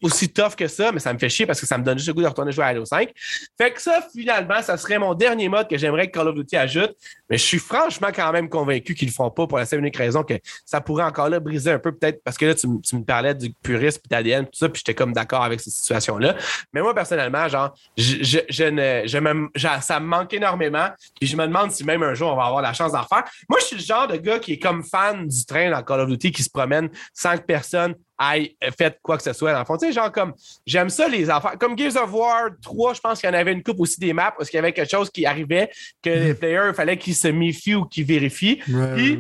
[0.01, 2.07] aussi tough que ça, mais ça me fait chier parce que ça me donne juste
[2.07, 3.11] le goût de retourner jouer à Halo 5.
[3.57, 6.55] Fait que ça, finalement, ça serait mon dernier mode que j'aimerais que Call of Duty
[6.57, 6.95] ajoute.
[7.29, 9.97] Mais je suis franchement quand même convaincu qu'ils le feront pas pour la seule unique
[9.97, 10.35] raison que
[10.65, 13.51] ça pourrait encore là briser un peu, peut-être parce que là, tu, me parlais du
[13.51, 16.35] puriste puis d'ADN, tout ça, puis j'étais comme d'accord avec cette situation-là.
[16.73, 20.89] Mais moi, personnellement, genre, je, ne, ça me manque énormément.
[21.19, 23.23] Puis je me demande si même un jour on va avoir la chance d'en faire.
[23.49, 26.01] Moi, je suis le genre de gars qui est comme fan du train dans Call
[26.01, 29.51] of Duty qui se promène sans que personne aille fait quoi que ce soit.
[29.53, 30.33] Dans le fond, tu sais, genre comme
[30.65, 31.57] j'aime ça les affaires.
[31.59, 34.13] Comme Gears of War 3, je pense qu'il y en avait une coupe aussi des
[34.13, 35.69] maps parce qu'il y avait quelque chose qui arrivait
[36.01, 38.61] que les players, il fallait qu'ils se méfient ou qu'ils vérifient.
[38.95, 39.19] Puis-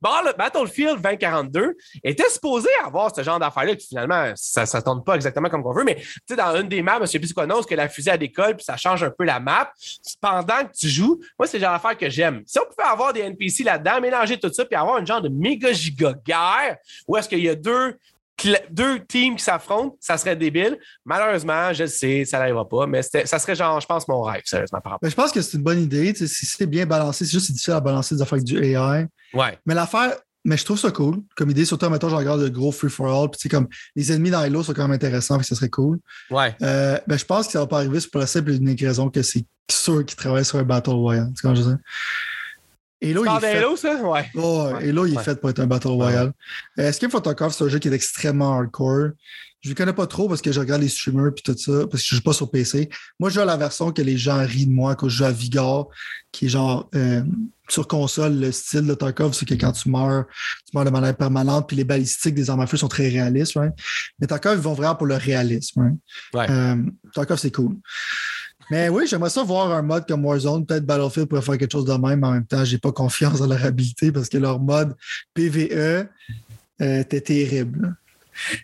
[0.00, 5.48] Battlefield 2042 était supposé avoir ce genre d'affaires-là, qui finalement, ça ne tourne pas exactement
[5.48, 6.02] comme on veut, mais
[6.36, 8.76] dans une des maps, je sais plus qu'on que la fusée à décolle, puis ça
[8.76, 9.72] change un peu la map.
[10.20, 12.42] Pendant que tu joues, moi, c'est le genre d'affaires que j'aime.
[12.46, 15.28] Si on pouvait avoir des NPC là-dedans, mélanger tout ça, puis avoir une genre de
[15.28, 16.76] méga giga guerre,
[17.06, 17.96] où est-ce qu'il y a deux,
[18.70, 20.78] deux teams qui s'affrontent, ça serait débile.
[21.04, 24.42] Malheureusement, je le sais, ça n'arrivera pas, mais ça serait genre, je pense, mon rêve,
[24.44, 24.98] sérieusement, par.
[25.00, 26.12] Ben, je pense que c'est une bonne idée.
[26.12, 28.62] tu sais, Si c'est bien balancé, c'est juste difficile à balancer des affaires avec du
[28.62, 29.06] AI.
[29.34, 29.58] Ouais.
[29.64, 31.64] Mais l'affaire, mais je trouve ça cool comme idée.
[31.64, 33.30] Surtout, mettons, je regarde le gros free-for-all.
[33.30, 33.66] Puis, comme
[33.96, 35.38] les ennemis dans Halo sont quand même intéressants.
[35.38, 35.98] Puis, ça serait cool.
[36.30, 36.54] Ouais.
[36.62, 38.80] Euh, ben, je pense que ça va pas arriver c'est pour la simple et unique
[38.80, 41.28] raison que c'est sûr qu'ils travaillent sur un Battle Royale.
[41.28, 41.78] Tu sais comment je veux dire?
[43.02, 44.02] Halo, Tu il est fait- d'Halo, ça?
[44.02, 44.26] Ouais.
[44.34, 44.88] Oh, ouais, Ouais.
[44.88, 45.22] Halo, il est Ouais.
[45.22, 46.32] fait pour être un Battle Royale.
[46.78, 49.10] Euh, Escape from Tarkov, c'est un jeu qui est extrêmement hardcore?
[49.62, 51.86] Je ne le connais pas trop parce que je regarde les streamers et tout ça,
[51.90, 52.88] parce que je ne joue pas sur PC.
[53.18, 55.24] Moi, je joue à la version que les gens rient de moi quand je joue
[55.24, 55.90] à Vigor,
[56.30, 57.22] qui est genre euh,
[57.68, 60.26] sur console, le style de Tarkov, c'est que quand tu meurs,
[60.64, 63.54] tu meurs de manière permanente, puis les balistiques des armes à feu sont très réalistes.
[63.56, 63.72] right?
[64.20, 65.80] Mais Tarkov, ils vont vraiment pour le réalisme.
[65.80, 65.96] right?
[66.32, 66.46] Ouais.
[66.54, 66.76] Euh,
[67.12, 67.76] Tarkov, c'est cool.
[68.70, 70.66] Mais oui, j'aimerais ça voir un mode comme Warzone.
[70.66, 73.38] Peut-être Battlefield pourrait faire quelque chose de même, mais en même temps, j'ai pas confiance
[73.38, 74.96] dans leur habilité parce que leur mode
[75.34, 76.08] PVE
[76.80, 77.96] euh, était terrible.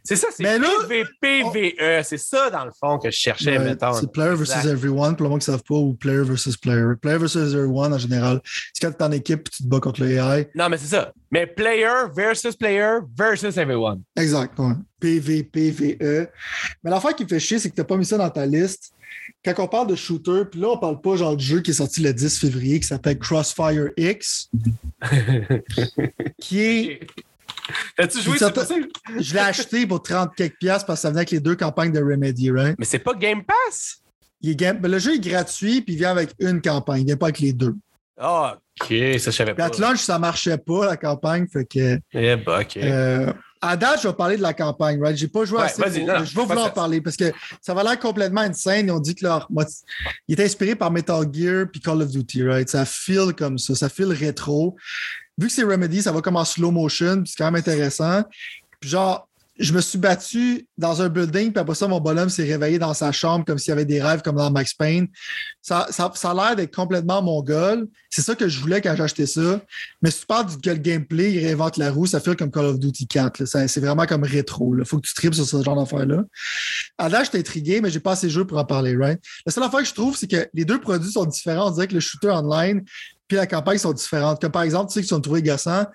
[0.04, 2.02] C'est ça, c'est PVPVE.
[2.04, 3.92] C'est ça, dans le fond, que je cherchais, Ouais, mettons.
[3.94, 4.70] C'est player versus Exact.
[4.72, 6.84] everyone, pour le monde qui ne savent pas, ou player versus player.
[7.00, 8.40] Player versus everyone, en général,
[8.72, 10.48] c'est quand tu es en équipe et tu te bats contre le AI.
[10.54, 11.12] Non, mais c'est ça.
[11.30, 14.02] Mais player versus player versus everyone.
[14.16, 14.74] Exact, ouais.
[15.00, 16.28] PVPVE.
[16.84, 18.46] Mais l'affaire qui me fait chier, c'est que tu n'as pas mis ça dans ta
[18.46, 18.92] liste.
[19.44, 21.74] Quand on parle de shooter, puis là, on parle pas genre du jeu qui est
[21.74, 24.48] sorti le 10 février qui s'appelle Crossfire X,
[26.40, 27.00] qui est.
[27.98, 28.52] As-tu joué sur?
[29.18, 31.92] Je l'ai acheté pour 30 quelques piastres parce que ça venait avec les deux campagnes
[31.92, 32.74] de Remedy, right?
[32.78, 33.98] Mais c'est pas Game Pass?
[34.40, 37.02] Il est game- le jeu est gratuit, puis il vient avec une campagne.
[37.02, 37.74] Il vient pas avec les deux.
[38.18, 39.66] Ah, ok, ça, je savais pas.
[39.66, 41.46] à launch, ça marchait pas, la campagne.
[41.46, 41.98] Fait que.
[42.12, 42.76] Eh ben, ok.
[42.78, 45.16] Euh, à date, je vais parler de la campagne, right?
[45.16, 45.80] J'ai pas joué Ouais, assez.
[45.80, 47.98] vas-y, pour- non, non, je vais pas vouloir en parler parce que ça va l'air
[48.00, 48.86] complètement insane.
[48.88, 49.48] Ils ont dit que leur.
[50.26, 52.68] Il est inspiré par Metal Gear puis Call of Duty, right?
[52.68, 53.76] Ça feel comme ça.
[53.76, 54.76] Ça feel rétro.
[55.38, 58.22] Vu que c'est Remedy, ça va comme en slow motion, c'est quand même intéressant.
[58.80, 59.28] Puis genre,
[59.58, 62.94] je me suis battu dans un building, puis après ça, mon bonhomme s'est réveillé dans
[62.94, 65.08] sa chambre comme s'il y avait des rêves comme dans Max Payne.
[65.60, 67.86] Ça, ça, ça a l'air d'être complètement mongol.
[68.08, 69.60] C'est ça que je voulais quand j'ai acheté ça.
[70.00, 72.64] Mais si tu parles du le gameplay, il réinvente la roue, ça fait comme Call
[72.64, 73.40] of Duty 4.
[73.40, 73.46] là.
[73.46, 74.74] Ça- C'est vraiment comme rétro.
[74.78, 76.24] Il faut que tu tripes sur ce genre d'affaires-là.
[76.98, 79.20] À date, j'étais intrigué, mais j'ai pas assez de jeux pour en parler, right?
[79.44, 81.68] La seule affaire que je trouve, c'est que les deux produits sont différents.
[81.68, 82.82] On dirait que le shooter online
[83.28, 84.40] puis la campagne sont différentes.
[84.40, 85.86] Comme par exemple, tu sais qu'ils sont trouvés gossants,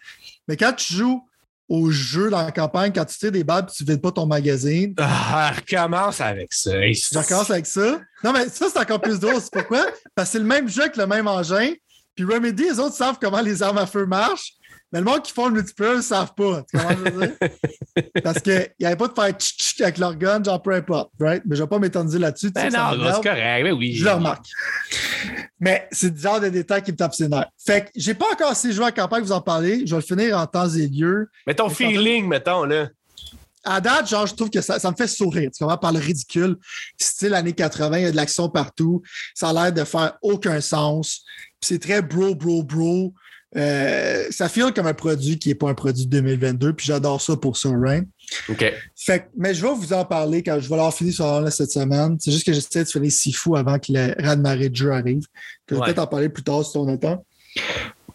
[0.47, 1.23] mais quand tu joues
[1.69, 4.25] au jeu dans la campagne, quand tu tires des balles puis tu vides pas ton
[4.25, 6.71] magazine, Ah, recommence avec ça.
[6.71, 7.99] je recommence avec ça.
[8.23, 9.41] Non, mais ça, c'est encore plus drôle.
[9.41, 9.85] C'est pourquoi?
[10.15, 11.73] Parce que c'est le même jeu avec le même engin.
[12.15, 14.53] Puis Remedy, les autres savent comment les armes à feu marchent.
[14.91, 16.63] Mais le monde qui font le multiplayer ne savent pas.
[16.63, 18.11] Tu comprends ce que je veux dire?
[18.23, 21.11] Parce qu'il n'y avait pas de faire tch tch avec leur gun, genre peu importe.
[21.19, 21.43] Right?
[21.45, 22.51] Mais je ne vais pas m'étonner là-dessus.
[22.51, 23.63] Ben non, c'est correct.
[23.63, 23.95] Mais oui.
[23.95, 24.45] Je le remarque.
[25.59, 27.49] Mais c'est le genre de détail qui me tape ses nerfs.
[27.57, 29.85] Fait que j'ai pas encore assez joué à campagne, vous en parler.
[29.85, 31.29] Je vais le finir en temps et lieu.
[31.45, 32.87] Mais ton feeling, mettons, là.
[33.65, 35.49] À date, genre, je trouve que ça, ça me fait sourire.
[35.53, 35.77] Tu comprends?
[35.77, 36.55] Par le ridicule.
[36.97, 39.01] Style années 80, il y a de l'action partout.
[39.35, 41.25] Ça a l'air de faire aucun sens.
[41.59, 43.13] Puis C'est très bro, bro, bro.
[43.57, 46.73] Euh, ça feel comme un produit qui n'est pas un produit de 2022.
[46.73, 48.07] Puis j'adore ça pour ça, right?
[48.49, 48.73] OK.
[48.95, 52.17] Fait mais je vais vous en parler quand je vais l'avoir fini sur cette semaine.
[52.19, 54.75] C'est juste que j'essaie de finir si fou avant que le raz de marée de
[54.75, 55.23] jeu arrive.
[55.67, 55.87] Je vais Ouais.
[55.87, 57.25] peut-être en parler plus tard si on a le temps.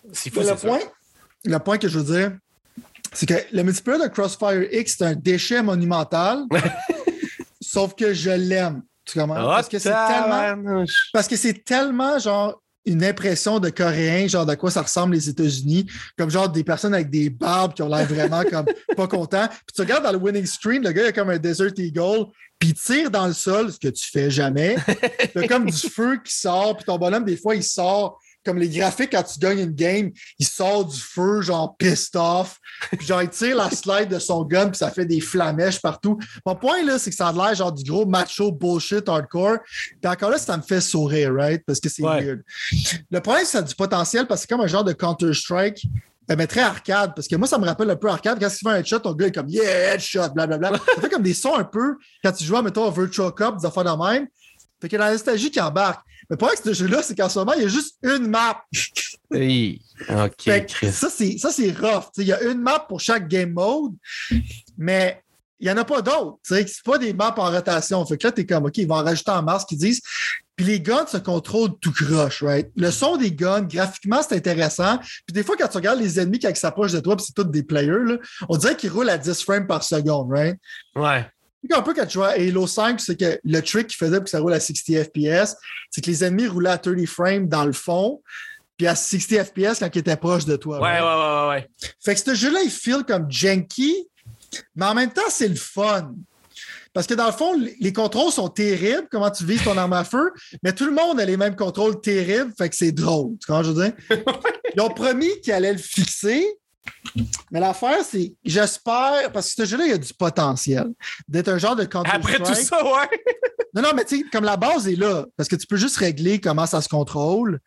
[0.05, 0.55] Le, ça.
[0.56, 0.78] point,
[1.44, 2.32] le point que je veux dire,
[3.12, 6.44] c'est que le multiplayer de Crossfire X, c'est un déchet monumental.
[7.60, 8.82] sauf que je l'aime.
[9.05, 9.35] Tu comprends?
[9.36, 10.85] Ah, Parce que c'est tellement.
[11.12, 15.28] Parce que c'est tellement genre une impression de coréen, genre de quoi ça ressemble les
[15.28, 15.86] États-Unis,
[16.16, 19.48] comme genre des personnes avec des barbes qui ont l'air vraiment comme pas contents.
[19.48, 22.26] Puis tu regardes dans le winning screen, le gars il a comme un Desert Eagle,
[22.59, 24.76] puis il tire dans le sol, ce que tu fais jamais.
[25.34, 28.20] Il y a comme du feu qui sort, puis ton bonhomme, des fois, il sort
[28.44, 32.59] comme les graphiques quand tu gagnes une game, il sort du feu, genre pissed off.
[32.97, 36.19] Puis genre, il tire la slide de son gun, puis ça fait des flamèches partout.
[36.44, 39.59] Mon point, là, c'est que ça a l'air genre du gros macho bullshit hardcore.
[40.01, 41.62] Puis encore là, ça me fait sourire, right?
[41.66, 42.24] Parce que c'est Ouais.
[42.24, 42.43] weird.
[43.10, 44.93] Le problème, c'est que ça a du potentiel parce que c'est comme un genre de
[44.93, 45.86] Counter-Strike.
[46.31, 48.39] euh, Mais très arcade, parce que moi, ça me rappelle un peu arcade.
[48.40, 50.73] Quand tu fais un headshot, ton gars est comme Yeah, headshot, blablabla.
[50.94, 53.66] ça fait comme des sons un peu quand tu joues, mettons, à Virtual Cup, des
[53.66, 54.27] affaires de même.
[54.81, 56.01] Fait que la nostalgie qui embarque.
[56.32, 58.28] Mais le problème avec ce jeu-là, c'est qu'en ce moment, il y a juste une
[58.28, 58.64] map.
[59.34, 59.80] Hey.
[60.10, 60.50] OK,
[60.92, 62.10] ça, c'est, ça, c'est rough.
[62.18, 63.92] Il y a une map pour chaque game mode,
[64.76, 65.22] mais
[65.59, 66.36] il n'y en a pas d'autres.
[66.42, 68.04] C'est pas des maps en rotation.
[68.04, 70.02] Fait que là, tu es comme, OK, ils vont en rajouter en mars qu'ils disent.
[70.54, 72.70] Puis les guns se contrôlent tout croche, right?
[72.76, 74.98] Le son des guns, graphiquement, c'est intéressant.
[74.98, 77.50] Puis des fois, quand tu regardes les ennemis ils s'approchent de toi, puis c'est tous
[77.50, 78.16] des players, là,
[78.50, 80.59] on dirait qu'ils roulent à 10 frames par seconde, right?
[80.94, 81.24] Ouais.
[81.70, 84.24] Un peu quand tu jouais à Halo 5, c'est que le trick qu'il faisait pour
[84.24, 85.56] que ça roule à 60 FPS,
[85.90, 88.22] c'est que les ennemis roulaient à 30 frames dans le fond,
[88.76, 90.80] puis à 60 FPS quand ils étaient proches de toi.
[90.80, 91.70] Ouais, ouais, ouais, ouais, ouais.
[92.05, 94.09] Fait que ce jeu-là, il feel comme janky,
[94.74, 96.12] mais en même temps, c'est le fun.
[96.93, 100.05] Parce que dans le fond, les contrôles sont terribles, comment tu vises ton arme à
[100.05, 100.30] feu,
[100.62, 103.39] mais tout le monde a les mêmes contrôles terribles, fait que c'est drôle.
[103.40, 104.34] Tu comprends, ce que je veux dire?
[104.74, 106.47] Ils ont promis qu'ils allaient le fixer,
[107.50, 110.86] mais l'affaire, c'est, j'espère, parce que ce jeu-là, il y a du potentiel
[111.28, 113.09] d'être un genre de Après tout ça, ouais.
[113.74, 115.96] Non, non, mais tu sais, comme la base est là, parce que tu peux juste
[115.96, 117.59] régler comment ça se contrôle,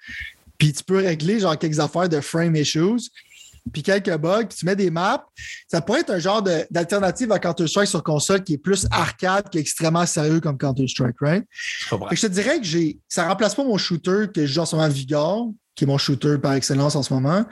[0.58, 3.10] puis tu peux régler genre quelques affaires de frame issues,
[3.74, 5.26] puis quelques bugs, puis tu mets des maps.
[5.68, 10.06] Ça pourrait être un genre d'alternative à Counter-Strike sur console qui est plus arcade qu'extrêmement
[10.06, 11.46] sérieux comme Counter-Strike, right?
[11.90, 13.00] Je te dirais que j'ai.
[13.08, 15.98] Ça remplace pas mon shooter que je joue en ce moment Vigor, qui est mon
[15.98, 17.46] shooter par excellence en ce moment.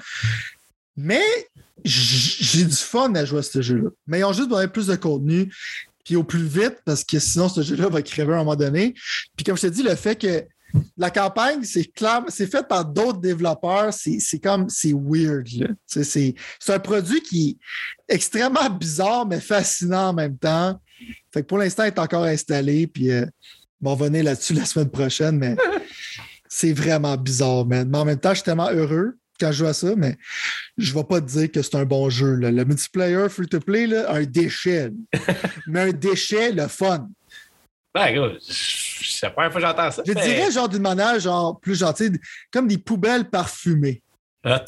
[0.95, 1.23] Mais
[1.83, 3.89] j'ai du fun à jouer à ce jeu-là.
[4.07, 5.53] Mais ils ont juste besoin de plus de contenu,
[6.05, 8.93] puis au plus vite, parce que sinon, ce jeu-là va crever à un moment donné.
[9.35, 10.45] Puis comme je te dis, le fait que
[10.97, 13.93] la campagne, c'est clair, c'est fait par d'autres développeurs.
[13.93, 15.47] C'est comme, c'est weird.
[15.85, 16.33] C'est
[16.69, 17.59] un produit qui
[18.07, 20.79] est extrêmement bizarre, mais fascinant en même temps.
[21.31, 22.87] Fait que pour l'instant, il est encore installé.
[22.87, 23.25] Puis, euh,
[23.83, 25.55] on va là-dessus la semaine prochaine, mais
[26.49, 27.87] c'est vraiment bizarre, man.
[27.89, 30.17] Mais en même temps, je suis tellement heureux quand je joue à ça, mais
[30.77, 32.35] je ne vais pas te dire que c'est un bon jeu.
[32.35, 34.91] Le multiplayer free-to-play, un déchet.
[35.67, 37.07] mais un déchet, le fun.
[37.93, 40.03] Ben, c'est la première fois que j'entends ça.
[40.05, 42.19] Je dirais genre d'une manière genre plus gentille,
[42.51, 44.01] comme des poubelles parfumées.
[44.45, 44.65] Ah,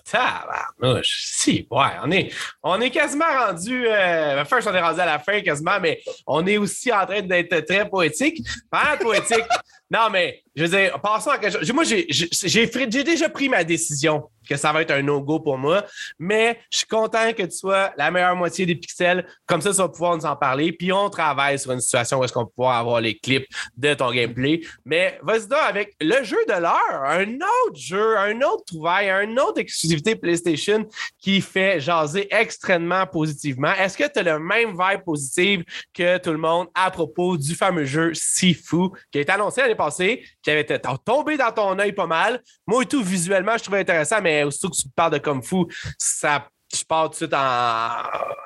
[1.03, 2.31] si, ouais, on est,
[2.63, 3.85] on est quasiment rendu.
[3.85, 7.21] Euh, first, on est rendu à la fin quasiment, mais on est aussi en train
[7.21, 8.41] d'être très poétique.
[8.71, 9.43] Pas poétique.
[9.91, 11.73] non, mais je veux dire, passons à quelque chose.
[11.73, 15.83] Moi, j'ai déjà pris ma décision que ça va être un no-go pour moi,
[16.19, 19.25] mais je suis content que tu sois la meilleure moitié des pixels.
[19.45, 20.71] Comme ça, tu vas pouvoir nous en parler.
[20.71, 23.93] Puis on travaille sur une situation où est-ce qu'on va pouvoir avoir les clips de
[23.93, 24.61] ton gameplay.
[24.85, 29.39] Mais vas-y donc avec le jeu de l'heure, un autre jeu, un autre trouvaille, une
[29.39, 30.85] autre exclusivité PlayStation
[31.19, 33.73] qui fait jaser extrêmement positivement.
[33.73, 35.63] Est-ce que tu as le même vibe positive
[35.93, 39.74] que tout le monde à propos du fameux jeu Sifu qui a été annoncé l'année
[39.75, 42.41] passée, qui avait été tombé dans ton œil pas mal.
[42.67, 45.65] Moi et tout, visuellement, je trouvais intéressant, mais aussitôt que tu parles de Kung Fu,
[45.97, 47.89] ça je pars tout de suite en,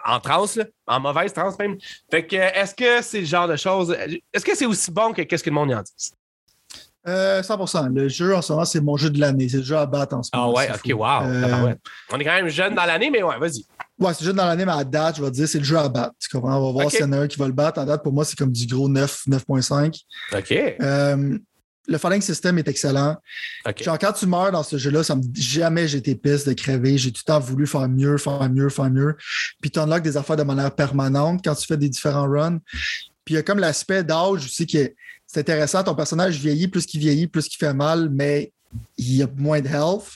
[0.06, 1.78] en transe, en mauvaise transe même.
[2.12, 3.96] Fait que, est-ce que c'est le genre de choses.
[4.34, 6.12] Est-ce que c'est aussi bon que qu'est-ce que le monde y en dit?
[7.08, 7.86] 100%.
[7.86, 9.48] Euh, le jeu en ce moment, c'est mon jeu de l'année.
[9.50, 10.54] C'est le jeu à battre en ce moment.
[10.56, 11.28] Ah ouais, ok, wow.
[11.28, 11.76] Euh,
[12.12, 13.66] on est quand même jeune dans l'année, mais ouais, vas-y.
[14.00, 15.78] Ouais, c'est jeune dans l'année, mais à date, je vais te dire, c'est le jeu
[15.78, 16.14] à battre.
[16.34, 17.80] On va voir s'il y en a un qui va le battre.
[17.80, 19.94] À date, pour moi, c'est comme du gros 9, 9.5.
[20.34, 20.52] OK.
[20.52, 21.38] Euh,
[21.90, 23.18] le fighting system est excellent.
[23.82, 26.98] Genre, quand tu meurs dans ce jeu-là, ça me jamais j'ai été piste de crever.
[26.98, 29.16] J'ai tout le temps voulu faire mieux, faire mieux, faire mieux.
[29.60, 32.60] Puis tu unlocks des affaires de manière permanente quand tu fais des différents runs.
[33.26, 34.96] Puis il y a comme l'aspect d'âge aussi qui est,
[35.26, 35.84] c'est intéressant.
[35.84, 38.54] Ton personnage vieillit, plus qu'il vieillit, plus qu'il fait mal, mais
[38.98, 40.14] il y a moins de health.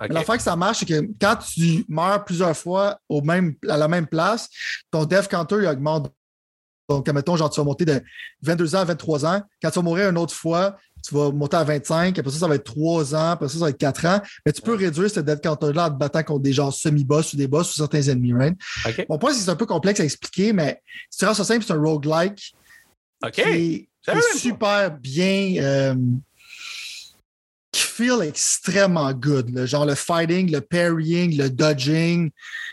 [0.00, 0.12] Okay.
[0.12, 3.88] L'affaire que ça marche, c'est que quand tu meurs plusieurs fois au même, à la
[3.88, 4.48] même place,
[4.90, 6.12] ton death counter il augmente.
[6.88, 8.02] Donc, mettons, genre, tu vas monter de
[8.42, 9.42] 22 ans à 23 ans.
[9.62, 12.48] Quand tu vas mourir une autre fois, tu vas monter à 25, après ça, ça
[12.48, 14.20] va être 3 ans, après ça, ça va être 4 ans.
[14.44, 17.36] Mais tu peux réduire ce dead counter-là en te battant contre des gens semi-boss ou
[17.36, 18.56] des boss ou certains ennemis, right?
[19.08, 21.44] Mon point, c'est que c'est un peu complexe à expliquer, mais si tu rends ça
[21.44, 22.54] simple, c'est un roguelike.
[23.24, 23.32] OK.
[23.32, 23.88] Qui est,
[24.36, 25.62] super bien.
[25.62, 25.94] Euh,
[27.72, 29.66] qui feel extrêmement good.
[29.66, 32.30] Genre le fighting, le parrying, le dodging.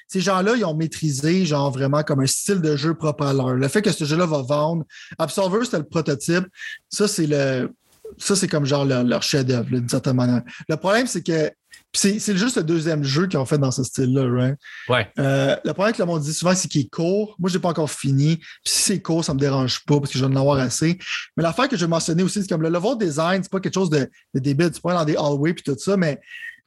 [0.07, 3.53] Ces gens-là, ils ont maîtrisé, genre vraiment comme un style de jeu propre à leur.
[3.53, 4.85] Le fait que ce jeu-là va vendre.
[5.19, 6.45] Absolver, c'était le prototype.
[6.89, 7.69] Ça, c'est le
[8.17, 10.41] ça, c'est comme genre leur, chef-d'œuvre, d'une certaine manière.
[10.67, 11.51] Le problème, c'est que
[11.93, 14.57] c'est juste le deuxième jeu qu'ils ont fait dans ce style-là, right?
[14.88, 15.07] Ouais.
[15.19, 17.35] Euh, le problème que le monde dit souvent, c'est qu'il est court.
[17.39, 18.38] Moi, je n'ai pas encore fini.
[18.38, 20.59] Puis si c'est court, ça ne me dérange pas parce que je vais en avoir
[20.59, 20.97] assez.
[21.35, 23.73] Mais l'affaire que je vais mentionner aussi, c'est comme le level design, c'est pas quelque
[23.73, 24.71] chose de, de débile.
[24.71, 26.19] Tu peux aller dans des hallways puis tout ça, mais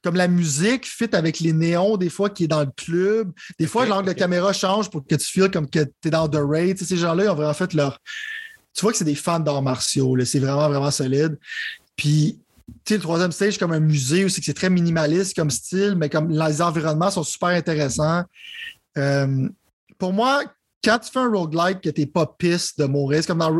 [0.03, 3.33] comme la musique fit avec les néons, des fois, qui est dans le club.
[3.59, 6.29] Des fois, l'angle de caméra change pour que tu files comme que tu es dans
[6.29, 6.79] The Raid.
[6.79, 7.99] ces gens-là, ils ont vraiment fait leur,
[8.75, 10.17] tu vois que c'est des fans d'arts martiaux.
[10.25, 11.39] C'est vraiment, vraiment solide.
[11.97, 15.51] Puis, tu sais, le troisième stage, comme un musée, aussi, que c'est très minimaliste comme
[15.51, 18.23] style, mais comme les environnements sont super intéressants.
[18.97, 19.49] Euh,
[19.99, 20.45] pour moi,
[20.83, 23.53] quand tu fais un roguelike que t'es pas piste de mourir, c'est comme dans,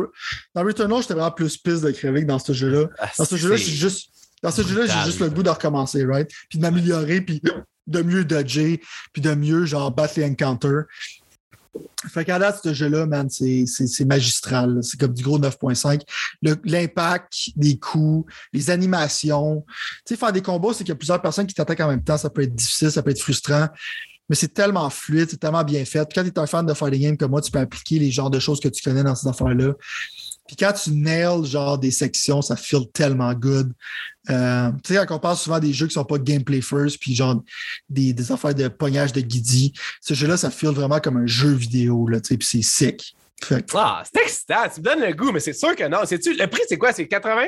[0.55, 2.87] dans Returnal, j'étais vraiment plus piste de crever que dans ce jeu-là.
[2.97, 4.09] Ah, dans ce jeu-là, j'ai juste.
[4.41, 6.27] Dans ce jeu-là, j'ai juste le goût de recommencer, right?
[6.49, 7.43] Puis de m'améliorer, puis
[7.85, 8.81] de mieux dodger,
[9.13, 10.85] puis de mieux, genre, battre les encounters.
[12.09, 14.79] Fait qu'à date, ce jeu-là, man, c'est magistral.
[14.81, 16.01] C'est comme du gros 9.5.
[16.65, 19.63] L'impact des coups, les animations.
[20.05, 22.03] Tu sais, faire des combos, c'est qu'il y a plusieurs personnes qui t'attaquent en même
[22.03, 22.17] temps.
[22.17, 23.67] Ça peut être difficile, ça peut être frustrant.
[24.29, 26.07] Mais c'est tellement fluide, c'est tellement bien fait.
[26.13, 28.29] quand tu es un fan de fighting game comme moi, tu peux appliquer les genres
[28.29, 29.73] de choses que tu connais dans ces affaires-là.
[30.47, 33.71] Puis quand tu nails genre des sections, ça feel tellement good.
[34.29, 37.15] Euh, tu sais, quand on parle souvent des jeux qui sont pas gameplay first, puis
[37.15, 37.41] genre
[37.89, 41.51] des, des affaires de pognage de guidi, ce jeu-là, ça feel vraiment comme un jeu
[41.51, 43.15] vidéo, là, tu sais, puis c'est sick.
[43.73, 46.03] Ah, c'est excitant, tu me donnes le goût, mais c'est sûr que non.
[46.03, 46.93] -tu, le prix, c'est quoi?
[46.93, 47.45] C'est 80?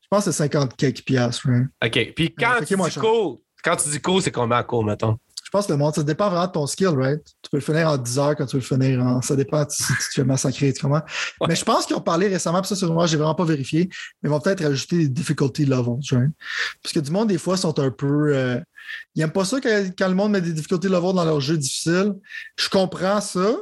[0.00, 1.66] Je pense que c'est 50 quelques piastres, right?
[1.84, 2.14] OK.
[2.14, 5.18] Puis quand, tu dis cool, quand tu dis cool, c'est combien cool, mettons?
[5.48, 7.24] Je pense que le monde, ça dépend vraiment de ton skill, right?
[7.24, 9.22] Tu peux le finir en 10 heures quand tu veux le finir en.
[9.22, 11.00] Ça dépend si tu te fais massacrer, comment.
[11.48, 13.88] Mais je pense qu'ils ont parlé récemment, puis ça, sur moi, j'ai vraiment pas vérifié,
[14.22, 16.30] mais ils vont peut-être rajouter des difficulty levels, right?
[16.82, 18.36] Parce que du monde, des fois, sont un peu.
[18.36, 18.60] Euh,
[19.14, 22.12] ils n'aiment pas ça quand, le monde met des difficulty levels dans leur jeu difficile.
[22.58, 23.56] Je comprends ça.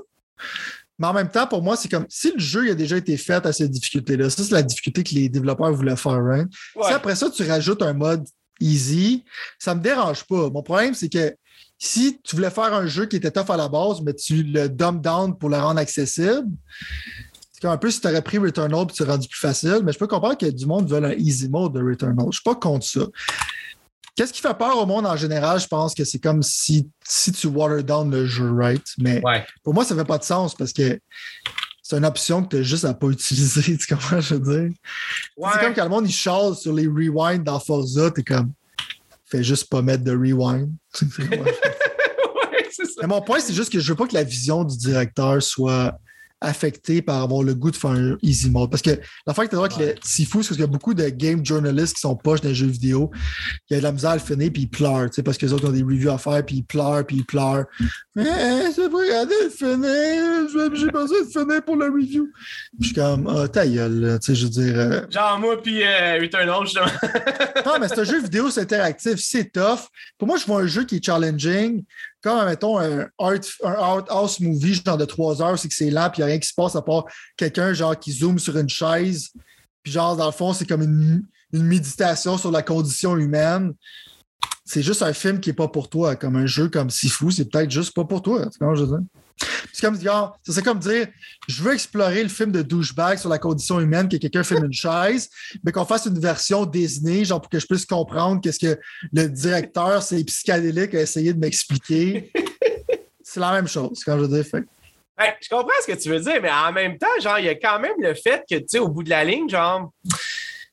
[0.98, 3.46] Mais en même temps, pour moi, c'est comme si le jeu a déjà été fait
[3.46, 4.28] à cette difficulté-là.
[4.28, 6.48] Ça, c'est la difficulté que les développeurs voulaient faire, right?
[6.82, 8.24] Si après ça, tu rajoutes un mode
[8.58, 9.24] easy,
[9.56, 10.50] ça me dérange pas.
[10.50, 11.32] Mon problème, c'est que
[11.78, 14.69] si tu voulais faire un jeu qui était tough à la base, mais tu le
[14.69, 16.48] dumb down pour le rendre accessible,
[17.53, 19.98] C'est un peu si tu aurais pris Returnal et tu rendu plus facile, mais je
[19.98, 22.27] peux comprendre que du monde veut un easy mode de Returnal.
[22.31, 23.01] Je suis pas contre ça.
[24.15, 25.61] Qu'est-ce qui fait peur au monde en général?
[25.61, 28.86] Je pense que c'est comme si, si tu water down le jeu, right?
[28.98, 29.23] Mais
[29.62, 30.98] pour moi, ça fait pas de sens parce que
[31.82, 33.77] c'est une option que tu as juste à pas utiliser.
[33.78, 34.77] Tu comprends, je veux dire?
[35.53, 38.53] C'est comme quand le monde il sur les rewinds dans Forza, t'es comme
[39.27, 40.73] fais juste pas mettre de rewind.
[43.01, 45.98] Mais mon point, c'est juste que je veux pas que la vision du directeur soit
[46.40, 48.70] affecté par avoir le goût de faire un easy mode.
[48.70, 48.90] Parce que
[49.26, 51.08] la fois que tu vois que c'est fou, c'est parce qu'il y a beaucoup de
[51.08, 53.10] game journalistes qui sont poches dans les jeux vidéo,
[53.66, 55.68] qui ont de la misère à le finir, puis ils pleurent, parce que les autres
[55.68, 57.64] ont des reviews à faire, puis ils pleurent, puis ils pleurent.
[58.14, 62.28] Mais c'est pas regarder le finir, j'ai besoin de finir pour le review.
[62.80, 64.78] je suis comme, ah, ta gueule, tu sais, je veux dire.
[64.78, 66.86] Euh, Genre moi, puis euh, Returnal, justement.
[67.66, 69.88] non, mais c'est un jeu vidéo, c'est interactif, c'est tough.
[70.18, 71.82] Pour moi, je vois un jeu qui est challenging,
[72.27, 76.19] comme, mettons, un art, house movie, genre de trois heures, c'est que c'est lent, puis
[76.19, 77.05] il n'y a rien qui se passe à part
[77.36, 79.31] quelqu'un, genre, qui zoome sur une chaise,
[79.85, 83.73] puis genre, dans le fond, c'est comme une, méditation sur la condition humaine.
[84.66, 87.51] C'est juste un film qui n'est pas pour toi, comme un jeu comme Sifu, c'est
[87.51, 88.47] peut-être juste pas pour toi.
[88.51, 89.07] C'est je veux dire?
[89.72, 89.98] C'est comme,
[90.42, 91.06] c'est comme dire
[91.48, 94.72] je veux explorer le film de douchebag sur la condition humaine, que quelqu'un filme une
[94.72, 95.28] chaise,
[95.62, 98.80] mais qu'on fasse une version Disney, genre pour que je puisse comprendre qu'est-ce que
[99.12, 102.32] le directeur, c'est psychédélique, a essayé de m'expliquer.
[103.22, 104.44] c'est la même chose, quand je veux dire.
[104.48, 107.54] je comprends ce que tu veux dire, mais en même temps, genre, il y a
[107.54, 109.92] quand même le fait que, tu sais, au bout de la ligne, genre,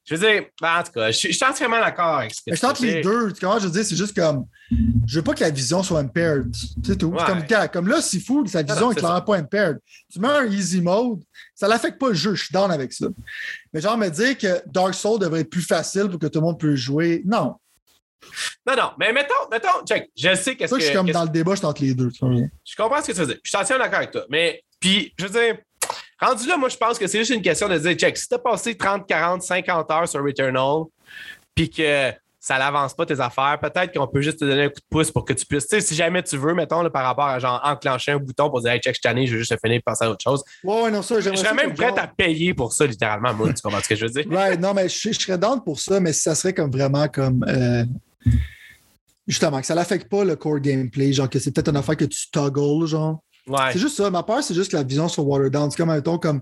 [0.05, 2.61] je veux dire, ben, en tout cas, je, suis entièrement d'accord avec ce que Je
[2.61, 3.31] tente les deux.
[3.31, 4.45] Tu je veux dire, c'est juste comme.
[4.71, 6.51] Je veux pas que la vision soit impaired.
[6.83, 7.11] C'est tout.
[7.11, 9.79] Comme, comme là, c'est fou, sa vision est clairement pas impaired.
[10.11, 11.21] Tu mets un easy mode,
[11.53, 12.35] ça l'affecte pas le jeu.
[12.35, 13.07] Je suis down avec ça.
[13.73, 16.45] Mais genre, me dire que Dark Souls devrait être plus facile pour que tout le
[16.45, 17.55] monde puisse jouer, non.
[18.65, 20.79] Non, non, mais mettons, mettons, check, je sais qu'est-ce que.
[20.79, 22.09] je suis comme dans le débat, je tente les deux.
[22.09, 23.37] Je comprends ce que tu veux dire.
[23.43, 24.25] Je suis entièrement d'accord avec toi.
[24.29, 25.57] Mais, puis, je veux dire,
[26.23, 28.35] Rendu là, moi, je pense que c'est juste une question de dire, check, si tu
[28.35, 30.83] as passé 30, 40, 50 heures sur Returnal,
[31.53, 32.11] puis que
[32.43, 35.09] ça n'avance pas tes affaires, peut-être qu'on peut juste te donner un coup de pouce
[35.09, 37.61] pour que tu puisses, tu sais, si jamais tu veux, mettons, par rapport à genre
[37.63, 40.03] enclencher un bouton pour dire, hey, check, cette année, je veux juste finir et passer
[40.03, 40.43] à autre chose.
[40.61, 43.79] Ouais, non, ça, Je serais même prêt à payer pour ça, littéralement, moi, tu comprends
[43.79, 44.25] ce que je veux dire?
[44.29, 47.45] Ouais, non, mais je, serais down pour ça, mais ça serait comme vraiment comme.
[47.47, 47.85] Euh,
[49.25, 52.05] justement, que ça n'affecte pas le core gameplay, genre que c'est peut-être une affaire que
[52.05, 53.23] tu toggles, genre.
[53.71, 54.09] C'est juste ça.
[54.09, 55.71] Ma peur, c'est juste la vision sur Waterdown.
[55.71, 56.41] C'est comme, mettons, comme,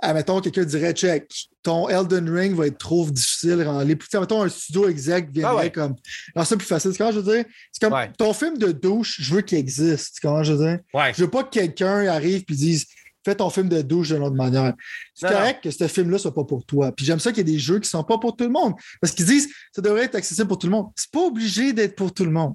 [0.00, 1.30] admettons, quelqu'un dirait, check,
[1.62, 3.66] ton Elden Ring va être trop difficile.
[3.84, 5.96] Les plus, mettons, un studio exec viendrait ah comme,
[6.34, 6.92] alors c'est plus facile.
[6.92, 7.44] C'est comment je veux dire?
[7.72, 10.18] C'est comme, ton film de douche, je veux qu'il existe.
[10.20, 10.78] Comment je veux dire?
[11.14, 12.86] Je veux pas que quelqu'un arrive et dise,
[13.24, 14.74] fais ton film de douche d'une autre manière.
[15.14, 16.92] C'est correct que ce film-là soit pas pour toi.
[16.92, 18.74] Puis j'aime ça qu'il y ait des jeux qui sont pas pour tout le monde.
[19.00, 20.86] Parce qu'ils disent, ça devrait être accessible pour tout le monde.
[20.96, 22.54] C'est pas obligé d'être pour tout le monde.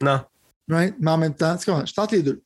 [0.00, 0.20] Non.
[0.68, 0.94] Right?
[0.98, 2.42] Mais en même temps, je tente les deux.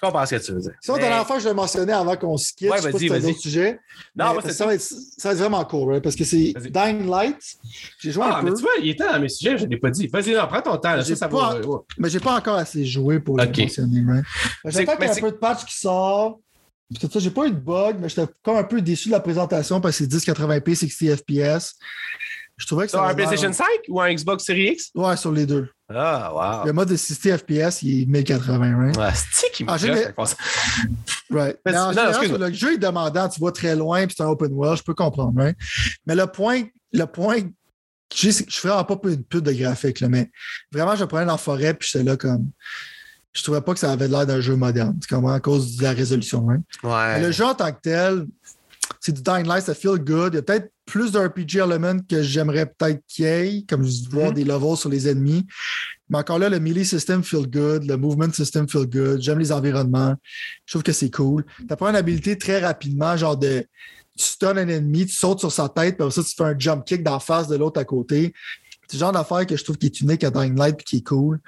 [0.00, 0.74] Je comprends ce que tu veux dire.
[0.80, 2.70] Ça, la dernière fois, je l'ai mentionné avant qu'on se quitte.
[2.70, 3.34] Ouais, vas-y, vas-y.
[3.34, 3.80] sujet.
[4.14, 6.04] Non, ça, va être, ça va être vraiment cool, right?
[6.04, 7.36] parce que c'est Dying Light.
[7.98, 8.50] J'ai joué ah, un peu.
[8.50, 10.06] mais tu vois, il était dans mes sujets, je ne l'ai pas dit.
[10.06, 10.94] Vas-y, non, prends ton temps.
[10.94, 11.78] Là, ça, ça pas, va...
[11.98, 14.04] Mais j'ai pas encore assez joué pour le mentionner.
[14.06, 14.24] Right?
[14.66, 16.38] J'attends qu'il y ait un peu de patch qui sort.
[17.00, 19.20] Parce que j'ai pas eu de bug, mais j'étais comme un peu déçu de la
[19.20, 21.74] présentation parce que c'est 1080p, 60 FPS.
[22.56, 22.98] Je trouvais que ça.
[22.98, 24.90] Sur un PlayStation 5 ou un Xbox Series X?
[24.94, 25.68] Ouais, sur les deux.
[25.90, 26.66] Ah, wow.
[26.66, 28.96] Le mode de 60 FPS, il est 1080, right?
[28.96, 30.14] Ouais, c'est qui me ah, général...
[31.30, 31.58] Right.
[31.64, 34.52] Mais en général, le jeu est demandant, tu vas très loin, puis c'est un open
[34.52, 35.56] world, je peux comprendre, right?
[36.06, 37.40] Mais le point, le point
[38.14, 40.30] je ferais pas une pute de graphique, là, mais
[40.72, 42.50] vraiment, je prenais dans la forêt, puis j'étais là comme.
[43.34, 45.82] Je trouvais pas que ça avait l'air d'un jeu moderne, c'est comme à cause de
[45.82, 46.46] la résolution.
[46.82, 47.20] Ouais.
[47.20, 48.26] le jeu en tant que tel,
[49.00, 50.32] c'est du Dying Light, ça feel good.
[50.32, 54.08] Il y a peut-être plus d'RPG element que j'aimerais peut-être qu'il y ait, comme je
[54.08, 54.34] vois mm-hmm.
[54.34, 55.46] des levels sur les ennemis.
[56.08, 59.20] Mais encore là, le melee system feel good, le movement system feel good.
[59.20, 60.14] J'aime les environnements.
[60.64, 61.44] Je trouve que c'est cool.
[61.58, 63.66] Tu apprends une habilité très rapidement, genre de
[64.16, 66.58] tu stun un ennemi, tu sautes sur sa tête, puis après ça, tu fais un
[66.58, 68.32] jump kick d'en face de l'autre à côté.
[68.88, 70.96] C'est le genre d'affaire que je trouve qui est unique à Dying Light et qui
[70.96, 71.38] est cool.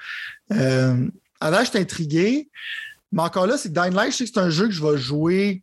[0.53, 1.09] Euh,
[1.41, 2.51] alors, je suis intrigué.
[3.11, 4.85] Mais encore là, c'est que Dying Light, je sais que c'est un jeu que je
[4.85, 5.63] vais jouer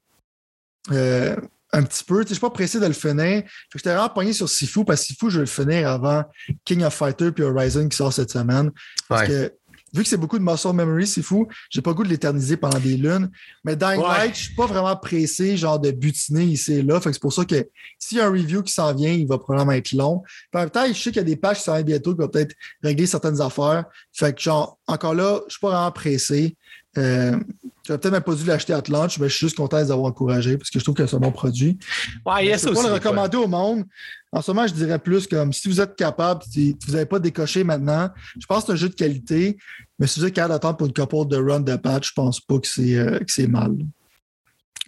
[0.91, 1.35] euh,
[1.73, 2.17] un petit peu.
[2.17, 3.43] Je ne suis pas pressé de le finir.
[3.75, 6.23] J'étais vraiment pogné sur Sifu parce que Sifu, je vais le finir avant
[6.65, 8.71] King of Fighter puis Horizon qui sort cette semaine.
[9.07, 9.53] Parce que
[9.93, 12.79] vu que c'est beaucoup de muscle memory, fou, j'ai pas le goût de l'éterniser pendant
[12.79, 13.29] des lunes.
[13.63, 16.99] Mais Dying Light, je suis pas vraiment pressé, genre de butiner ici et là.
[17.01, 17.67] c'est pour ça que
[17.97, 20.23] s'il y a un review qui s'en vient, il va probablement être long.
[20.51, 22.13] Puis en même temps, je sais qu'il y a des pages qui s'en viennent bientôt
[22.13, 23.85] qui vont peut-être régler certaines affaires.
[24.13, 26.55] Fait que genre, encore là, je suis pas vraiment pressé.
[26.97, 27.39] Euh,
[27.87, 30.07] J'aurais peut-être même pas dû l'acheter à launch, mais je suis juste content de avoir
[30.07, 31.79] encouragé parce que je trouve que c'est un bon produit.
[32.25, 33.85] Ouais, yes, je peux pas le recommander au monde.
[34.33, 37.19] En ce moment, je dirais plus comme si vous êtes capable, si vous n'avez pas
[37.19, 39.57] décoché maintenant, je pense que c'est un jeu de qualité,
[39.99, 42.41] mais si vous êtes capable d'attendre pour une couple de run de patch, je pense
[42.41, 43.77] pas que c'est euh, mal.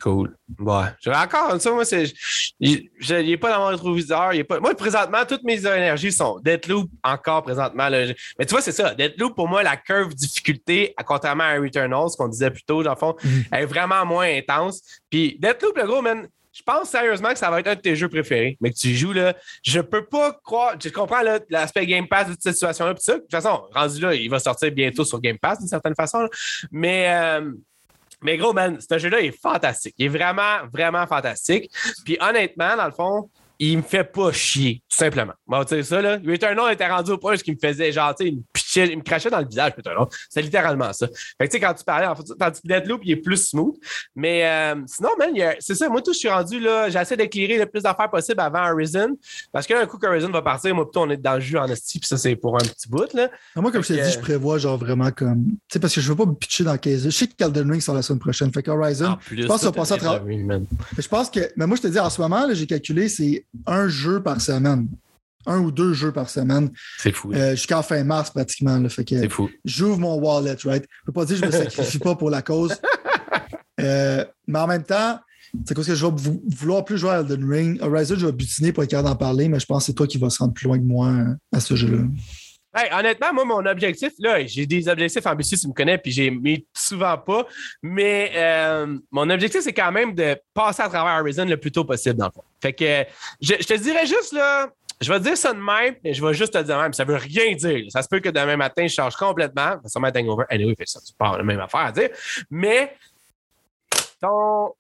[0.02, 0.36] Cool.
[0.60, 0.86] Ouais.
[1.02, 2.06] J'ai encore, ça, moi, c'est.
[2.60, 4.34] Il n'est pas dans mon rétroviseur.
[4.34, 7.90] Il est pas, moi, présentement, toutes mes énergies sont Deathloop encore présentement.
[7.90, 8.08] Là.
[8.38, 8.96] Mais tu vois, c'est ça.
[8.96, 12.92] Deathloop, pour moi, la curve difficulté, contrairement à Returnal, ce qu'on disait plus tôt, dans
[12.92, 13.40] le fond, mm.
[13.52, 14.82] elle est vraiment moins intense.
[15.10, 17.96] Puis Deathloop, le gros, man, je pense sérieusement que ça va être un de tes
[17.96, 19.36] jeux préférés, mais que tu joues là.
[19.64, 20.76] Je peux pas croire.
[20.82, 22.94] Je comprends l'aspect Game Pass de cette situation-là.
[22.94, 26.28] De toute façon, rendu là, il va sortir bientôt sur Game Pass d'une certaine façon.
[26.72, 27.08] Mais.
[27.10, 27.52] Euh,
[28.22, 29.96] mais gros, man, ce jeu-là est fantastique.
[29.98, 31.72] Il est vraiment, vraiment fantastique.
[32.04, 33.30] Puis honnêtement, dans le fond,
[33.62, 35.34] il me fait pas chier, tout simplement.
[35.46, 38.16] Bon, tu sais, ça, là, Returnal était rendu au point où il me faisait genre,
[38.16, 40.08] tu sais, il me crachait dans le visage, Returnal.
[40.30, 41.08] C'est littéralement ça.
[41.38, 43.50] Fait que, tu sais, quand tu parlais, en fait, tandis que Deadloop, il est plus
[43.50, 43.76] smooth.
[44.16, 47.66] Mais euh, sinon, man, c'est ça, moi, tout, je suis rendu là, j'essaie d'éclairer le
[47.66, 49.18] plus d'affaires possible avant Horizon.
[49.52, 52.00] Parce qu'un coup qu'Horizon va partir, moi, plutôt, on est dans le jeu en esti,
[52.00, 53.30] puis ça, c'est pour un petit bout, là.
[53.58, 55.46] moi, comme je t'ai dit, je prévois, genre, vraiment comme.
[55.46, 57.70] Tu sais, parce que je veux pas me pitcher dans 15 Je sais que Elden
[57.70, 58.54] Ring sort la semaine prochaine.
[58.54, 60.24] Fait qu'Horizon, ah, je pense qu'on va passer à travers.
[60.98, 61.42] Je pense que.
[61.58, 64.88] Mais moi, je te dis, en ce moment, j'ai calculé, c'est un jeu par semaine.
[65.46, 66.70] Un ou deux jeux par semaine.
[66.98, 67.32] C'est fou.
[67.34, 68.82] Euh, Jusqu'en fin mars, pratiquement.
[68.90, 69.50] C'est fou.
[69.64, 70.84] J'ouvre mon wallet, right?
[70.84, 72.76] Je ne peux pas dire que je ne me sacrifie pas pour la cause.
[73.82, 75.18] Euh, mais en même temps,
[75.66, 76.12] c'est parce que je vais
[76.58, 77.82] vouloir plus jouer à Elden Ring?
[77.82, 80.06] Horizon, je vais butiner pour être capable d'en parler, mais je pense que c'est toi
[80.06, 82.04] qui vas se rendre plus loin que moi hein, à ce jeu-là.
[82.74, 86.66] Honnêtement, moi, mon objectif, là, j'ai des objectifs ambitieux, tu me connais, puis j'ai mis
[86.74, 87.46] souvent pas.
[87.82, 91.84] Mais euh, mon objectif, c'est quand même de passer à travers Horizon le plus tôt
[91.84, 92.44] possible, dans le fond.
[92.62, 93.06] Fait que
[93.42, 94.70] je, te dirais juste, là,
[95.02, 96.94] je vais dire ça de même, mais je vais juste te dire même.
[96.94, 97.86] Ça veut rien dire.
[97.90, 99.78] Ça se peut que demain matin, je change complètement.
[99.86, 100.46] Ça être hangover.
[100.50, 102.10] Anyway, fait ça, c'est pas la même affaire à dire.
[102.52, 102.96] Mais
[104.22, 104.74] ton,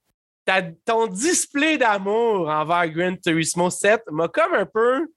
[0.86, 5.08] ton display d'amour envers Gran Turismo 7 m'a comme un peu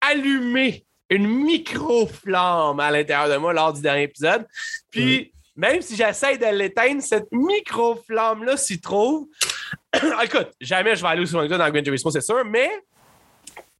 [0.00, 4.46] allumé une micro-flamme à l'intérieur de moi lors du dernier épisode.
[4.90, 9.28] Puis, même si j'essaie de l'éteindre, cette micro-flamme-là s'y trouve.
[10.22, 12.70] Écoute, jamais je vais aller aussi loin que ça dans Gran Turismo, c'est sûr, mais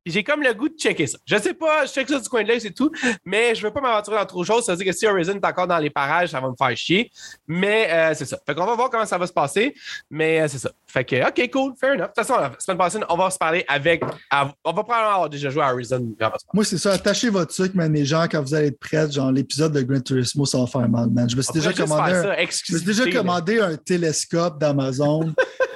[0.07, 1.19] j'ai comme le goût de checker ça.
[1.27, 2.91] Je sais pas, je check ça du coin de l'œil, c'est tout,
[3.25, 4.65] mais je veux pas m'aventurer dans trop de choses.
[4.65, 6.77] Ça veut dire que si Horizon est encore dans les parages, ça va me faire
[6.77, 7.11] chier.
[7.47, 8.39] Mais euh, c'est ça.
[8.47, 9.75] Fait qu'on va voir comment ça va se passer.
[10.11, 10.71] Mais euh, c'est ça.
[10.87, 12.03] Fait que, OK, cool, fair enough.
[12.03, 14.03] De toute façon, la semaine passée, on va se parler avec.
[14.03, 16.15] on va probablement avoir déjà joué à Horizon.
[16.53, 16.93] Moi, c'est ça.
[16.93, 20.01] Attachez votre truc, mais les gens, quand vous allez être prêts, genre l'épisode de Gran
[20.01, 21.29] Turismo, ça va faire mal, man.
[21.29, 22.13] Je me suis déjà commandé.
[22.13, 25.35] Un, je me suis déjà commandé un télescope d'Amazon.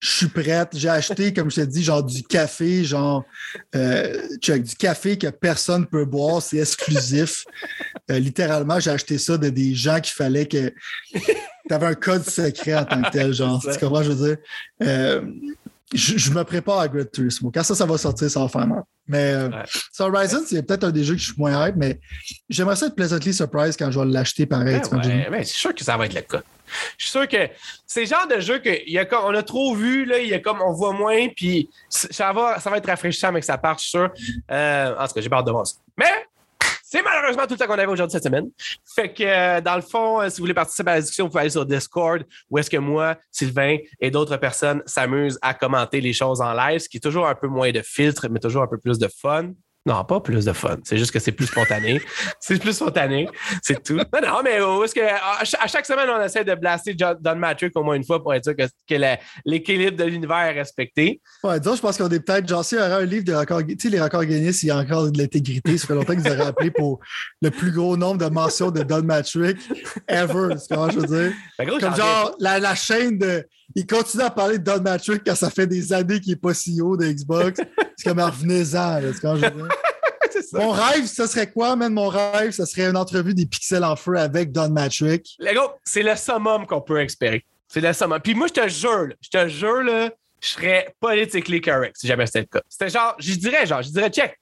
[0.00, 0.70] je suis prête.
[0.74, 3.24] J'ai acheté, comme je t'ai dit, genre du café, genre
[3.74, 7.44] euh, du café que personne ne peut boire, c'est exclusif.
[8.10, 10.72] Euh, littéralement, j'ai acheté ça de des gens qui fallait que
[11.12, 13.62] tu avais un code secret en tant que tel, genre.
[13.72, 14.36] Tu comprends, je veux dire?
[14.82, 15.22] Euh,
[15.94, 17.50] je, me prépare à Great Turismo.
[17.52, 18.82] Quand ça, ça va sortir, ça va faire mal.
[19.06, 19.48] Mais euh,
[19.98, 21.98] Horizon, c'est peut-être un des jeux que je suis moins hype, mais
[22.48, 24.80] j'aimerais ça être pleasantly surprise quand je vais l'acheter pareil.
[24.82, 26.42] c'est sûr que ça va être le cas.
[26.98, 27.48] Je suis sûr que
[27.86, 30.60] c'est le genre de jeu qu'on a, a trop vu, là, il y a comme
[30.60, 33.90] on voit moins, puis ça va, ça va être rafraîchissant avec sa part, je suis
[33.90, 34.10] sûr.
[34.50, 35.76] Euh, en tout cas, j'ai peur de voir ça.
[35.96, 36.27] Mais
[36.90, 38.50] c'est malheureusement tout le qu'on avait aujourd'hui cette semaine.
[38.94, 41.30] Fait que, euh, dans le fond, euh, si vous voulez participer à la discussion, vous
[41.30, 46.00] pouvez aller sur Discord où est-ce que moi, Sylvain et d'autres personnes s'amusent à commenter
[46.00, 48.62] les choses en live, ce qui est toujours un peu moins de filtre, mais toujours
[48.62, 49.52] un peu plus de fun.
[49.88, 50.76] Non, pas plus de fun.
[50.84, 52.02] C'est juste que c'est plus spontané.
[52.40, 53.26] c'est plus spontané.
[53.62, 53.94] C'est tout.
[53.94, 57.82] Non, non, mais est-ce que à chaque semaine, on essaie de blaster Don Matrix au
[57.82, 58.64] moins une fois pour être sûr que,
[59.46, 61.22] l'équilibre de l'univers est respecté.
[61.42, 63.62] Ouais, disons, je pense qu'on est peut-être, genre, s'il y aurait un livre de records,
[63.66, 65.78] tu sais, les records Guinness, il y a encore de l'intégrité.
[65.78, 67.00] Ça fait longtemps qu'ils auraient appelé pour
[67.40, 69.56] le plus gros nombre de mentions de Don Matrix
[70.06, 70.56] ever.
[70.58, 71.32] C'est comment je veux dire?
[71.58, 73.42] Ben, Comme genre, la, la chaîne de
[73.74, 76.52] il continue à parler de Don Matrix quand ça fait des années qu'il n'est pas
[76.52, 77.60] CEO de Xbox.
[77.96, 79.46] c'est comme revenez-en, c'est quand je
[80.52, 81.92] Mon rêve, ce serait quoi, man?
[81.92, 85.22] Mon rêve, ce serait une entrevue des pixels en feu avec Don Matrix.
[85.38, 87.44] Les gars, c'est le summum qu'on peut espérer.
[87.66, 88.20] C'est le summum.
[88.20, 92.26] Puis moi, je te jure, je te jure, là, je serais politically correct si jamais
[92.26, 92.62] c'était le cas.
[92.68, 94.38] C'était genre, je dirais, genre, je dirais, check,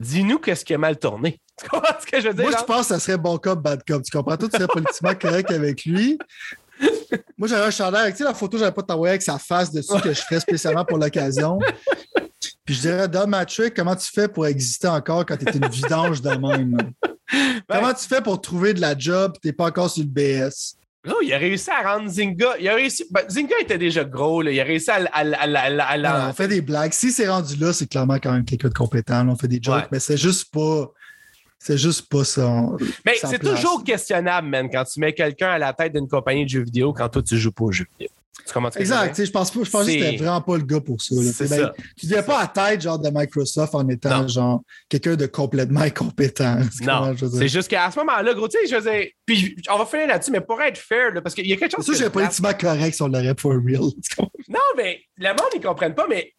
[0.00, 1.40] dis-nous qu'est-ce qui a mal tourné.
[1.56, 2.50] Tu comprends ce que je veux dire?
[2.50, 4.02] Moi, je pense que ça serait bon cop, bad cop.
[4.02, 4.36] Tu comprends?
[4.36, 6.18] Toi, tu serais politiquement correct avec lui.
[7.38, 8.12] Moi, j'avais un chandail.
[8.12, 10.84] Tu sais, la photo, j'avais pas t'envoyer avec sa face dessus que je ferais spécialement
[10.84, 11.58] pour l'occasion.
[12.64, 16.22] Puis je dirais, Matrick, comment tu fais pour exister encore quand tu es une vidange
[16.22, 16.76] de même?
[17.68, 20.04] Ben, comment tu fais pour trouver de la job et tu n'es pas encore sur
[20.04, 20.76] le BS?
[21.06, 22.56] Non, il a réussi à rendre Zinga.
[22.58, 23.04] Il a réussi.
[23.10, 24.40] Ben, Zinga était déjà gros.
[24.40, 24.50] Là.
[24.50, 25.04] Il a réussi à.
[25.12, 26.92] à, on fait des blagues.
[26.92, 29.26] Si c'est rendu là, c'est clairement quand même quelqu'un de compétent.
[29.28, 30.90] On fait des jokes, mais c'est juste pas.
[31.66, 32.62] C'est juste pas ça.
[33.06, 36.50] Mais c'est toujours questionnable, man, quand tu mets quelqu'un à la tête d'une compagnie de
[36.50, 38.10] jeux vidéo quand toi, tu joues pas aux jeux vidéo.
[38.46, 39.24] Tu que Exact.
[39.24, 41.14] je pense, pas, je pense que C'est- c'était vraiment pas le gars pour ça.
[41.14, 41.30] là.
[41.34, 41.72] C'est Ben, ça.
[41.96, 44.28] tu ne viens pas à tête genre de Microsoft en étant Non.
[44.28, 44.60] genre
[44.90, 46.58] quelqu'un de complètement incompétent.
[46.70, 49.78] C'est Non, c'est juste qu'à ce moment-là, gros, tu sais, je veux dire, puis on
[49.78, 51.86] va finir là-dessus, mais pour être fair, là, parce qu'il y a quelque chose.
[51.86, 53.80] Que je pas place- politiquement correct si on l'aurait for real.
[54.48, 56.34] Non, mais le monde, ils comprennent pas, mais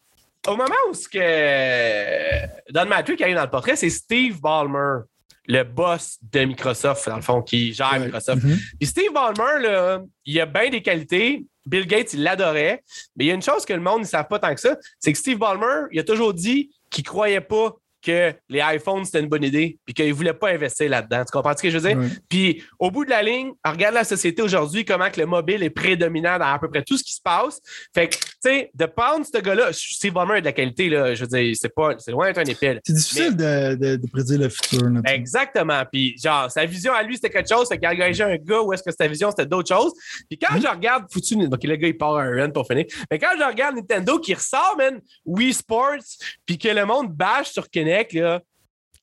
[0.46, 5.00] au moment où ce que Don Matrick arrive dans le portrait, c'est Steve Ballmer,
[5.46, 8.06] le boss de Microsoft, dans le fond, qui gère Ouais.
[8.06, 8.42] Microsoft.
[8.42, 8.58] Mhm.
[8.78, 11.44] Puis Steve Ballmer, là, il a bien des qualités.
[11.64, 12.82] Bill Gates, il l'adorait.
[13.16, 14.76] Mais il y a une chose que le monde ne savent pas tant que ça,
[15.00, 17.74] c'est que Steve Ballmer, il a toujours dit qu'il croyait pas
[18.06, 21.24] que les iPhones, c'était une bonne idée, puis qu'il ne voulait pas investir là-dedans.
[21.24, 21.98] Tu comprends ce que je veux dire?
[22.28, 25.70] Puis au bout de la ligne, regarde la société aujourd'hui, comment que le mobile est
[25.70, 27.60] prédominant dans à peu près tout ce qui se passe.
[27.94, 29.70] Fait que, tu sais, de prendre ce gars-là,
[30.12, 32.44] Ballmer a de la qualité, là, je veux dire, c'est pas, c'est loin d'être un
[32.44, 32.74] épée.
[32.74, 32.80] là.
[32.86, 34.88] C'est difficile de, de- de prédire le futur.
[34.88, 35.00] là.
[35.12, 35.82] Exactement.
[35.90, 37.66] Puis, genre, sa vision à lui, c'était quelque chose.
[37.68, 39.92] Fait qu'il a engagé un gars où est-ce que sa vision, c'était d'autres choses.
[40.28, 42.84] Puis, quand je regarde, foutu, OK, le gars, il part un run pour finir.
[43.10, 45.96] Mais quand je regarde Nintendo qui ressort, man, Wii Sports,
[46.44, 48.40] puis que le monde bâche sur Kinect, là,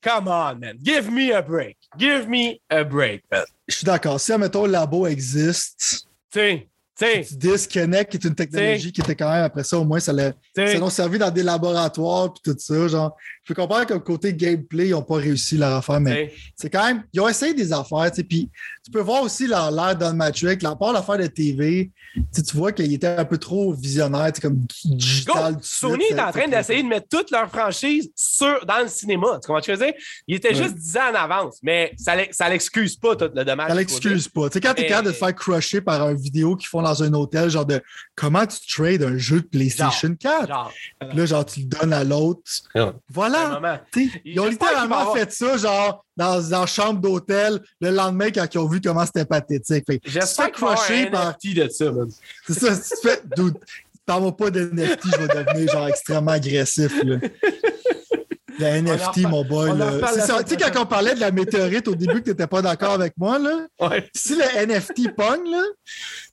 [0.02, 0.78] come on, man.
[0.82, 1.78] Give me a break.
[1.98, 3.45] Give me a break, man.
[3.68, 4.20] Je suis d'accord.
[4.20, 9.32] Si, admettons, le labo existe, Tu sais, disconnect, qui est une technologie qui était quand
[9.32, 10.32] même, après ça, au moins, ça l'a
[10.90, 12.88] servi dans des laboratoires puis tout ça.
[12.88, 16.41] Genre, je peux comprendre que côté gameplay, ils n'ont pas réussi leur affaire, mais tu
[16.56, 17.03] c'est quand même.
[17.11, 18.24] Ils ont essayé des affaires, tu sais.
[18.24, 18.49] Puis
[18.86, 21.91] tu peux voir aussi leur l'air dans le Matrix, la part l'affaire de TV,
[22.34, 25.57] tu tu vois qu'il était un peu trop visionnaire, tu sais, comme digital.
[25.61, 29.40] Sony suite, est en train d'essayer de mettre toute leur franchise sur, dans le cinéma.
[29.41, 29.95] Tu comprends ce que je veux dire?
[30.28, 30.56] Il était Ouais.
[30.64, 33.70] juste 10 ans en avance, mais ça ça l'excuse pas tout le dommage.
[33.70, 34.49] Ça l'excuse pas.
[34.49, 36.82] Tu sais, quand t'es Mais- capable de te faire crusher par un vidéo qu'ils font
[36.82, 37.82] dans un hôtel, genre de
[38.15, 40.48] comment tu trades un jeu de PlayStation 4.
[40.48, 40.72] Genre,
[41.10, 42.41] Puis Là, genre, tu le donnes à l'autre.
[43.10, 43.33] Voilà.
[44.26, 48.46] Ils ont littéralement avoir- fait ça, genre, dans, dans la chambre d'hôtel, le lendemain, quand
[48.54, 49.84] ils ont vu comment c'était pathétique.
[49.86, 50.52] Fait que J'espère
[51.54, 52.10] de ça, man.
[52.48, 53.22] C'est ça, si tu fais.
[53.36, 53.58] Dude,
[54.06, 56.94] parle pas de NFT, je vais devenir genre extrêmement agressif.
[57.04, 57.18] Là.
[58.62, 59.72] En NFT, mon boy.
[59.78, 62.62] la Tu sais, quand on parlait de la météorite au début, que tu n'étais pas
[62.62, 64.08] d'accord avec moi, là, Ouais.
[64.16, 65.64] si le NFT pogne, là,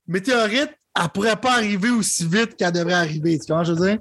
[0.06, 3.38] météorite, elle pourrait pas arriver aussi vite qu'elle devrait arriver.
[3.38, 3.98] Tu comprends, ce que je veux dire?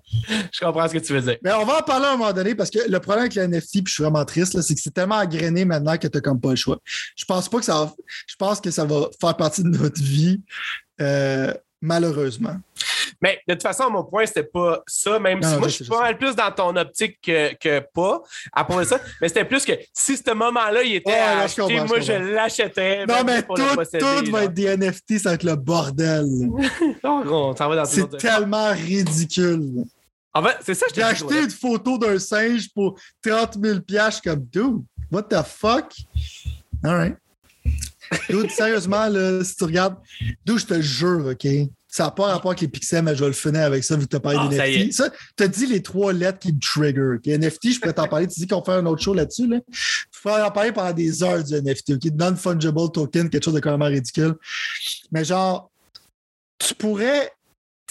[0.51, 1.37] Je comprends ce que tu veux dire.
[1.43, 3.47] Mais on va en parler à un moment donné parce que le problème avec le
[3.47, 6.21] NFT, puis je suis vraiment triste, c'est que c'est tellement agréné maintenant que tu n'as
[6.21, 6.79] comme pas le choix.
[7.15, 7.93] Je pense pas que ça va,
[8.27, 10.41] je pense que ça va faire partie de notre vie,
[11.01, 12.57] euh, malheureusement.
[13.21, 15.85] Mais de toute façon, mon point, c'était pas ça, même Non, si moi, je suis
[15.85, 18.21] pas mal plus dans ton optique que, que pas
[18.53, 18.99] à propos de ça.
[19.21, 23.05] Mais c'était plus que si ce moment-là, il était Ouais, à je moi, je l'achèterais.
[23.05, 26.25] Non, mais tout, posséder, tout va être des NFT, ça va être le bordel.
[27.85, 29.83] C'est tellement ridicule.
[30.33, 33.79] En fait, c'est ça que je J'ai acheté une photo d'un singe pour 30 000
[33.81, 34.21] piastres.
[34.21, 35.91] Comme, dude, what the fuck?
[36.83, 37.17] All right.
[38.29, 39.95] Dude, sérieusement, là, si tu regardes,
[40.45, 41.47] dude, je te jure, OK?
[41.87, 44.05] Ça n'a pas rapport avec les pixels, mais je vais le finir avec ça, vu
[44.05, 44.93] que tu as parlé Ah, des ça y NFT.
[44.93, 47.15] Ça, tu as dit les trois lettres qui me trigger.
[47.15, 47.25] OK?
[47.25, 48.27] NFT, je pourrais t'en parler.
[48.27, 49.47] Tu dis qu'on fait un autre show là-dessus.
[49.47, 49.59] Là.
[49.71, 51.91] Je pourrais en parler pendant des heures du NFT.
[51.91, 52.11] OK?
[52.13, 54.35] Non-fungible token, quelque chose de carrément ridicule.
[55.11, 55.71] Mais genre,
[56.59, 57.31] tu pourrais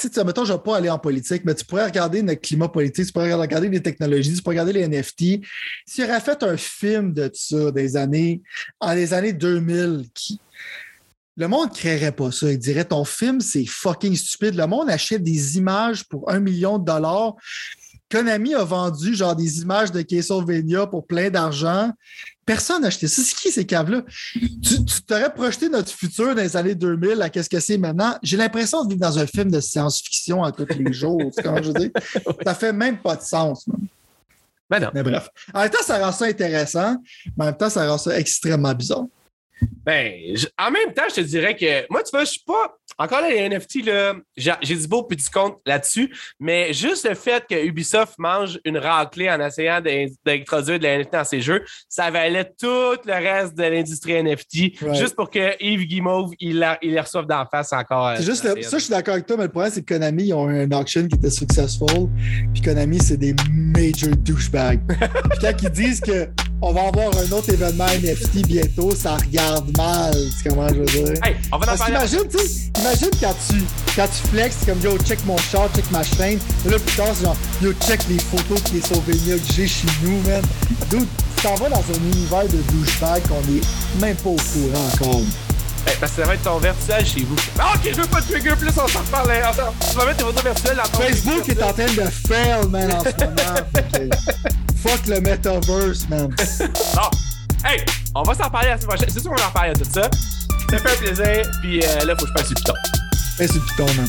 [0.00, 2.40] tu sais, mettons, je ne vais pas aller en politique, mais tu pourrais regarder notre
[2.40, 5.44] climat politique, tu pourrais regarder les technologies, tu pourrais regarder les NFT.
[5.86, 8.42] S'il aurait fait un film de ça des années,
[8.80, 10.40] en les années 2000, qui,
[11.38, 12.50] le monde ne créerait pas ça.
[12.50, 14.56] Il dirait ton film, c'est fucking stupide.
[14.56, 17.34] Le monde achète des images pour un million de dollars.
[18.10, 21.92] Konami a vendu genre des images de Castlevania pour plein d'argent.
[22.48, 23.20] Personne n'a acheté ça.
[23.22, 24.00] C'est qui ces caves-là?
[24.32, 28.16] Tu t'aurais projeté notre futur dans les années 2000 à qu'est-ce que c'est maintenant?
[28.22, 31.20] J'ai l'impression de vivre dans un film de science-fiction à tous les jours.
[31.26, 31.90] Tu sais comment je dire?
[32.46, 33.66] Ça fait même pas de sens.
[33.66, 33.80] man.
[34.70, 34.88] Ben non.
[34.94, 35.28] Mais bref.
[35.52, 36.96] En même temps, ça rend ça intéressant,
[37.36, 39.04] mais en même temps, ça rend ça extrêmement bizarre.
[39.84, 42.74] Ben, je- en même temps, je te dirais que moi, tu vois, je suis pas.
[42.98, 47.44] Encore là, les NFT, là, j'ai du beau petit compte là-dessus, mais juste le fait
[47.48, 51.64] que Ubisoft mange une raclée en essayant d'in- d'introduire de la NFT dans ses jeux,
[51.88, 52.66] ça valait tout
[53.06, 54.94] le reste de l'industrie NFT, Ouais.
[54.94, 58.14] juste pour que Yves Guimauve, il, la- il les reçoive d'en face encore.
[58.16, 60.24] C'est juste le- ça, je suis d'accord avec toi, mais le problème, c'est que Konami,
[60.24, 62.08] ils ont eu un auction qui était successful.
[62.52, 64.80] Puis Konami, c'est des major douchebags.
[65.30, 66.28] puis quand ils disent que
[66.60, 70.14] on va avoir un autre événement NFT bientôt, ça regarde mal.
[70.42, 71.24] Tu comment je veux dire?
[71.24, 71.94] Hey, on va en Parce parler.
[71.94, 73.62] qu'imagine, tu imagine quand tu,
[73.94, 76.38] quand tu flexes, c'est comme yo, check mon char, check ma chaîne.
[76.66, 79.68] Et là, plus tard, c'est genre, yo, check les photos et les souvenirs que j'ai
[79.68, 80.42] chez nous, man.
[80.90, 81.06] Dude,
[81.36, 85.20] tu t'en vas dans un univers de douchebag qu'on est même pas au courant encore.
[85.86, 87.36] Hey, parce que ça va être ton virtuel chez vous.
[87.58, 89.30] Ah, ok, je veux pas de trigger plus, on s'en reparle.
[89.90, 93.24] tu vas mettre tes photos virtuelles Facebook est en train de fail, man, en ce
[93.24, 94.58] moment.
[94.82, 96.28] Fuck le metaverse, man.
[96.94, 97.10] Bon,
[97.64, 97.84] hey,
[98.14, 99.08] on va s'en parler la semaine prochaine.
[99.10, 100.08] C'est sûr qu'on va en parler de tout ça.
[100.70, 102.74] Ça fait un plaisir, puis euh, là, faut que je passe le piton.
[103.36, 104.08] C'est le piton, man.